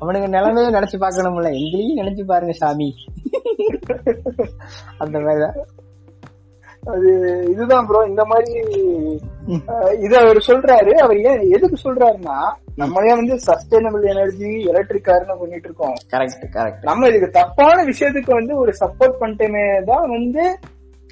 அவனுங்க 0.00 0.28
நிலைமையை 0.28 0.72
நினைச்சு 0.72 0.96
பார்க்கணும்ல. 1.00 1.50
எங்களையும் 1.60 1.96
நினைச்சு 1.96 2.24
பாருங்க 2.24 2.52
சாமி. 2.52 2.94
அந்த 4.98 5.18
மாதிரிதான். 5.18 5.56
அது 6.92 7.10
இதுதான் 7.52 7.86
ப்ரோ 7.88 8.00
இந்த 8.08 8.22
மாதிரி 8.30 8.60
இது 10.04 10.14
அவர் 10.22 10.38
சொல்றாரு. 10.48 10.92
அவர் 11.04 11.18
ஏன் 11.30 11.42
எதுக்கு 11.56 11.76
சொல்றாருன்னா 11.84 12.38
நம்மளே 12.82 13.12
வந்து 13.20 13.34
சஸ்டைனபிள் 13.46 14.04
எனர்ஜி 14.12 14.50
எலக்ட்ரிக் 14.70 15.06
கார்னு 15.08 15.36
பண்ணிட்டு 15.40 15.68
இருக்கோம். 15.68 15.96
கரெக்ட் 16.12 16.46
கரெக்ட் 16.56 16.86
நம்ம 16.88 17.08
இதுக்கு 17.08 17.28
தப்பான 17.40 17.76
விஷயத்துக்கு 17.90 18.32
வந்து 18.40 18.54
ஒரு 18.62 18.74
சப்போர்ட் 18.82 19.20
பண்ணிட்டேமே 19.20 19.64
தான் 19.90 20.06
வந்து 20.16 20.44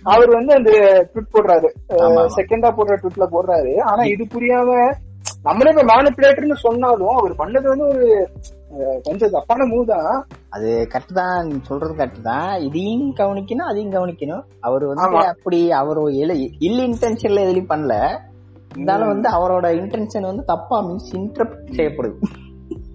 அவர் 0.05 0.31
வந்து 0.39 0.53
அந்த 0.59 0.70
ட்விட் 1.11 1.33
போடுறாரு. 1.35 1.68
செகண்டா 2.37 2.70
போடுற 2.79 2.95
ட்விட்ல 3.03 3.27
போடுறாரு. 3.35 3.73
ஆனா 3.91 4.05
இது 4.14 4.25
புரியாம 4.35 4.70
நம்மளே 5.47 5.73
இப்ப 5.75 5.85
மேனிபுலேட்டர்னு 5.93 6.59
சொன்னாலும் 6.66 7.16
அவர் 7.20 7.41
பண்ணது 7.41 7.66
வந்து 7.73 7.87
ஒரு 7.93 8.07
கொஞ்சம் 9.07 9.33
தப்பான 9.37 9.64
மூவ் 9.70 9.87
தான். 9.87 10.12
அது 10.51 10.68
கரெக்ட் 10.93 11.18
தான் 11.20 11.49
சொல்றது 11.68 11.95
கரெக்ட் 11.99 12.23
தான். 12.31 12.53
இதையும் 12.66 13.09
கவனிக்கணும் 13.20 13.70
அதையும் 13.70 13.95
கவனிக்கணும். 13.97 14.45
அவர் 14.61 14.85
வந்து. 14.91 15.05
அப்படி 15.33 15.61
அவர் 15.81 16.01
இல் 16.68 16.83
இன்டென்ஷன்ல 16.87 17.45
எதுலயும் 17.47 17.73
பண்ணல. 17.75 17.97
இருந்தாலும் 18.75 19.12
வந்து 19.12 19.29
அவரோட 19.29 19.66
இன்டென்ஷன் 19.81 20.31
வந்து 20.31 20.45
தப்பா 20.53 20.77
மீன்ஸ் 20.87 21.11
இன்டர்பிரட் 21.18 21.75
செய்யப்படுது. 21.79 22.16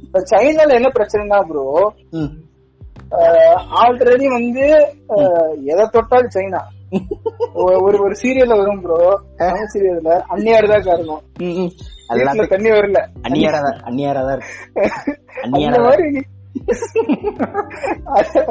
இப்ப 0.06 0.24
சைனால 0.32 0.78
என்ன 0.80 0.90
பிரச்சனைனா 0.98 1.40
ப்ரோ. 1.50 1.66
ஆல்ரெடி 3.82 4.26
வந்து 4.38 4.64
எதை 5.74 5.86
தொட்டாலும் 5.96 6.36
சைனா. 6.38 6.62
ஒரு 7.86 7.98
ஒரு 8.06 8.16
சீரியல்ல 8.22 8.56
வரும் 8.60 8.82
ப்ரோ 8.84 8.98
சீரியல்ல 9.72 10.12
அந்நியார் 10.34 10.72
தான் 10.74 10.86
காரணம். 10.86 11.24
எல்லாத்துக்கும் 12.10 12.55
தண்ணி 12.55 12.72
வரல. 12.72 12.99
அந்நியாரா 13.26 13.60
இருக்கு. 14.34 14.53
அந்த 15.43 15.55
அந்நியாரா 15.58 15.80
மாதிரி 15.88 16.08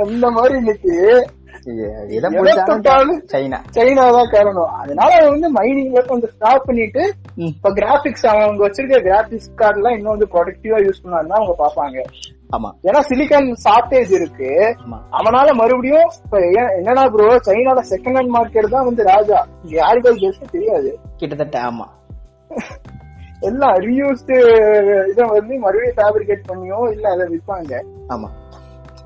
அந்த 0.02 0.30
மாதிரி 0.30 0.54
இன்னைக்கு 0.59 0.92
சைனா 3.32 3.59
சைனா. 3.76 4.02
தான் 4.16 4.28
காரணம். 4.28 4.72
அதனால 4.74 5.12
வந்து 5.28 5.48
மைனிங்ல 5.52 6.00
கொஞ்சம் 6.07 6.32
ஸ்டாப் 6.34 6.66
பண்ணிட்டு. 6.66 7.02
இப்ப 7.46 7.72
கிராபிக்ஸ் 7.72 8.26
அவங்க 8.26 8.61
வச்சிருக்க 8.66 9.00
கிராபிக்ஸ் 9.00 9.54
கார்டு 9.54 9.78
எல்லாம் 9.78 9.96
இன்னும் 9.96 10.14
வந்து 10.14 10.28
ப்ரொடக்டிவா 10.34 10.78
யூஸ் 10.84 11.02
பண்ணாருன்னா 11.04 11.38
அவங்க 11.38 11.54
பாப்பாங்க 11.59 11.96
ஆமா. 12.52 12.70
ஏன்னா 12.82 13.00
சிலிக்கான் 13.09 13.48
ஷார்டேஜ் 13.64 14.12
இருக்கு. 14.12 14.50
அவனால 15.12 15.48
மறுபடியும் 15.52 16.09
இப்ப 16.24 16.38
என்னன்னா 16.78 17.04
ப்ரோ 17.11 17.28
சைனால 17.48 17.82
செகண்ட் 17.90 18.18
ஹேண்ட் 18.18 18.34
மார்க்கெட் 18.36 18.68
தான் 18.68 18.84
வந்து 18.84 19.04
ராஜா. 19.04 19.40
யாருக்கு 19.78 20.52
தெரியாது. 20.52 20.92
கிட்டத்தட்ட 21.16 21.59
ஆமா. 21.61 21.88
எல்லாம் 23.41 23.74
ரீயூஸ்டு 23.74 25.09
இதை 25.09 25.28
வந்து 25.28 25.59
மறுபடியும் 25.59 25.97
ஃபேப்ரிகேட் 25.97 26.49
பண்ணியோ 26.49 26.93
இல்ல 26.93 27.11
அதை 27.11 27.28
விற்பாங்க. 27.28 27.84
ஆமா. 28.09 28.28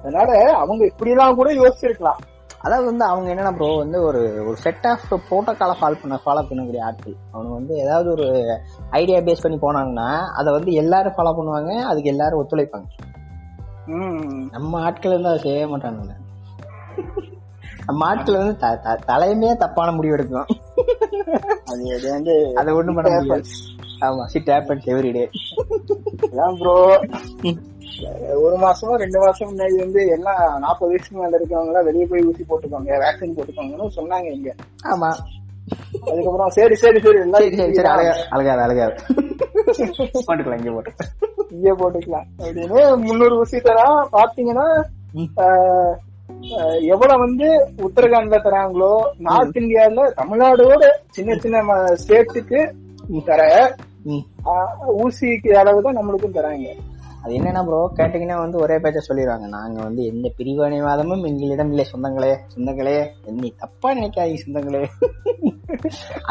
அதனால 0.00 0.52
அவங்க 0.52 0.84
இப்படி 0.84 1.10
எல்லாம் 1.10 1.34
கூட 1.34 1.52
யோசிச்சிருக்கலாம். 1.52 2.18
அதாவது 2.60 2.86
வந்து 2.86 3.04
அவங்க 3.04 3.34
என்னன்னா 3.34 3.56
ப்ரோ 3.56 3.76
வந்து 3.76 4.02
ஒரு 4.02 4.44
ஒரு 4.46 4.56
செட் 4.56 4.86
ஆஃப் 4.86 5.22
ப்ரோட்டோகாலை 5.30 5.74
ஃபாலோ 5.80 5.96
பண்ண 6.02 6.20
ஃபாலோ 6.26 6.44
பண்ணக்கூடிய 6.44 6.80
ஆட்கள். 6.80 7.14
அவங்க 7.32 7.54
வந்து 7.54 7.74
ஏதாவது 7.74 8.10
ஒரு 8.10 8.44
ஐடியா 8.90 9.18
பேஸ் 9.18 9.42
பண்ணி 9.42 9.58
போனாங்கன்னா 9.58 10.18
அதை 10.18 10.52
வந்து 10.52 10.72
எல்லாரும் 10.72 11.12
ஃபாலோ 11.12 11.34
பண்ணுவாங்க 11.38 11.74
அதுக்கு 11.74 12.10
எல்லாரும் 12.10 12.48
ஒத்துழைப்பாங்க. 12.48 12.84
நம்ம 14.50 14.80
ஆட்கள் 14.80 15.12
வந்து 15.12 15.28
அதை 15.28 15.40
செய்ய 15.40 15.66
மாட்டானுங்க. 15.66 16.10
நம்ம 17.86 18.06
ஆட்கள் 18.06 18.36
வந்து 18.36 18.56
த- 18.56 18.76
த- 18.76 18.98
தலைமையே 19.06 19.56
தப்பான 19.56 19.92
முடிவு 19.92 20.12
எடுக்கும். 20.12 20.46
அது 21.64 21.94
அது 21.98 22.10
வந்து 22.10 22.52
அதை 22.54 22.74
ஒண்ணும் 22.74 22.94
பண்ண 22.94 23.10
முடியாது. 23.10 23.42
ஆமா 24.00 24.24
சிட் 24.32 24.50
ஹேப்பன்ஸ் 24.52 24.86
எவ்ரிடே 24.92 25.24
அதான் 26.26 26.56
ப்ரோ 26.60 26.74
ஒரு 28.42 28.56
மாசமா 28.58 28.92
ரெண்டு 28.96 29.18
மாசம் 29.18 29.50
முன்னாடி 29.50 29.76
வந்து 29.78 30.00
எல்லாம் 30.08 30.42
நாற்பது 30.60 30.90
வயசுக்கு 30.90 31.18
மேல 31.18 31.38
இருக்கவங்க 31.38 31.72
எல்லாம் 31.72 31.88
வெளியே 31.88 32.06
போய் 32.06 32.26
ஊசி 32.28 32.44
போட்டுக்கோங்க 32.44 32.98
வேக்சின் 33.02 33.36
போட்டுக்கோங்கன்னு 33.36 33.96
சொன்னாங்க 33.98 34.28
இங்க. 34.36 34.50
ஆமா. 34.86 35.10
அதுக்கப்புறம் 36.04 36.52
சரி 36.56 36.76
சரி 36.76 37.00
சரி 37.00 37.18
சரி 37.34 37.48
சரி 37.50 37.56
சரி 37.58 37.80
எல்லாம் 37.80 37.96
அழகா 37.96 38.14
அழகாது 38.30 38.62
அழகாது 38.66 38.94
போட்டுக்கலாம் 40.20 40.60
இங்க 40.60 40.72
போட்டு. 40.76 40.92
இங்கே 41.50 41.72
போட்டுக்கலாம். 41.80 42.26
அப்படின்னு 42.40 42.78
முன்னூறு 43.04 43.36
ஊசி 43.38 43.60
தரா 43.60 43.86
பாத்தீங்கன்னா 44.12 44.66
எவ்வளவு 46.92 47.22
வந்து 47.22 47.46
உத்தரகாண்ட்ல 47.86 48.36
தராங்களோ 48.44 48.92
நார்த் 49.26 49.58
இந்தியால 49.60 50.04
தமிழ்நாடோட 50.14 50.84
சின்ன 51.10 51.36
சின்ன 51.36 51.62
ஸ்டேட்டுக்கு 52.02 52.60
தர 53.24 53.40
ஊசிக்கு 55.02 55.50
அளவு 55.62 55.84
தான் 55.86 55.98
நம்மளுக்கும் 55.98 56.36
தராங்க. 56.38 56.68
அது 57.22 57.32
என்னன்னா 57.38 57.62
ப்ரோ 57.66 57.78
கேட்டீங்கன்னா 57.96 58.36
வந்து 58.42 58.56
ஒரே 58.64 58.76
பேச்ச 58.82 59.00
சொல்லிடுவாங்க 59.06 59.46
நாங்க 59.54 59.78
வந்து 59.86 60.02
எந்த 60.10 60.26
பிரிவினைவாதமும் 60.38 61.24
எங்களிடம் 61.30 61.72
இல்லை 61.72 61.84
சொந்தங்களே. 61.92 62.30
சொந்தங்களே 62.54 62.98
நீ 63.40 63.48
தப்பா 63.62 63.88
நினைக்காதீங்க 63.98 64.42
சொந்தங்களே. 64.44 64.82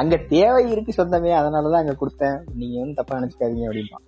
அங்க 0.01 0.15
தேவை 0.33 0.61
இருக்கு 0.73 0.97
சொந்தமே 0.99 1.33
அதனாலதான் 1.41 1.83
அங்க 1.83 1.95
கொடுத்தேன். 2.01 2.39
நீங்க 2.61 2.77
வந்து 2.81 2.99
தப்பா 3.01 3.19
நினைச்சுக்காதீங்க 3.19 3.67
அப்படின்பா 3.69 3.99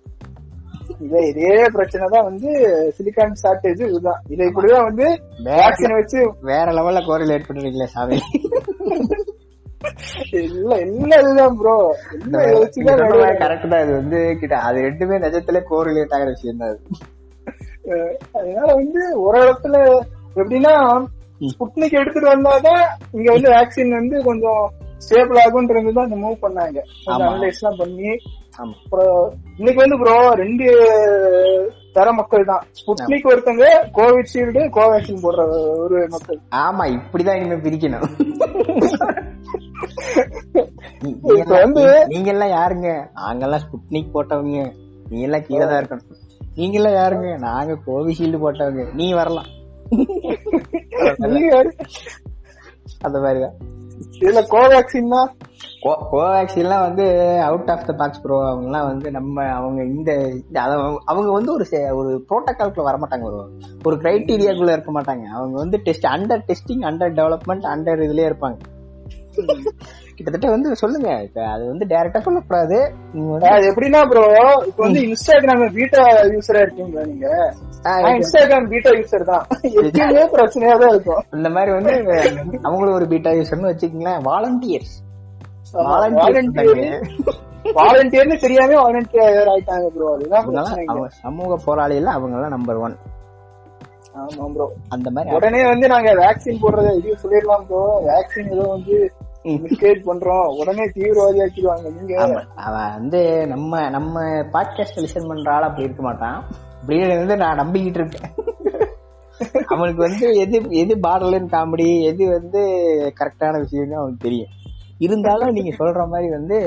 இதே 1.04 1.20
இதே 1.28 1.52
பிரச்சனை 1.76 2.04
தான் 2.14 2.26
வந்து 2.28 2.50
சிலிக்கான் 2.96 3.38
ஷார்டேஜ் 3.42 3.82
இதுதான். 3.88 4.20
இதை 4.32 4.42
இப்படிதான் 4.50 4.88
வந்து 4.88 5.06
வேக்சின் 5.46 5.96
வச்சு 5.98 6.20
வேற 6.50 6.66
லெவல்ல 6.78 7.02
கோரிலேட் 7.08 7.48
பண்றீங்களே 7.48 7.88
சாமி. 7.94 8.18
இல்ல 10.40 10.72
இல்ல 10.86 11.12
இதுதான் 11.22 11.56
ப்ரோ 11.60 11.76
கரெக்ட் 13.42 13.72
தான் 13.72 13.82
இது 13.84 13.92
வந்து 14.00 14.20
கிட்ட 14.42 14.54
அது 14.68 14.84
ரெண்டுமே 14.88 15.18
நிஜத்துல 15.26 15.60
கோரிலேட் 15.70 16.14
ஆகிற 16.18 16.30
விஷயம் 16.34 16.62
தான் 16.62 16.78
அதனால 18.36 18.68
வந்து 18.80 19.02
ஒரு 19.24 19.38
இடத்துல 19.44 19.76
எப்படின்னா 20.40 20.74
ஸ்புட்னிக் 21.52 21.98
எடுத்துட்டு 22.00 22.28
வந்தாதான் 22.34 22.82
இங்க 23.16 23.28
வந்து 23.36 23.48
வேக்சின் 23.54 23.98
வந்து 24.00 24.16
கொஞ்சம் 24.28 24.62
ஸ்டேபிள் 25.04 25.40
ஆகும்ன்றது 25.42 25.92
தான் 25.96 26.12
மூவ் 26.24 26.42
பண்ணாங்க. 26.44 26.78
அனலைஸ் 27.14 27.60
எல்லாம் 27.60 27.80
பண்ணி. 27.80 28.10
அப்புறம் 28.62 29.16
இன்னைக்கு 29.58 29.80
வந்து 29.82 29.98
ப்ரோ 30.02 30.14
ரெண்டு 30.42 30.66
தர 31.96 32.12
மக்கள் 32.18 32.44
தான். 32.50 32.62
ஸ்புட்னிக் 32.78 33.28
ஒருத்தங்க 33.30 33.64
கோவிஷீல்டு 33.98 34.62
கோவேக்சின் 34.76 35.22
போடுற 35.24 35.42
ஒரு 35.84 35.98
மக்கள். 36.14 36.38
ஆமா 36.64 36.86
இப்படிதான் 36.96 37.40
இனிமே 37.40 37.58
பிரிக்கணும். 37.66 38.06
நீங்க- 41.00 42.06
நீங்க 42.06 42.30
எல்லாம் 42.30 42.48
யாருங்க? 42.48 43.08
நாங்கெல்லாம் 43.14 43.58
ஸ்புட்னிக் 43.58 44.10
போட்டவங்க. 44.14 44.72
நீ 45.08 45.20
எல்லாம் 45.20 45.42
கீழே 45.42 45.66
தான் 45.66 45.84
இருக்கணும். 45.84 46.14
நீங்க 46.54 46.82
எல்லாம் 46.82 46.92
யாருங்க? 46.92 47.38
நாங்க 47.38 47.78
கோவிஷீல்டு 47.86 48.38
போட்டவங்க. 48.38 48.94
நீ 48.94 49.12
வரலாம். 49.12 49.46
நீங்க? 51.16 51.62
அந்த 53.00 53.20
மாதிரிதான். 53.20 53.54
இதுல 54.20 54.44
கோவேக்சின் 54.50 55.28
கோவேக்சின்லாம் 56.12 56.80
வந்து 56.80 57.38
out 57.40 57.70
of 57.70 57.86
the 57.86 57.92
box 57.92 58.20
bro 58.22 58.54
அவங்கலாம் 58.54 58.86
வந்து 58.86 59.10
நம்ம 59.10 59.44
அவங்க 59.44 59.84
இந்த 59.84 60.34
அவங்க 61.04 61.30
வந்து 61.30 61.52
ஒரு 61.52 61.66
ஒரு 61.96 62.24
ப்ரோட்டோகால்குள்ள 62.28 62.82
வர 62.82 62.98
மாட்டாங்க 62.98 63.22
ஒரு 63.22 63.58
ஒரு 63.84 63.96
கிரைட்டீரியாக்குள்ள 63.96 64.72
இருக்க 64.72 65.00
மாட்டாங்க. 65.00 65.22
அவங்க 65.22 65.58
வந்து 65.58 65.78
test 65.78 66.04
under 66.04 66.42
testing 66.46 66.82
under 66.82 67.12
development 67.12 67.64
under 67.64 68.00
இதுலயே 68.00 68.32
இருப்பாங்க. 68.32 68.58
கிட்டத்தட்ட 70.16 70.48
வந்து 70.54 70.68
சொல்லுங்க 70.80 71.10
இப்ப 71.26 71.44
அது 71.52 71.62
வந்து 71.70 71.84
டைரக்டா 71.92 72.20
சொல்லக்கூடாது. 72.26 72.78
அது 73.52 73.64
எப்படின்னா 73.70 74.00
ப்ரோ 74.10 74.24
இப்ப 74.68 74.78
வந்து 74.86 75.00
இன்ஸ்டாகிராம் 75.06 75.62
பீட்டா 75.76 76.02
யூசரா 76.32 76.62
இருக்கீங்களா 76.64 77.04
நீங்க? 77.10 77.28
இன்ஸ்டாகிராம் 78.16 78.68
பீட்டா 78.72 78.90
யூசர் 78.98 79.24
தான். 79.30 79.44
எப்பயுமே 79.82 80.24
பிரச்சனையா 80.34 80.74
தான் 80.82 80.92
இருக்கும். 80.94 81.22
இந்த 81.38 81.50
மாதிரி 81.56 81.72
வந்து 81.78 81.94
அவங்களும் 82.66 82.96
ஒரு 82.98 83.08
பீட்டா 83.12 83.32
யூசர்னு 83.38 83.70
வச்சுக்கீங்களேன் 83.70 84.20
வாலண்டியர்ஸ் 84.28 84.94
வாலண்டியர் 85.90 86.82
வாலண்டியர்னு 87.78 88.36
தெரியாம 88.44 88.76
வாலண்டியர் 88.82 89.50
ஆயிட்டாங்க 89.52 89.88
ப்ரோ 89.96 90.08
அதுதான் 90.14 90.46
சமூக 91.24 91.58
போராளியில 91.66 92.14
அவங்க 92.18 92.36
எல்லாம் 92.38 92.54
நம்பர் 92.56 92.82
ஒன் 92.86 92.96
ஆமா 94.20 94.46
ப்ரோ 94.54 94.64
அந்த 94.94 95.08
மாதிரி 95.10 95.34
உடனே 95.36 95.60
வந்து 95.70 95.86
நாங்க 95.92 96.10
வேக்சின் 96.20 96.62
போடுறத 96.62 96.88
இது 96.98 97.14
சொல்லிடலாம் 97.22 97.66
ப்ரோ 97.68 97.82
வேக்சின் 98.08 98.50
ஏதோ 98.54 98.64
வந்து 98.74 98.96
மிஸ்கேட் 99.44 100.06
பண்றோம். 100.06 100.58
உடனே 100.58 100.84
தீவிரவாதி 100.84 101.46
ஆக்கிடுவாங்க 101.46 101.92
நீங்க. 101.94 102.44
அவன் 102.54 102.92
வந்து 102.92 103.46
நம்ம 103.46 103.88
நம்ம 103.88 104.20
பாட்காஸ்ட் 104.22 104.96
லிசன் 104.96 105.28
பண்ற 105.28 105.52
ஆள் 105.52 105.62
அப்படி 105.62 105.82
இருக்க 105.82 106.02
மாட்டான். 106.02 106.44
அப்படின்னு 106.86 107.16
வந்து 107.18 107.36
நான் 107.36 107.58
நம்பிக்கிட்டு 107.58 108.04
இருக்கேன். 108.04 108.30
அவனுக்கு 109.66 110.02
வந்து 110.02 110.34
எது 110.34 110.62
எது 110.68 110.96
பார்டர்லைன் 110.96 111.46
காமெடி 111.52 112.02
எது 112.02 112.30
வந்து 112.30 112.60
கரெக்டான 113.20 113.64
விஷயம்னு 113.64 113.92
அவனுக்கு 113.92 114.16
தெரியும். 114.18 114.48
இருந்தாலும் 114.98 115.48
நீங்க 115.48 115.76
சொல்ற 115.76 116.08
மாதிரி 116.08 116.30
வந்து 116.30 116.58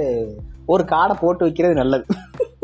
ஒரு 0.65 0.83
காடை 0.83 1.13
போட்டு 1.19 1.43
வைக்கிறது 1.43 1.75
நல்லது. 1.75 2.05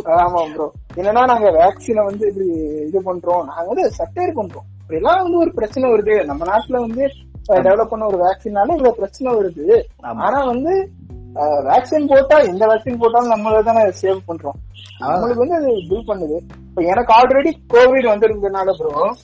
ஆமா 0.05 0.53
ப்ரோ 0.53 0.72
என்னன்னா 0.95 1.26
நாங்க 1.26 1.51
வேக்சினை 1.51 2.05
வந்து 2.05 2.28
இப்படி 2.28 2.47
இது 2.88 2.99
பண்றோம். 2.99 3.45
நாங்க 3.45 3.66
வந்து 3.66 3.91
சட்டையர் 3.97 4.39
பண்றோம். 4.39 4.68
எல்லாம் 4.88 5.22
வந்து 5.22 5.38
ஒரு 5.38 5.53
பிரச்சனை 5.53 5.91
வருது. 5.91 6.26
நம்ம 6.26 6.45
நாட்டுல 6.45 6.80
வந்து 6.80 7.07
டெவலப் 7.56 7.86
பண்ண 7.86 8.06
ஒரு 8.06 8.18
வேக்சினால 8.18 8.60
இவ்வளவு 8.60 8.95
பிரச்சனை 8.95 9.34
வருது. 9.34 9.84
ஆனா 9.99 10.43
வந்து 10.43 10.89
வேக்சின் 11.38 12.08
போட்டா 12.08 12.38
எந்த 12.38 12.66
வேக்சின் 12.66 12.97
போட்டாலும் 12.97 13.32
நம்மள 13.32 13.64
தானே 13.64 13.82
சேவ் 14.02 14.20
பண்றோம். 14.28 14.60
நம்மளுக்கு 14.99 15.36
வந்து 15.36 15.56
அது 15.56 15.82
பில் 15.89 16.08
பண்ணுது. 16.08 16.38
இப்ப 16.70 16.82
எனக்கு 16.82 17.14
ஆல்ரெடி 17.14 17.52
கோவிட் 17.74 18.10
வந்திருந்ததுனால 18.10 18.74
ப்ரோ. 18.78 19.16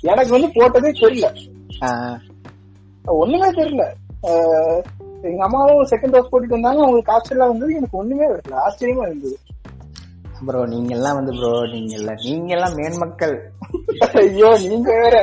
எனக்கு 0.00 0.30
வந்து 0.30 0.48
போட்டதே 0.48 0.92
தெரியல. 0.92 1.26
ஒண்ணுமே 3.04 3.50
தெரியல. 3.50 3.84
எங்க 5.22 5.44
அம்மாவும் 5.44 5.86
செகண்ட் 5.86 6.14
டோஸ் 6.14 6.28
போட்டுட்டு 6.32 6.56
வந்தாங்க. 6.56 6.82
அவங்களுக்கு 6.82 7.12
காய்ச்சல்லாம் 7.12 7.48
வந்தது 7.48 7.74
எனக்கு 7.74 7.98
ஒண்ணுமே 7.98 8.26
வரல 8.26 8.56
ஆச்சரியமா 8.66 9.02
இருந்தது. 9.02 9.38
ப்ரோ 10.40 10.60
நீங்க 10.66 10.90
எல்லாம் 10.94 11.16
வந்து 11.18 11.32
ப்ரோ 11.36 11.50
நீங்க 11.66 11.92
எல்லாம் 11.96 12.18
நீங்க 12.26 12.50
எல்லாம் 12.54 12.74
மேன்மக்கள். 12.74 13.34
ஐயோ 14.20 14.48
நீங்க 14.64 14.88
வேற. 14.96 15.16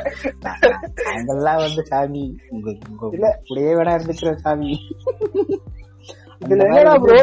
நாங்கெல்லாம் 1.07 1.61
வந்து 1.61 1.81
சாமி. 1.85 2.23
உங்க 2.49 2.67
உங்க 2.87 3.09
இல்ல. 3.15 3.27
கூடயே 3.47 3.73
வேணா 3.75 3.93
இருந்துக்கிற 3.93 4.31
சாமி. 4.41 4.71
இதுல 6.41 6.61
என்னடா 6.69 6.93
ப்ரோ 7.03 7.17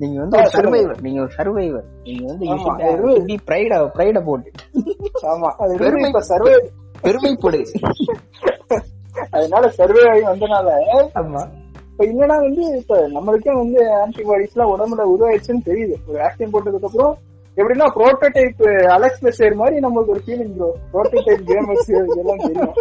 நீங்க 0.00 0.16
வந்து 0.22 0.36
ஒரு 0.38 0.50
சர்வைவர் 0.54 0.98
நீங்க 1.00 1.18
ஒரு 1.20 1.32
சர்வைவர் 1.36 1.86
நீங்க 2.04 2.24
வந்து 2.30 3.36
பிரைட 3.46 3.74
பிரைட 3.94 4.20
போட்டு 4.20 4.50
ஆமா 5.28 5.50
அது 5.58 5.74
இப்ப 6.08 6.22
சர்வே 6.24 6.54
பெருமைப்படு. 7.04 7.60
அதனால 9.36 9.64
சர்வே 9.70 10.02
ஆகி 10.10 10.24
வந்தனால. 10.24 10.68
ஆமா. 11.14 11.42
இப்ப 11.96 12.04
என்னன்னா 12.04 12.40
வந்து 12.40 12.78
இப்ப 12.78 13.08
நம்மளுக்கே 13.08 13.52
வந்து 13.52 13.88
ஆன்டிபாடிஸ் 13.92 14.52
எல்லாம் 14.52 14.76
உடம்புல 14.76 15.02
உருவாயிடுச்சுன்னு 15.02 15.66
தெரியுது. 15.66 15.94
ஒரு 16.06 16.22
வேக்சின் 16.22 16.50
போட்டதுக்கு 16.52 16.84
அப்புறம் 16.84 17.16
எப்படின்னா 17.56 17.86
புரோட்டோடைப் 17.94 18.86
அலெக்ஸ் 18.86 19.24
பெஷர் 19.24 19.54
மாதிரி 19.54 19.76
நம்மளுக்கு 19.76 20.08
ஒரு 20.08 20.20
ஃபீலிங் 20.26 20.56
ப்ரோ 20.56 20.76
புரோட்டோடைப் 20.92 21.42
கேமர்ஸ் 21.46 22.12
இதெல்லாம் 22.12 22.36
தெரியும். 22.36 22.74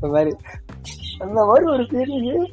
மாதிரி. 0.00 0.36
அந்த 1.18 1.44
மாதிரி 1.44 1.72
ஒரு 1.72 1.82
ஃபீலிங் 1.82 2.50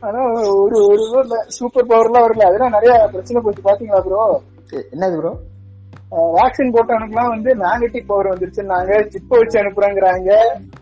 ஆனா 0.00 0.24
ஒரு 0.54 0.86
ஒரு 0.86 1.26
சூப்பர் 1.46 1.86
பவர் 1.86 2.10
எல்லாம் 2.10 2.30
வரல. 2.30 2.42
அதெல்லாம் 2.42 2.70
நிறைய 2.70 3.08
பிரச்சனை 3.10 3.42
போச்சு. 3.44 3.62
பாத்தீங்களா 3.62 4.00
ப்ரோ 4.00 4.40
என்னது 4.70 5.16
ப்ரோ 5.16 5.36
வேக்சின் 6.10 6.72
போட்டவனுக்குலாம் 6.72 7.28
வந்து 7.28 7.54
மேக்னெட்டிக் 7.54 8.06
பவர் 8.06 8.26
வந்துருச்சுன்னாங்க. 8.26 9.08
சிப்ப 9.08 9.28
வச்சு 9.28 9.60
அனுப்புறாங்கிறாங்க. 9.60 10.36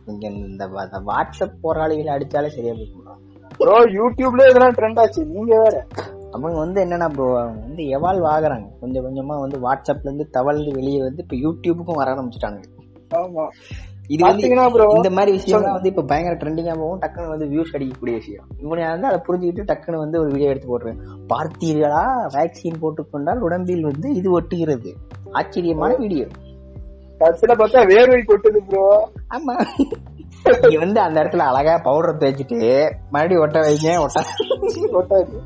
வா- 0.07 0.49
இந்த 0.49 0.69
வாட்ஸ்அப் 1.07 1.55
போராளிகளை 1.61 2.15
அடிச்சாலே 2.15 2.47
சரியா 2.47 2.73
போயிடும் 2.73 3.01
ப்ரோ 3.63 3.77
யூடியூப்ல 3.99 4.49
இதெல்லாம் 4.51 4.75
ட்ரெண்ட் 4.75 4.99
ஆச்சு. 4.99 5.25
நீங்க 5.25 5.53
வேற. 5.59 5.77
அவங்க 6.31 6.59
வந்து 6.59 6.79
என்னன்னா 6.85 7.09
ப்ரோ 7.09 7.27
அவங்க 7.41 7.61
வந்து 7.61 7.83
எவால்வ் 7.97 8.27
ஆகுறாங்க. 8.35 8.67
கொஞ்சம் 8.81 9.05
கொஞ்சமா 9.07 9.35
வந்து 9.41 9.59
வாட்ஸ்அப்ல 9.59 10.09
இருந்து 10.09 10.27
தவழ்ந்து 10.31 10.71
வெளியே 10.73 11.01
வந்து 11.01 11.25
இப்ப 11.27 11.37
யூடியூபுக்கும் 11.37 12.01
வர 12.01 12.15
ஆரம்பிச்சிட்டாங்க 12.15 12.61
ஆமா. 13.15 13.45
இது 14.09 14.23
வந்து 14.25 14.49
இந்த 14.97 15.11
மாதிரி 15.11 15.31
விஷயம் 15.31 15.67
வந்து 15.73 15.89
இப்ப 15.89 16.03
பயங்கர 16.03 16.35
ட்ரெண்டிங்கா 16.35 16.75
போகும். 16.79 17.01
டக்குன்னு 17.01 17.29
வந்து 17.29 17.47
வியூஸ் 17.47 17.75
அடிக்கக்கூடிய 17.75 18.15
விஷயம். 18.17 18.47
இவனை 18.63 18.85
வந்து 18.85 19.07
அதை 19.07 19.19
புரிஞ்சுக்கிட்டு 19.27 19.69
டக்குன்னு 19.71 20.03
வந்து 20.05 20.21
ஒரு 20.21 20.31
வீடியோ 20.31 20.49
எடுத்து 20.49 20.71
போடுறேன். 20.73 20.99
பார்த்தீர்களா? 21.33 22.03
வேக்சின் 22.37 22.81
போட்டுக்கொண்டால் 22.83 23.39
உடம்பில் 23.39 23.83
வந்து 23.83 24.15
இது 24.15 24.41
ஒட்டுகிறது. 24.41 24.93
ஆச்சரியமான 25.31 25.93
வீடியோ 25.95 26.27
பார்த்தா 27.21 27.81
வேர்வை 27.91 28.21
கொட்டுது 28.23 28.61
ப்ரோ 28.69 28.85
ஆமா. 29.31 29.55
நீ 30.63 30.77
வந்து 30.77 31.01
அந்த 31.01 31.17
இடத்துல 31.23 31.47
அழகா 31.49 31.75
பவுடர் 31.83 32.21
தேய்ச்சிட்டு 32.21 32.59
மறுபடியும் 33.11 33.43
ஒட்ட 33.45 33.59
வைங்க 33.61 33.95
ஒட்ட 34.01 34.21
கொட்டாது 34.93 35.37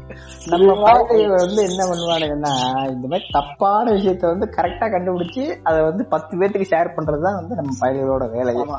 நம்ம 0.53 0.75
பழகைய 0.83 1.27
வந்து 1.37 1.61
என்ன 1.63 1.83
பண்ணுவானுங்கன்னா 1.89 2.53
இந்த 2.95 3.07
மாதிரி 3.09 3.27
தப்பான 3.33 3.85
விஷயத்த 3.91 4.27
வந்து 4.27 4.49
கரெக்டா 4.57 4.87
கண்டுபிடிச்சு 4.89 5.45
அதை 5.63 5.79
வந்து 5.83 6.05
பத்து 6.07 6.39
பேர்த்துக்கு 6.39 6.71
ஷேர் 6.73 6.95
பண்றதுதான் 6.97 7.39
வந்து 7.41 7.55
நம்ம 7.55 8.31
வேலையே. 8.37 8.63
ஆமா. 8.65 8.79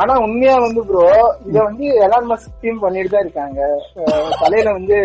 ஆனா 0.00 0.14
உண்மையா 0.20 0.54
வந்து 0.58 0.80
ப்ரோ 0.84 1.04
இத 1.46 1.56
வந்து 1.62 1.84
எலான் 2.04 2.30
மஸ்க் 2.30 2.58
டீம் 2.60 2.80
பண்ணிட்டு 2.80 3.12
தான் 3.14 3.24
இருக்காங்க. 3.26 3.60
தலையில 4.40 4.72
வந்து 4.72 4.96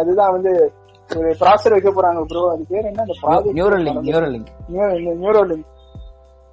அதுதான் 0.00 0.34
வந்து 0.36 0.52
ஒரு 1.10 1.30
ப்ராசர் 1.40 1.74
வைக்க 1.74 1.90
போறாங்க 1.90 2.20
ப்ரோ 2.30 2.44
அது 2.52 2.62
பேர் 2.70 2.88
என்ன? 2.90 3.02
அந்த 3.02 3.16
ப்ராஜெக்ட் 3.22 3.56
நியூரலிங்க் 3.58 4.06
நியூரலிங்க் 4.08 4.50
நியூரோலிங்க் 5.20 5.66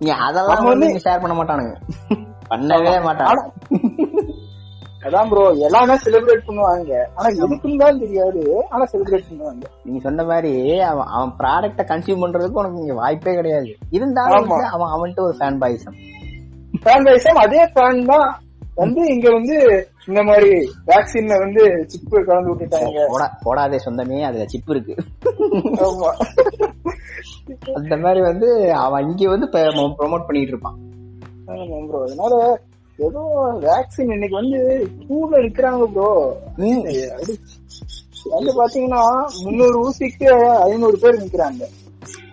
நீ 0.01 0.09
அதெல்லாம் 0.25 0.69
வந்து 0.69 0.87
ஷேர் 1.05 1.21
பண்ண 1.21 1.35
மாட்டானுங்க. 1.35 1.73
பண்ணவே 2.51 2.95
மாட்டானுங்க 3.07 3.43
அதான் 5.07 5.29
ப்ரோ 5.31 5.41
எல்லாமே 5.67 5.95
செலிப்ரேட் 6.03 6.45
பண்ணுவாங்க. 6.49 6.91
ஆனா 7.17 7.29
எதுக்குன்னு 7.43 7.81
தான் 7.81 7.99
தெரியாது. 8.03 8.41
ஆனா 8.73 8.83
செலிப்ரேட் 8.91 9.25
பண்ணுவாங்க. 9.29 9.63
நீங்க 9.85 9.99
சொன்ன 10.05 10.23
மாதிரி 10.29 10.53
அவன் 10.89 11.09
அவன் 11.15 11.33
ப்ராடக்ட 11.39 11.83
கன்சியூம் 11.89 12.21
பண்றதுக்கு 12.23 12.61
உனக்கு 12.61 12.83
இங்க 12.83 12.95
வாய்ப்பே 12.99 13.33
கிடையாது. 13.39 13.71
இருந்தாலும் 13.97 14.53
அவன் 14.75 14.93
அவன்கிட்ட 14.95 15.23
ஒரு 15.27 15.35
ஃபேன் 15.39 15.59
பாய்ஸம் 15.63 15.97
ஃபேன் 16.85 17.07
வைஸம் 17.09 17.41
அதே 17.43 17.63
ஃபேன் 17.73 17.99
தான் 18.11 18.29
வந்து 18.81 19.01
இங்க 19.15 19.27
வந்து 19.37 19.57
இந்த 20.09 20.21
மாதிரி 20.29 20.53
வேக்சின்ல 20.91 21.33
வந்து 21.43 21.63
சிப்பு 21.91 22.23
கலந்து 22.29 22.51
விட்டுட்டாங்க. 22.51 23.03
போடா 23.11 23.27
போடாதே 23.43 23.79
சொந்தமே 23.87 24.21
அதுல 24.29 24.47
சிப் 24.53 24.71
இருக்கு. 24.75 24.95
அந்த 27.79 27.93
மாதிரி 28.05 28.21
வந்து 28.31 28.49
அவன் 28.85 29.05
இங்க 29.09 29.29
வந்து 29.35 29.49
ப்ரொமோட் 29.99 30.27
பண்ணிட்டு 30.29 30.53
இருப்பான். 30.55 30.79
ப்ரோ 31.47 32.01
அதனால 32.03 32.33
ஏதோ 32.99 33.21
வேக்சின் 33.61 34.13
இன்னைக்கு 34.13 34.35
வந்து 34.35 34.59
கியூல 34.99 35.31
இருக்கிறாங்க 35.43 35.85
ப்ரோ. 35.85 36.09
வந்து 38.25 38.51
பாத்தீங்கன்னா 38.59 39.01
முந்நூறு 39.43 39.77
ஊசிக்கு 39.85 40.27
ஐநூறு 40.67 40.97
பேர் 40.97 41.21
நிக்கிறாங்க. 41.23 41.63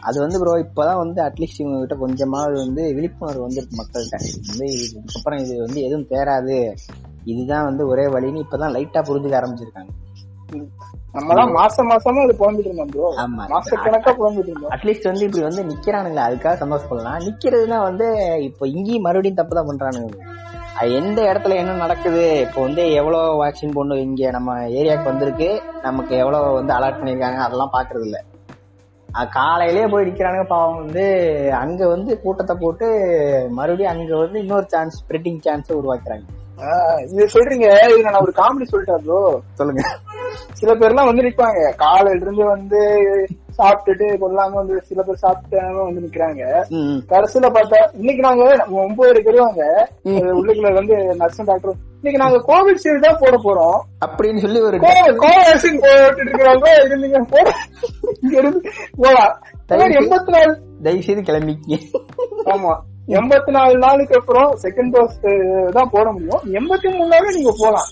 அது 0.00 0.20
வந்து 0.20 0.38
ப்ரோ 0.38 0.52
இப்பதான் 0.58 0.96
வந்து 0.96 1.20
அட்லீஸ்ட் 1.22 1.60
இவங்க 1.60 1.78
கிட்ட 1.78 1.96
கொஞ்சமாவது 1.96 2.56
வந்து 2.58 2.94
விழிப்புணர்வு 2.94 3.42
வந்திருக்கு 3.42 3.80
மக்கள்கிட்ட. 3.80 4.18
வந்து 4.48 4.66
இதுக்கப்புறம் 4.74 5.40
இது 5.40 5.60
வந்து 5.60 5.80
எதுவும் 5.80 6.06
தேராது. 6.06 6.58
இதுதான் 7.24 7.64
வந்து 7.64 7.86
ஒரே 7.86 8.06
வழின்னு 8.06 8.44
இப்பதான் 8.44 8.74
லைட்டா 8.76 9.00
புரிஞ்சுக்க 9.02 9.40
ஆரம்பிச்சிருக்காங்க. 9.40 9.92
நம்மலாம் 11.14 11.52
மாசம் 11.58 11.88
மாசமா 11.92 12.24
அது 12.26 12.34
புலம்பிட்டு 12.40 12.68
இருந்தோம் 12.70 12.90
ப்ரோ 12.94 13.06
மாச 13.52 13.70
கணக்கா 13.84 14.10
புலம்பிட்டு 14.18 14.50
இருந்தோம். 14.50 14.72
அட்லீஸ்ட் 14.74 15.08
வந்து 15.10 15.24
இப்படி 15.26 15.42
வந்து 15.46 15.62
நிக்கிறானுங்க 15.70 16.20
அதுக்காக 16.26 16.54
சந்தோஷப்படலாம். 16.62 17.24
நிக்கிறதுனா 17.26 17.78
வந்து 17.88 18.06
இப்போ 18.48 18.64
இங்கேயும் 18.74 19.06
மறுபடியும் 19.06 19.40
தப்பு 19.40 19.58
தான் 19.58 19.68
பண்றானுங்க 19.70 20.28
எந்த 20.98 21.20
இடத்துல 21.30 21.56
என்ன 21.62 21.72
நடக்குது 21.84 22.22
இப்போ 22.44 22.58
வந்து 22.66 22.82
எவ்வளவு 23.00 23.38
வேக்சின் 23.40 23.74
போடணும் 23.76 24.02
இங்க 24.06 24.30
நம்ம 24.36 24.50
ஏரியாவுக்கு 24.80 25.10
வந்திருக்கு 25.10 25.48
நமக்கு 25.86 26.14
எவ்வளவு 26.22 26.58
வந்து 26.58 26.72
அலர்ட் 26.76 27.00
பண்ணிருக்காங்க 27.00 27.40
அதெல்லாம் 27.46 27.74
பாக்குறது 27.76 28.06
இல்ல 28.08 28.18
அது 29.08 29.28
காலையிலேயே 29.38 29.86
போய் 29.92 30.06
நிக்கிறானுங்க 30.08 30.46
பாவம் 30.52 30.80
வந்து 30.82 31.04
அங்க 31.62 31.80
வந்து 31.94 32.12
கூட்டத்தை 32.24 32.54
போட்டு 32.62 32.86
மறுபடியும் 33.58 33.92
அங்க 33.92 34.12
வந்து 34.24 34.42
இன்னொரு 34.44 34.66
சான்ஸ் 34.74 34.98
ஸ்ப்ரெட்டிங் 35.00 35.40
சான்ஸ் 35.46 35.78
உருவாக்குறாங்க. 35.78 36.26
இது 37.12 37.26
சொல்றீங்க 37.34 37.66
இது 37.92 38.06
நான் 38.06 38.24
ஒரு 38.26 38.34
காமெடி 38.40 38.66
சொல்லிட்டேன் 38.72 39.04
ப்ரோ 39.04 39.18
சொல்லுங்க. 39.60 39.82
சில 40.60 40.70
பேர்லாம் 40.80 41.08
வந்து 41.10 41.26
நிப்பாங்க. 41.26 41.60
காலையில 41.84 42.24
இருந்து 42.24 42.44
வந்து 42.54 42.80
சாப்பிட்டுட்டு 43.58 44.06
கொள்ளாம 44.22 44.56
வந்து 44.60 44.74
சில 44.88 45.00
பேர் 45.02 45.22
சாப்பிட்டாம 45.22 45.84
வந்து 45.86 46.02
நிக்கிறாங்க. 46.04 46.42
கடைசியில 47.12 47.48
பார்த்தா 47.56 47.78
இன்னைக்கு 48.00 48.22
நாங்க 48.28 48.44
ஒன்பது 48.82 49.22
வருவாங்க 49.28 49.62
உள்ளுக்குள்ள 50.38 50.72
வந்து 50.80 50.96
நர்ஸ் 51.20 51.40
டாக்டர் 51.50 51.74
இன்னைக்கு 52.00 52.20
நாங்க 52.22 52.38
கோவிஷீல்டு 52.48 53.04
தான் 53.06 53.18
போட 53.22 53.36
போறோம். 53.46 53.78
அப்படின்னு 54.06 54.42
சொல்லி 54.44 54.60
ஒரு 54.68 54.76
கோவேக்சின் 55.24 55.82
போட்டுட்டு 55.84 56.30
இருக்கிறாங்க 56.30 56.68
இருந்தீங்க 56.84 57.20
போட 57.32 57.48
இங்க 58.20 58.34
இருந்து 58.42 58.60
போலாம். 59.02 59.34
எண்பத்தி 60.00 60.32
நாலு 60.36 60.54
தயவு 60.84 61.06
செய்து 61.08 61.22
கிளம்பிக்க 61.28 61.78
ஆமா. 62.54 62.72
எண்பத்தி 63.10 63.50
நாலு 63.50 63.78
நாளுக்கு 63.78 64.18
அப்புறம் 64.18 64.58
செகண்ட் 64.62 64.94
டோஸ் 64.94 65.70
தான் 65.70 65.90
போட 65.90 66.12
முடியும். 66.12 66.52
எண்பத்தி 66.52 66.96
மூணு 66.96 67.06
நாள் 67.06 67.34
நீங்க 67.34 67.54
போலாம். 67.58 67.84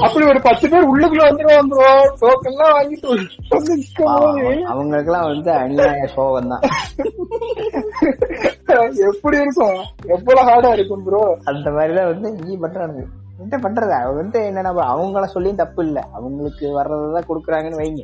அப்படி 0.00 0.26
ஒரு 0.26 0.40
பத்து 0.40 0.68
பேர் 0.68 0.90
உள்ளுக்குள்ள 0.90 1.26
வந்துருவாங்க 1.26 1.68
ப்ரோ 1.68 2.10
டோக்கன் 2.20 2.44
எல்லாம் 2.44 2.76
வாங்கிட்டு 2.76 3.12
நிக்கும்போது 3.12 4.64
அவங்களுக்கெல்லாம் 4.64 5.26
வந்து 5.26 5.52
அநியாய 5.52 6.08
சோகம் 6.14 6.48
தான். 6.48 6.60
எப்படி 9.08 9.36
இருக்கும்? 9.36 9.78
எவ்வளவு 10.06 10.48
ஹார்டா 10.48 10.72
இருக்கும் 10.72 11.02
ப்ரோ 11.02 11.36
அந்த 11.44 11.70
மாதிரிதான் 11.70 12.06
வந்து 12.06 12.28
இங்கேயும் 12.28 12.62
பண்றானுங்க. 12.62 13.06
என்ன 13.38 13.58
பண்றது? 13.62 13.90
அவங்க 13.90 14.12
வந்து 14.12 14.40
என்னன்னா 14.40 14.94
அவங்கள 14.94 15.24
சொல்லியும் 15.24 15.56
தப்பு 15.56 15.84
இல்ல. 15.84 16.08
அவங்களுக்கு 16.12 16.78
வர்றதான் 16.78 17.28
கொடுக்குறாங்கன்னு 17.28 17.82
வைங்க. 17.82 18.02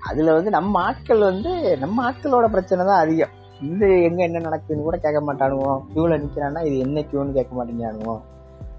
அதுல 0.00 0.32
வந்து 0.32 0.50
நம்ம 0.50 0.82
ஆட்கள் 0.82 1.18
வந்து 1.18 1.78
நம்ம 1.78 2.10
ஆட்களோட 2.10 2.46
பிரச்சனை 2.46 2.86
தான் 2.86 3.00
அதிகம். 3.00 3.30
இது 3.62 4.02
எங்க 4.02 4.22
என்ன 4.22 4.38
நடக்குதுன்னு 4.38 4.82
கூட 4.82 4.96
கேட்க 4.96 5.20
மாட்டானுவோம் 5.20 5.80
கியூல 5.94 6.18
நிக்கிறான்னா 6.18 6.64
இது 6.64 6.78
என்ன 6.78 7.00
கியூன்னு 7.00 7.32
கேட்க 7.32 7.52
மாட்டேங்கிறானுவோம் 7.54 8.20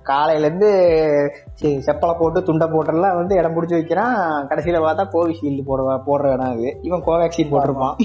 காலையில 0.03 0.45
இருந்து 0.45 0.69
சி- 1.61 1.81
செப்பலை 1.85 2.17
போட்டு 2.17 2.43
துண்டை 2.43 2.67
போட்டெல்லாம் 2.67 3.15
வந்து 3.15 3.35
இடம் 3.35 3.55
பிடிச்சி 3.55 3.69
வைக்கிறான். 3.69 4.15
கடைசியில 4.47 4.79
பார்த்தா 4.79 5.05
கோவிஷீல்டு 5.13 5.63
போடுவா 5.67 6.01
போடுற 6.07 6.33
இடம் 6.33 6.51
அது. 6.51 6.79
இவன் 6.81 7.03
கோவேக்சின் 7.03 7.51
போட்டிருப்பான். 7.51 7.95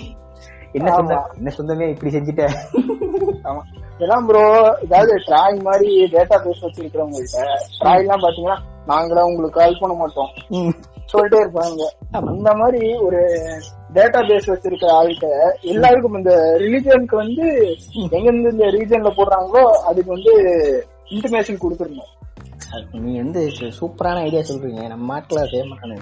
என்ன 0.73 0.95
சொந்த 0.95 1.27
என்ன 1.37 1.53
சொந்தமே 1.57 1.89
இப்படி 1.89 2.17
செஞ்சுட்ட. 2.17 2.45
ஆமா. 3.45 3.61
இதெல்லாம் 3.95 4.27
ப்ரோ 4.27 4.43
ஏதாவது 4.81 5.15
ட்ராய் 5.27 5.63
மாதிரி 5.63 6.05
டேட்டா 6.05 6.37
பேஸ் 6.45 6.63
வச்சிருக்கிறவங்கள்ட்ட 6.63 7.43
ட்ராய் 7.81 7.99
எல்லாம் 7.99 8.21
பாத்தீங்கன்னா 8.21 8.59
நாங்களாம் 8.87 9.31
உங்களுக்கு 9.31 9.61
கால் 9.61 9.79
பண்ண 9.81 9.97
மாட்டோம். 9.97 10.31
சொல்லிட்டே 11.13 11.41
இருப்பாங்க. 11.43 11.83
அந்த 12.11 12.55
மாதிரி 12.55 12.95
ஒரு 12.97 13.21
டேட்டா 13.95 14.21
பேஸ் 14.21 14.47
வச்சிருக்க 14.47 14.87
ஆள்கிட்ட 15.01 15.51
எல்லாருக்கும் 15.61 16.17
இந்த 16.17 16.57
ரிலிஜனுக்கு 16.59 17.15
வந்து 17.17 17.77
எங்க 18.11 18.19
இருந்து 18.19 18.51
இந்த 18.51 18.65
ரீஜன்ல 18.65 19.13
போடுறாங்களோ 19.13 19.63
அதுக்கு 19.63 20.11
வந்து 20.11 20.33
இன்டிமேஷன் 21.05 21.59
கொடுத்துருந்தோம் 21.63 22.17
நீ 22.93 23.17
வந்து 23.17 23.51
சூப்பரான 23.81 24.17
ஐடியா 24.17 24.41
சொல்றீங்க. 24.41 24.87
நம்ம 24.87 25.19
நாட்டுல 25.19 25.49
செய்ய 25.49 25.65
மாட்டானுங்க 25.65 26.01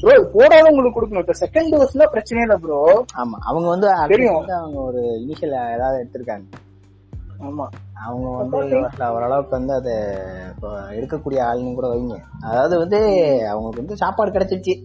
ப்ரோ 0.00 0.28
போடாத 0.32 0.70
உங்களுக்கு 0.70 1.00
கொடுக்கணும். 1.00 1.18
இப்ப 1.18 1.32
செகண்ட் 1.40 1.74
டோஸ்ல 1.74 2.06
பிரச்சனை 2.06 2.44
இல்ல 2.44 2.56
ப்ரோ 2.56 3.04
ஆமா 3.14 3.38
அவங்க 3.40 3.68
வந்து 3.68 3.88
தெரியும். 4.08 4.46
அவங்க 4.46 4.80
ஒரு 4.80 5.00
இனிஷியல் 5.00 5.74
ஏதாவது 5.74 6.08
எடுத்திருக்காங்க. 6.08 6.42
ஆமா. 7.40 7.66
அவங்க 8.06 8.28
வந்து 8.28 8.56
ஓரள- 8.56 9.12
ஓரளவுக்கு 9.12 9.50
வந்து 9.50 9.72
அதை 9.72 9.92
எடுக்கக்கூடிய 10.98 11.42
ஆளுங்க 11.42 11.74
கூட 11.74 11.88
வைங்க. 11.88 12.16
அதாவது 12.42 12.78
வந்து 12.78 12.98
அவங்களுக்கு 13.48 13.80
வந்து 13.80 13.96
சாப்பாடு 13.96 14.30
கிடைச்சிருச்சு. 14.30 14.82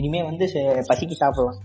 இனிமே 0.00 0.20
வந்து 0.30 0.44
பசிக்கு 0.90 1.16
சாப்பிடலாம். 1.22 1.60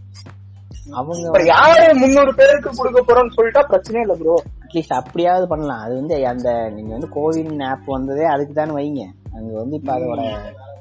அவங்க 0.99 1.23
இப்ப 1.29 1.41
யாரு 1.53 1.85
முந்நூறு 2.01 2.31
பேருக்கு 2.39 2.69
கொடுக்க 2.79 2.99
போறோம்னு 3.07 3.35
சொல்லிட்டா 3.37 3.61
பிரச்சனை 3.71 4.01
இல்ல 4.03 4.13
ப்ரோ 4.19 4.35
அட்லீஸ்ட் 4.63 4.99
அப்படியாவது 4.99 5.45
பண்ணலாம். 5.53 5.81
அது 5.85 5.93
வந்து 5.99 6.15
அந்த 6.33 6.49
நீங்க 6.75 6.91
வந்து 6.97 7.09
கோவின் 7.15 7.63
ஆப் 7.71 7.89
வந்ததே 7.95 8.25
அதுக்கு 8.33 8.53
தான் 8.59 8.75
வைங்க. 8.77 9.03
அங்க 9.37 9.51
வந்து 9.61 9.77
இப்ப 9.79 9.91
அதோட 9.97 10.21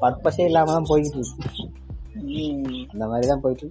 பர்பஸே 0.02 0.46
இல்லாம 0.50 0.72
தான் 0.76 0.90
போயிட்டு 0.92 1.18
இருக்கு. 1.20 1.64
அந்த 2.92 3.04
மாதிரி 3.12 3.26
தான் 3.32 3.44
போயிட்டு 3.46 3.68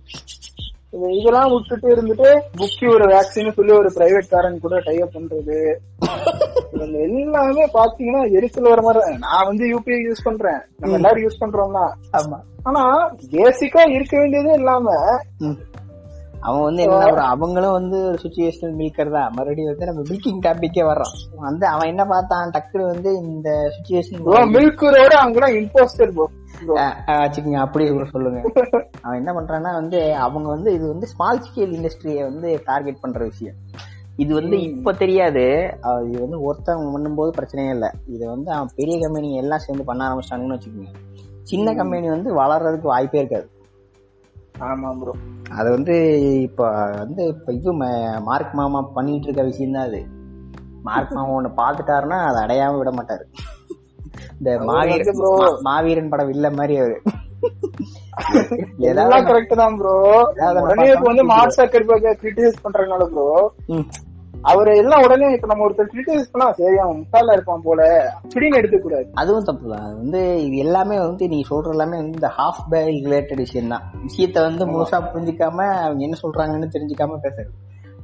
இதெல்லாம் 1.18 1.50
விட்டுட்டு 1.54 1.88
இருந்துட்டு 1.94 2.28
புக்கி 2.60 2.86
ஒரு 2.96 3.06
வேக்சின் 3.14 3.56
சொல்லி 3.56 3.74
ஒரு 3.80 3.90
பிரைவேட் 3.96 4.30
காரன் 4.34 4.62
கூட 4.66 4.76
டைப் 4.86 5.16
பண்றது. 5.16 5.58
எல்லாமே 7.06 7.66
பாத்தீங்கன்னா 7.78 8.22
எரிச்சல் 8.38 8.70
வர 8.74 8.82
மாதிரி. 8.88 9.16
நான் 9.26 9.48
வந்து 9.50 9.66
யூபிஐ 9.74 10.00
யூஸ் 10.08 10.26
பண்றேன். 10.28 10.62
நம்ம 10.82 10.98
எல்லாரும் 11.00 11.26
யூஸ் 11.26 11.42
பண்றோம் 11.44 11.76
தான் 11.80 11.92
ஆமா. 12.20 12.40
ஆனா 12.68 12.84
பேசிக்கா 13.32 13.82
இருக்க 13.96 14.14
வேண்டியதே 14.20 14.54
இல்லாம. 14.54 14.94
அவன் 16.48 16.62
வந்து 16.62 16.82
என்ன 16.84 17.06
bro, 17.12 17.22
அவங்களும் 17.34 17.76
வந்து 17.78 17.98
ஒரு 18.08 18.18
சுச்சுவேஷனல் 18.24 18.74
மில்கர் 18.80 19.12
தான். 19.12 19.32
மறுபடியும் 19.36 19.70
வந்து 19.70 19.88
நம்ம 19.90 20.02
மில்கிங் 20.10 20.42
டாபிக்கே 20.46 20.84
வர்றோம். 20.90 21.14
வந்து 21.46 21.66
அவன் 21.68 21.88
என்ன 21.88 22.04
பார்த்தான்? 22.06 22.52
டக்குனு 22.56 22.92
வந்து 22.94 23.12
இந்த 23.24 23.50
சுச்சுவேஷன் 23.76 24.52
மில்கரோட 24.56 25.14
அங்கெல்லாம் 25.24 25.56
இம்போஸ்டர் 25.62 26.14
வச்சுக்கோங்க. 26.18 27.62
அப்படியே 27.66 27.90
கூட 27.92 28.06
சொல்லுங்க. 28.12 28.42
அவன் 29.02 29.20
என்ன 29.22 29.32
பண்றான்னா 29.38 29.72
வந்து 29.80 30.00
அவங்க 30.26 30.48
வந்து 30.56 30.70
இது 30.74 30.86
வந்து 30.88 31.08
ஸ்மால் 31.14 31.44
ஸ்கேல் 31.48 31.76
இண்டஸ்ட்ரியை 31.78 32.22
வந்து 32.30 32.52
டார்கெட் 32.66 33.04
பண்ற 33.06 33.24
விஷயம். 33.32 33.58
இது 34.24 34.32
வந்து 34.34 34.58
இப்ப 34.62 34.94
தெரியாது. 35.04 35.46
இது 36.10 36.18
வந்து 36.26 36.40
ஒருத்தவங்க 36.48 36.92
பண்ணும்போது 36.96 37.32
பிரச்சனையே 37.40 37.74
இல்லை. 37.78 37.90
இது 38.16 38.24
வந்து 38.36 38.52
அவன் 38.52 38.76
பெரிய 38.76 38.98
கம்பெனி 39.00 39.32
எல்லாம் 39.44 39.66
சேர்ந்து 39.66 39.90
பண்ண 39.90 40.02
ஆரம்பிச்சிட்டாங்கன்னு 40.10 40.58
வச்சுக்கோங்க. 40.58 40.94
சின்ன 41.50 41.74
கம்பெனி 41.80 42.08
வந்து 42.16 42.30
வளர்றதுக்கு 42.42 42.88
வாய்ப்பே 42.94 43.22
இருக்காது. 43.22 43.48
ஆமா 44.68 44.90
ப்ரோ 45.00 45.14
அது 45.58 45.68
வந்து 45.76 45.96
இப்ப 46.48 46.68
வந்து 47.02 47.24
இப்ப 47.34 47.54
இது 47.58 47.72
மார்க் 48.30 48.54
மாமா 48.60 48.80
பண்ணிட்டு 48.98 49.28
இருக்க 49.28 49.44
விஷயம் 49.50 49.76
தான் 49.78 49.88
அது. 49.90 50.02
மார்க் 50.88 51.16
மாமா 51.18 51.36
ஒண்ணு 51.38 51.52
பாத்துட்டாருன்னா 51.62 52.20
அதை 52.30 52.40
அடையாம 52.46 52.78
விட 52.80 52.92
மாட்டாரு. 52.92 53.26
இந்த 54.40 54.50
மாவீரன் 54.70 55.22
மாவீரன் 55.68 56.12
படம் 56.14 56.34
இல்ல 56.36 56.50
மாதிரி 56.60 56.76
அவரு. 56.82 56.98
எல்லாம் 58.92 59.28
கரெக்ட் 59.30 59.60
தான் 59.62 59.78
ப்ரோ 59.80 59.96
வந்து 61.10 61.26
மார்க் 61.34 61.60
சக்கர்பர்க 61.60 62.16
கிரிட்டிசைஸ் 62.22 62.64
பண்றதுனால 62.66 63.06
ப்ரோ. 63.14 63.28
அவரு 64.46 64.78
எல்லாம் 64.78 65.04
உடனே 65.04 65.32
இப்ப 65.32 65.48
நம்ம 65.48 65.68
ஒருத்தர் 65.68 65.92
கிரிட்டிசைஸ் 65.94 66.32
பண்ணா 66.32 66.52
சரி 66.52 66.78
அவன் 66.78 66.98
முட்டாளா 66.98 67.34
இருப்பான் 67.34 67.62
போல. 67.62 67.82
அப்படின்னு 68.24 68.56
எடுக்க 68.56 68.78
கூடாது 68.78 69.08
அதுவும் 69.14 69.44
தப்பு 69.44 69.70
தான். 69.70 69.96
வந்து 69.96 70.44
இது 70.44 70.58
எல்லாமே 70.58 70.98
வந்து 71.00 71.28
நீ 71.28 71.46
சொல்ற 71.50 71.70
எல்லாமே 71.70 71.96
வந்து 71.96 72.14
இந்த 72.14 72.32
ஹாஃப் 72.38 72.62
பைல் 72.70 73.06
ரிலேட்டட் 73.06 73.36
விஷயம் 73.36 73.68
தான். 73.68 73.84
விஷயத்த 74.08 74.42
வந்து 74.42 74.66
முழுசா 74.66 75.00
புரிஞ்சுக்காம 75.14 75.68
அவங்க 75.78 76.04
என்ன 76.04 76.18
சொல்றாங்கன்னு 76.22 76.74
தெரிஞ்சுக்காம 76.74 77.20
பேசுறது. 77.24 77.54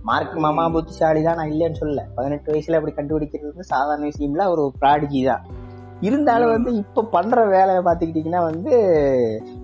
மார்க் 0.01 0.33
மாமா 0.35 0.69
புத்திசாலி 0.69 1.23
தான். 1.23 1.35
நான் 1.35 1.51
இல்லைன்னு 1.51 1.81
சொல்லல. 1.81 2.03
பதினெட்டு 2.15 2.53
வயசுல 2.53 2.75
அப்படி 2.75 2.95
கண்டுபிடிக்கிறது 2.95 3.51
வந்து 3.51 3.63
சாதாரண 3.63 4.05
விஷயம்ல 4.05 4.49
ஒரு 4.49 4.73
ப்ராடிஜி 4.81 5.25
தான். 5.25 5.43
இருந்தாலும் 6.01 6.49
வந்து 6.49 6.75
இப்ப 6.75 7.03
பண்ற 7.03 7.45
வேலையை 7.45 7.83
பாத்துக்கிட்டீங்கன்னா 7.83 8.41
வந்து 8.41 8.71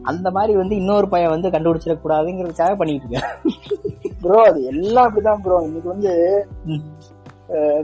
அந்த 0.03 0.32
மாதிரி 0.32 0.55
வந்து 0.57 0.75
இன்னொரு 0.75 1.09
பையன் 1.09 1.30
வந்து 1.30 1.49
கண்டுபிடிச்சிடக் 1.49 2.03
கூடாதுங்கிறதுக்காக 2.03 2.75
பண்ணிட்டு 2.78 3.07
இருக்கேன் 3.07 3.30
ப்ரோ 4.28 4.43
அது 4.43 4.63
எல்லாம் 4.65 5.07
அப்படிதான் 5.07 5.41
ப்ரோ 5.43 5.57
இன்னைக்கு 5.63 5.89
வந்து 5.89 6.13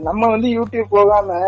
நம்ம 0.02 0.28
வந்து 0.30 0.48
யூடியூப் 0.48 0.84
போகாம. 0.90 1.38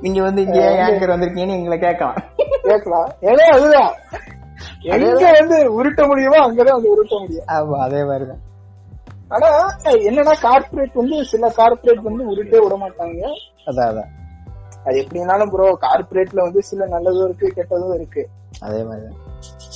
நீங்க 0.00 0.22
வந்து 0.22 0.42
இங்க 0.42 0.58
ஏங்கர் 0.58 1.12
வந்திருக்கீங்கன்னு 1.14 1.56
எங்களை 1.56 1.78
கேட்கலாம். 1.78 2.16
கேட்கலாம். 2.62 3.08
ஏன்னா 3.20 3.46
அதுதான். 3.56 3.94
எங்க 4.82 5.30
வந்து 5.38 5.56
உருட்ட 5.78 6.06
முடியுமோ 6.06 6.38
அங்கதான் 6.46 6.76
வந்து 6.76 6.92
உருட்ட 6.92 7.20
முடியும். 7.20 7.44
ஆமா 7.48 7.78
அதே 7.78 8.04
மாதிரிதான். 8.04 8.42
ஆனா 9.28 9.48
என்னன்னா 9.84 10.34
கார்ப்பரேட் 10.40 10.94
வந்து 10.94 11.24
சில 11.24 11.48
கார்ப்பரேட் 11.48 12.02
வந்து 12.02 12.24
உருட்டே 12.30 12.58
விட 12.62 12.76
மாட்டாங்க. 12.80 13.22
அதான் 13.66 13.88
அதான். 13.90 14.10
அது 14.84 14.96
எப்படினாலும் 15.00 15.50
ப்ரோ 15.50 15.78
கார்ப்பரேட்ல 15.80 16.40
வந்து 16.42 16.62
சில 16.62 16.86
நல்லதும் 16.86 17.24
இருக்கு 17.24 17.52
கெட்டதும் 17.56 17.94
இருக்கு. 17.94 18.28
அதே 18.60 18.82
மாதிரிதான். 18.82 19.18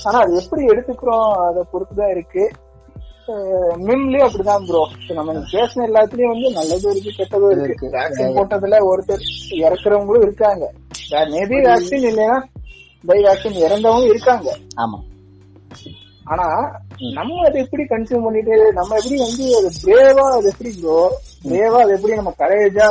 ஆனா 0.04 0.18
அது 0.18 0.42
எப்படி 0.42 0.62
எடுத்துக்கிறோம் 0.66 1.30
அதை 1.48 1.62
பொறுத்துதான் 1.72 2.10
இருக்கு. 2.10 2.50
மிம்லயும் 3.86 4.26
அப்படிதான் 4.26 4.64
ப்ரோ 4.66 4.82
நம்ம 5.14 5.32
பேசின 5.32 5.84
எல்லாத்துலயும் 5.88 6.32
வந்து 6.34 6.48
நல்லதும் 6.50 6.90
இருக்கு 6.90 7.12
கெட்டதும் 7.18 7.64
இருக்கு. 7.64 7.86
வேக்சின் 7.90 8.34
போட்டதுல 8.36 8.80
ஒருத்தர் 8.90 9.24
இறக்குறவங்களும் 9.64 10.22
இருக்காங்க. 10.22 10.64
மேபி 11.34 11.58
வேக்சின் 11.68 12.06
இல்லைன்னா 12.10 12.38
பை 13.04 13.22
வேக்சின் 13.22 13.58
இறந்தவங்க 13.66 14.06
இருக்காங்க. 14.06 14.48
ஆமா. 14.76 14.98
ஆனா 16.24 16.46
நம்ம 17.12 17.46
அதை 17.46 17.60
எப்படி 17.62 17.82
கன்சியூம் 17.82 18.22
பண்ணிட்டு 18.22 18.72
நம்ம 18.72 18.96
எப்படி 18.96 19.16
வந்து 19.16 19.44
அது 19.56 19.70
பிரேவா 19.84 20.24
அது 20.36 20.48
எப்படி 20.48 20.72
ப்ரோ 20.80 20.98
பிரேவா 21.44 21.78
அது 21.84 21.92
எப்படி 21.92 22.14
நம்ம 22.14 22.34
கரேஜா 22.38 22.88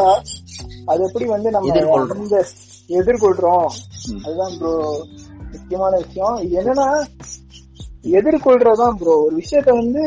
அது 0.86 1.04
எப்படி 1.04 1.26
வந்து 1.26 1.52
நம்ம. 1.52 1.68
இந்த 2.16 2.44
எதிர்கொள்றோம். 2.90 3.68
அதுதான் 4.24 4.58
ப்ரோ 4.60 4.74
முக்கியமான 5.52 5.98
விஷயம். 5.98 6.38
இது 6.38 6.62
என்னன்னா 6.62 6.88
எதிர்கொள்றதுதான் 8.04 8.98
ப்ரோ 9.00 9.16
ஒரு 9.26 9.36
விஷயத்த 9.42 9.72
வந்து. 9.82 10.04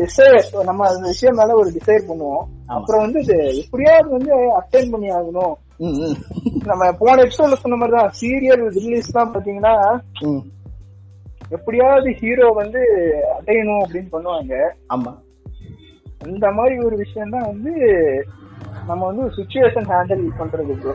டிசைர் 0.00 0.44
நம்ம 0.68 0.86
அந்த 0.90 1.06
விஷயம் 1.12 1.38
மேல 1.40 1.56
ஒரு 1.62 1.70
டிசைர் 1.76 2.08
பண்ணுவோம். 2.10 2.44
அப்புறம் 2.76 3.02
வந்து 3.04 3.18
இது 3.24 3.38
எப்படியாவது 3.62 4.08
வந்து 4.16 4.32
அட்டைன் 4.60 4.92
பண்ணி 4.92 5.08
ஆகணும். 5.18 5.54
நம்ம 6.70 6.82
போன 7.00 7.16
எபிசோட்ல 7.24 7.58
சொன்ன 7.62 7.78
மாதிரி 7.80 7.96
தான் 7.96 8.14
சீரியல் 8.20 8.64
ரிலீஸ் 8.78 9.16
தான் 9.18 9.32
பாத்தீங்கன்னா. 9.34 9.74
எப்படியாவது 11.56 12.10
ஹீரோ 12.20 12.46
வந்து 12.60 12.82
அடையணும் 13.38 13.82
அப்படின்னு 13.84 14.12
பண்ணுவாங்க 14.14 14.54
ஆமா 14.94 15.12
அந்த 16.26 16.46
மாதிரி 16.58 16.74
ஒரு 16.86 16.96
விஷயம் 17.04 17.34
தான் 17.34 17.48
வந்து 17.52 17.72
நம்ம 18.88 19.00
வந்து 19.10 19.24
சுச்சுவேஷன் 19.38 19.88
ஹேண்டில் 19.92 20.22
பண்றது 20.40 20.74
ப்ரோ 20.82 20.94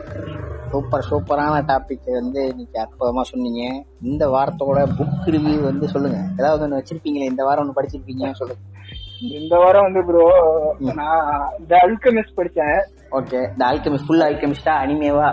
சூப்பர் 0.72 1.06
சூப்பரான 1.08 1.54
டாபிக் 1.68 2.08
வந்து 2.18 2.40
இன்னைக்கு 2.52 2.76
அற்புதமா 2.82 3.22
சொன்னீங்க. 3.30 3.62
இந்த 4.02 4.24
வாரத்தோட 4.34 4.78
புக் 4.98 5.28
ரிவ்யூ 5.34 5.56
வந்து 5.62 5.86
சொல்லுங்க. 5.88 6.18
ஏதாவது 6.40 6.64
ஒன்று 6.64 6.78
வச்சிருப்பீங்களே? 6.78 7.30
இந்த 7.32 7.42
வாரம் 7.44 7.62
ஒன்று 7.64 7.76
படிச்சிருப்பீங்க 7.78 8.32
சொல்லுங்க. 8.40 8.62
இந்த 9.36 9.54
வாரம் 9.58 9.86
வந்து 9.86 10.02
ப்ரோ 10.08 10.24
நான் 10.98 11.30
த 11.70 11.80
அல்கமிஸ்ட் 11.86 12.36
படிச்சேன். 12.36 12.78
ஓகே 13.18 13.40
த 13.58 13.64
ஆல்கமிஸ்ட் 13.70 14.08
ஃபுல் 14.08 14.26
ஆல்கமிஸ்டா 14.28 14.74
அனிமேவா 14.82 15.28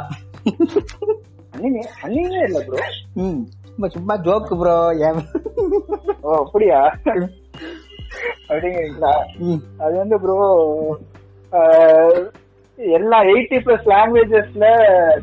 அனிமே 1.56 1.84
அனிமே 2.06 2.40
இல்ல 2.48 2.60
ப்ரோ 2.68 2.80
ம். 3.26 3.40
சும்மா 3.68 3.88
சும்மா 3.88 4.16
ஜோக்கு 4.26 4.56
ப்ரோ 4.62 4.76
ஏன்? 5.08 5.20
ஓ 6.22 6.32
அப்படியா? 6.44 6.80
அப்படிங்கிறீங்களா? 8.50 9.14
அது 9.78 9.94
வந்து 10.02 10.18
ப்ரோ 10.20 10.38
எல்லா 12.98 13.18
எயிட்டி 13.32 13.58
பிளஸ் 13.66 13.86
லாங்குவேஜஸ்ல 13.94 14.66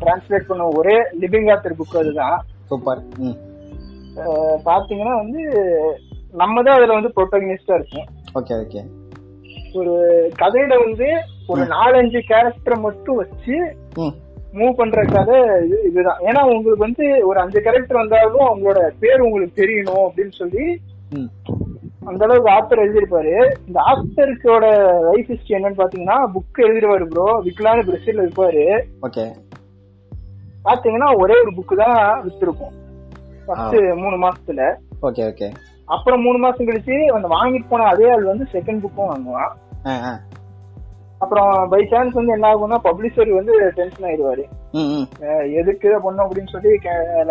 டிரான்ஸ்லேட் 0.01 0.49
பண்ண 0.49 0.63
ஒரே 0.79 0.97
லிவிங் 1.21 1.49
ஆத்தர் 1.53 1.77
புக் 1.79 1.99
அதுதான். 2.01 2.37
சூப்பர் 2.69 3.01
பாத்தீங்கன்னா 4.67 5.13
வந்து 5.21 5.43
நம்ம 6.41 6.63
தான் 6.65 6.77
அதுல 6.77 6.97
வந்து 6.97 7.13
ப்ரோட்டகனிஸ்டா 7.15 7.77
இருக்கும். 7.79 8.09
ஓகே 8.39 8.53
ஓகே 8.63 8.81
ஒரு 9.79 9.93
கதையில 10.41 10.73
வந்து 10.85 11.07
ஒரு 11.51 11.63
நாலஞ்சு 11.75 12.19
கேரக்டரை 12.31 12.77
மட்டும் 12.87 13.19
வச்சு 13.21 13.55
மூவ் 14.59 14.79
பண்ற 14.79 15.01
கதை 15.13 15.37
இது 15.65 15.77
இதுதான். 15.89 16.19
ஏன்னா 16.29 16.41
உங்களுக்கு 16.53 16.85
வந்து 16.87 17.05
ஒரு 17.29 17.37
அஞ்சு 17.43 17.59
கேரக்டர் 17.67 18.01
வந்தாலும் 18.01 18.47
அவங்களோட 18.49 18.81
பேர் 19.03 19.25
உங்களுக்கு 19.27 19.61
தெரியணும் 19.61 20.03
அப்படின்னு 20.07 20.35
சொல்லி 20.41 20.65
அந்த 22.09 22.21
அளவுக்கு 22.25 22.53
ஆத்தர் 22.55 22.83
எழுதியிருப்பாரு. 22.83 23.33
இந்த 23.67 23.79
ஆத்தருக்கோட 23.91 24.65
லைஃப் 25.07 25.29
ஹிஸ்டரி 25.31 25.55
என்னன்னு 25.57 25.81
பாத்தீங்கன்னா 25.81 26.17
புக் 26.35 26.63
எழுதிருவாரு 26.65 27.05
ப்ரோ 27.13 27.27
விக்கலான 27.47 27.83
பிரசில் 27.89 28.21
இருப்பாரு. 28.23 28.65
ஓகே. 29.07 29.25
பாத்தீங்கன்னா 30.67 31.09
ஒரே 31.23 31.35
ஒரு 31.43 31.51
புக் 31.59 31.73
தான் 31.83 32.23
வித்திருக்கும் 32.25 32.73
ஃபர்ஸ்ட் 33.45 33.77
மூணு 34.03 34.17
மாசத்துல. 34.25 34.61
Okay 35.07 35.23
okay. 35.31 35.49
அப்புறம் 35.95 36.21
மூணு 36.25 36.37
மாசம் 36.43 36.67
கழிச்சு 36.67 36.97
அந்த 37.17 37.29
வாங்கிட்டு 37.37 37.71
போன 37.71 37.87
அதே 37.93 38.05
ஆள் 38.11 38.29
வந்து 38.31 38.45
செகண்ட் 38.53 38.83
புக்கும் 38.85 39.11
வாங்குவான். 39.11 39.53
அப்புறம் 41.23 41.51
பை 41.71 41.81
சான்ஸ் 41.91 42.17
வந்து 42.19 42.35
என்ன 42.35 42.47
ஆகும்னா 42.53 42.77
பப்ளிஷர் 42.87 43.29
வந்து 43.39 43.53
டென்ஷன் 43.79 44.07
ஆயிடுவாரு. 44.09 44.43
எதுக்கு 45.59 45.89
பண்ணோம் 46.05 46.25
அப்படின்னு 46.25 46.53
சொல்லி 46.55 46.71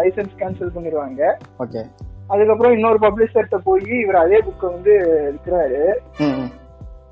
லைசன்ஸ் 0.01 0.39
கேன்சல் 0.43 0.75
பண்ணிடுவாங்க. 0.77 1.23
ஓகே. 1.65 1.83
அதுக்கப்புறம் 2.33 2.75
இன்னொரு 2.77 2.99
பப்ளிஷர்கிட்ட 3.05 3.59
போய் 3.69 3.85
இவர் 4.03 4.23
அதே 4.25 4.39
புக்கை 4.47 4.69
வந்து 4.75 4.95
விற்கிறாரு 5.35 5.83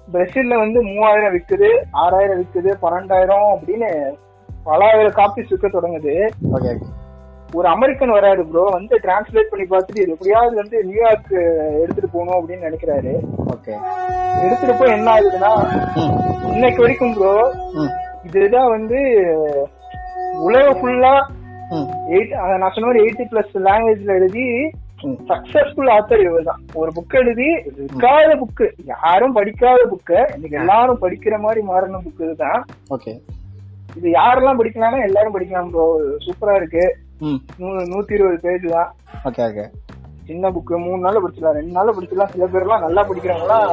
பிரசில்ல 0.09 0.55
வந்து 0.63 0.79
மூவாயிரம் 0.89 1.35
விக்குது 1.35 1.69
ஆறாயிரம் 2.03 2.41
விக்குது 2.43 2.71
பன்னெண்டாயிரம் 2.85 3.49
அப்படின்னு 3.55 3.91
பலாயிரம் 4.67 5.19
காப்பீஸ் 5.19 5.53
விற்க 5.53 5.69
தொடங்குது. 5.69 6.15
ஒரு 7.59 7.67
அமெரிக்கன் 7.75 8.15
வராரு 8.17 8.43
ப்ரோ 8.49 8.65
வந்து 8.75 8.95
டிரான்ஸ்லேட் 9.05 9.51
பண்ணி 9.53 9.65
பார்த்துட்டு 9.71 10.03
இது 10.03 10.15
எப்படியாவது 10.17 10.55
வந்து 10.61 10.77
நியூயார்க் 10.89 11.33
எடுத்துட்டு 11.83 12.11
போகணும் 12.13 12.39
அப்படின்னு 12.39 12.67
நினைக்கிறாரு. 12.69 13.13
ஓகே 13.55 13.73
எடுத்துட்டு 14.45 14.75
போய் 14.81 14.95
என்ன 14.97 15.15
ஆகுதுன்னா 15.15 15.53
இன்னைக்கு 16.53 16.83
வரைக்கும் 16.85 17.15
ப்ரோ 17.17 17.35
இதுதான் 18.29 18.71
வந்து 18.77 19.01
உலகம் 20.47 20.79
ஃபுல்லா 20.81 21.15
எயிட் 22.13 22.33
நான் 22.61 22.73
சொன்ன 22.75 22.87
மாதிரி 22.89 23.05
எயிட்டி 23.05 23.27
பிளஸ் 23.33 23.57
லாங்குவேஜ்ல 23.69 24.19
எழுதி 24.21 24.47
சக்சஸ்ஃபுல் 25.29 25.91
ஆத்தர் 25.97 26.23
இவர் 26.25 26.49
தான் 26.49 26.63
ஒரு 26.81 26.91
புக் 26.97 27.15
எழுதி 27.21 27.49
இருக்காத 27.85 28.31
புக்கு 28.41 28.67
யாரும் 28.95 29.37
படிக்காத 29.39 29.83
புக்கு 29.93 30.19
இன்னைக்கு 30.35 30.59
எல்லாரும் 30.63 31.03
படிக்கிற 31.05 31.35
மாதிரி 31.45 31.61
மாறின 31.71 32.01
புக் 32.07 32.25
இதுதான். 32.27 32.61
ஓகே. 32.97 33.13
இது 33.99 34.09
யாரெல்லாம் 34.19 34.59
படிக்கலாம்னா 34.61 35.07
எல்லாரும் 35.09 35.35
படிக்கலாம் 35.37 35.71
ப்ரோ 35.75 35.87
சூப்பரா 36.27 36.57
இருக்கு. 36.61 36.85
நூத்தி 37.93 38.17
இருபது 38.17 38.39
பேஜ் 38.45 38.67
தான். 38.77 38.91
Okay 39.29 39.43
okay. 39.49 39.65
சின்ன 40.29 40.51
புக்கு 40.57 40.75
மூணு 40.85 41.01
நாள்ல 41.05 41.23
படிச்சிடலாம் 41.23 41.59
ரெண்டு 41.59 41.75
நாள்ல 41.79 41.95
படிச்சிடலாம். 41.97 42.33
சில 42.35 42.47
பேர்லாம் 42.53 42.85
நல்லா 42.87 43.05
படிக்கிறவங்களாம் 43.09 43.71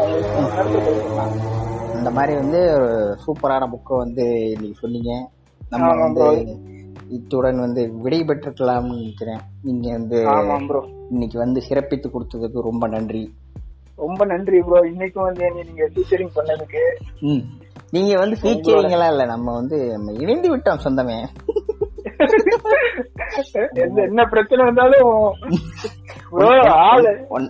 இந்த 1.98 2.10
மாதிரி 2.18 2.34
வந்து 2.42 2.62
சூப்பரான 3.26 3.68
புக்கை 3.74 3.98
வந்து 4.06 4.26
இன்னைக்கு 4.56 4.82
சொன்னீங்க. 4.84 5.12
நம்ம 5.72 5.94
வந்து. 6.08 6.26
இத்துடன் 7.10 7.60
வந்து 7.60 7.92
விடை 8.02 8.20
பெற்றுக்கலாம்னு 8.20 8.96
நினைக்கிறேன். 8.96 9.40
நீங்க 9.64 9.92
வந்து 9.92 10.22
இன்னைக்கு 11.10 11.38
வந்து 11.38 11.62
சிறப்பித்து 11.62 12.10
கொடுத்ததுக்கு 12.10 12.62
ரொம்ப 12.62 12.88
நன்றி. 12.88 13.34
ரொம்ப 13.96 14.26
நன்றி 14.26 14.62
ப்ரோ 14.62 14.80
இன்னைக்கும் 14.80 15.22
வந்து 15.22 15.52
நீங்க 15.52 15.90
டீச்சரிங் 15.96 16.30
பண்ணதுக்கு. 16.36 16.82
ம். 17.20 17.42
நீங்க 17.92 18.20
வந்து 18.20 18.38
ஃபீச்சரிங்கெல்லாம் 18.42 19.08
இல்ல 19.08 19.26
நம்ம 19.26 19.54
வந்து 19.54 19.98
இணைந்து 20.20 20.58
விட்டோம் 20.58 20.84
சொந்தமே. 20.84 21.20
என்ன 23.94 24.26
பிரச்சனை 24.26 24.66
வந்தாலும் 24.66 25.36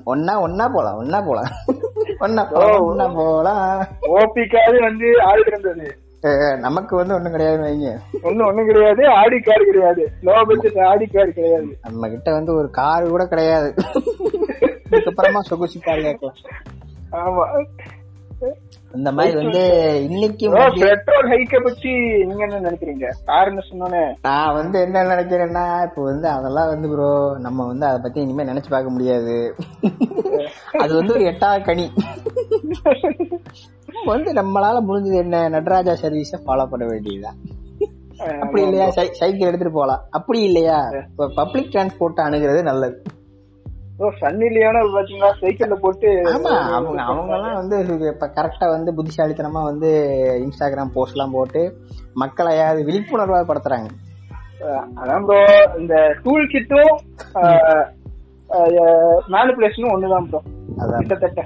ஒன்னா 0.05 0.33
ஒன்னா 0.45 0.69
போலாம் 0.73 0.97
ஒன்னா 1.03 1.25
போலாம். 1.25 1.51
ஒன்னா 2.19 2.51
போலாம் 2.51 2.85
ஒன்னா 2.87 3.15
போலாம். 3.15 3.85
ஓபிக்காவது 4.01 4.79
வந்து 4.79 5.21
ஆள் 5.21 5.43
இருந்தது. 5.47 5.97
நமக்கு 6.59 6.95
வந்து 6.95 7.13
ஒண்ணும் 7.13 7.31
கிடையாது 7.31 7.57
வைங்க. 7.57 7.97
ஒண்ணும் 8.21 8.47
ஒண்ணும் 8.47 8.65
கிடையாது. 8.65 9.07
ஆடி 9.07 9.39
கார் 9.39 9.65
கிடையாது. 9.65 10.11
லோ 10.21 10.45
பட்ஜெட் 10.45 10.77
ஆடி 10.77 11.05
கார் 11.05 11.33
கிடையாது. 11.33 11.77
நம்ம 11.81 12.09
கிட்ட 12.09 12.31
வந்து 12.31 12.55
ஒரு 12.55 12.69
கார் 12.69 13.09
கூட 13.09 13.25
கிடையாது. 13.27 13.73
அதுக்கப்புறமா 14.91 15.39
சொகுசு 15.39 15.79
கார் 15.79 16.01
கேட்கலாம். 16.01 16.35
ஆமா. 17.11 17.65
இந்த 18.91 19.11
மாதிரி 19.11 19.35
வந்து 19.35 19.99
இன்னைக்கு 19.99 20.49
பெட்ரோல் 20.79 21.29
ஹைக்க 21.29 21.63
பத்தி 21.63 22.25
நீங்க 22.25 22.43
என்ன 22.43 22.59
நினைக்கிறீங்க? 22.59 23.09
காரணம் 23.25 23.63
சொன்னோன்னே? 23.71 24.15
நான் 24.21 24.53
வந்து 24.53 24.81
என்ன 24.81 25.03
நினைக்கிறேன்னா 25.03 25.83
இப்போ 25.83 26.03
வந்து 26.03 26.29
அதெல்லாம் 26.29 26.67
வந்து 26.67 26.89
ப்ரோ 26.89 27.35
நம்ம 27.39 27.65
வந்து 27.65 27.85
அதை 27.85 28.01
பத்தி 28.01 28.21
இனிமே 28.21 28.43
நினைச்சு 28.43 28.69
பார்க்க 28.69 28.89
முடியாது. 28.89 29.55
அது 30.81 30.95
வந்து 30.95 31.13
ஒரு 31.13 31.23
எட்டா 31.23 31.63
கனி. 31.63 31.91
வந்து 34.05 34.33
நம்மளால 34.33 34.87
முடிஞ்சது 34.87 35.15
என்ன? 35.15 35.49
நடராஜா 35.49 35.91
சர்வீஸ 35.91 36.41
ஃபாலோ 36.45 36.65
பண்ண 36.65 36.85
வேண்டியதுதான். 36.85 37.35
அப்படி 38.39 38.63
இல்லையா? 38.63 38.89
சைக்கிள் 38.89 39.39
எடுத்துட்டு 39.39 39.71
போலாம். 39.71 39.99
அப்படி 40.09 40.41
இல்லையா? 40.41 40.89
பப்ளிக் 41.35 41.73
டிரான்ஸ்போர்ட் 41.73 42.17
அணுகிறது 42.17 42.63
நல்லது. 42.63 43.01
ப்ரோ 43.97 44.09
சன்னி 44.21 44.47
லியோனா 44.55 44.81
பாத்தீங்களா? 44.95 45.29
சைக்கிள்ல 45.41 45.75
போட்டு 45.83 46.07
ஆமா 46.31 46.51
அவங்க 46.77 47.01
அவங்க 47.01 47.35
எல்லாம் 47.35 47.59
வந்து 47.61 47.77
இப்ப 48.13 48.27
கரெக்டா 48.35 48.67
வந்து 48.75 48.93
புத்திசாலித்தனமா 48.97 49.61
வந்து 49.69 49.89
இன்ஸ்டாகிராம் 50.43 50.93
போஸ்ட் 50.93 51.15
எல்லாம் 51.15 51.35
போட்டு 51.37 51.61
மக்களை 52.13 52.57
விழிப்புணர்வா 52.89 53.39
படுத்துறாங்க. 53.51 53.89
அதான் 55.01 55.25
ப்ரோ 55.25 55.41
இந்த 55.79 55.95
டூல் 56.23 56.47
கிட்டும் 56.53 56.95
மேனிபுலேஷனும் 59.35 59.93
ஒண்ணுதான் 59.95 60.27
ப்ரோ 60.29 60.41
கிட்டத்தட்ட. 60.97 61.41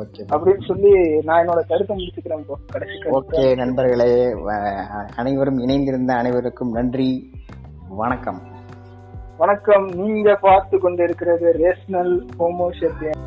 ஓகே. 0.00 0.20
அப்படின்னு 0.34 0.66
சொல்லி 0.66 0.92
நான் 1.28 1.40
என்னோட 1.42 1.60
கருத்தை 1.68 1.96
முடிச்சுக்கிறேன் 1.96 2.44
ப்ரோ 2.46 2.56
கடைசி. 2.72 2.96
ஓகே 3.18 3.56
நண்பர்களே. 3.62 4.10
அனைவரும் 5.16 5.60
இணைந்திருந்த 5.66 6.12
அனைவருக்கும் 6.22 6.72
நன்றி. 6.78 7.10
வணக்கம். 8.02 8.40
வணக்கம். 9.40 9.84
நீங்க 9.98 10.30
பார்த்து 10.34 10.76
கொண்டிருக்கிறது 10.78 11.46
ரேஷனல் 11.52 12.14
ஹோமோசெப்பியன் 12.38 13.20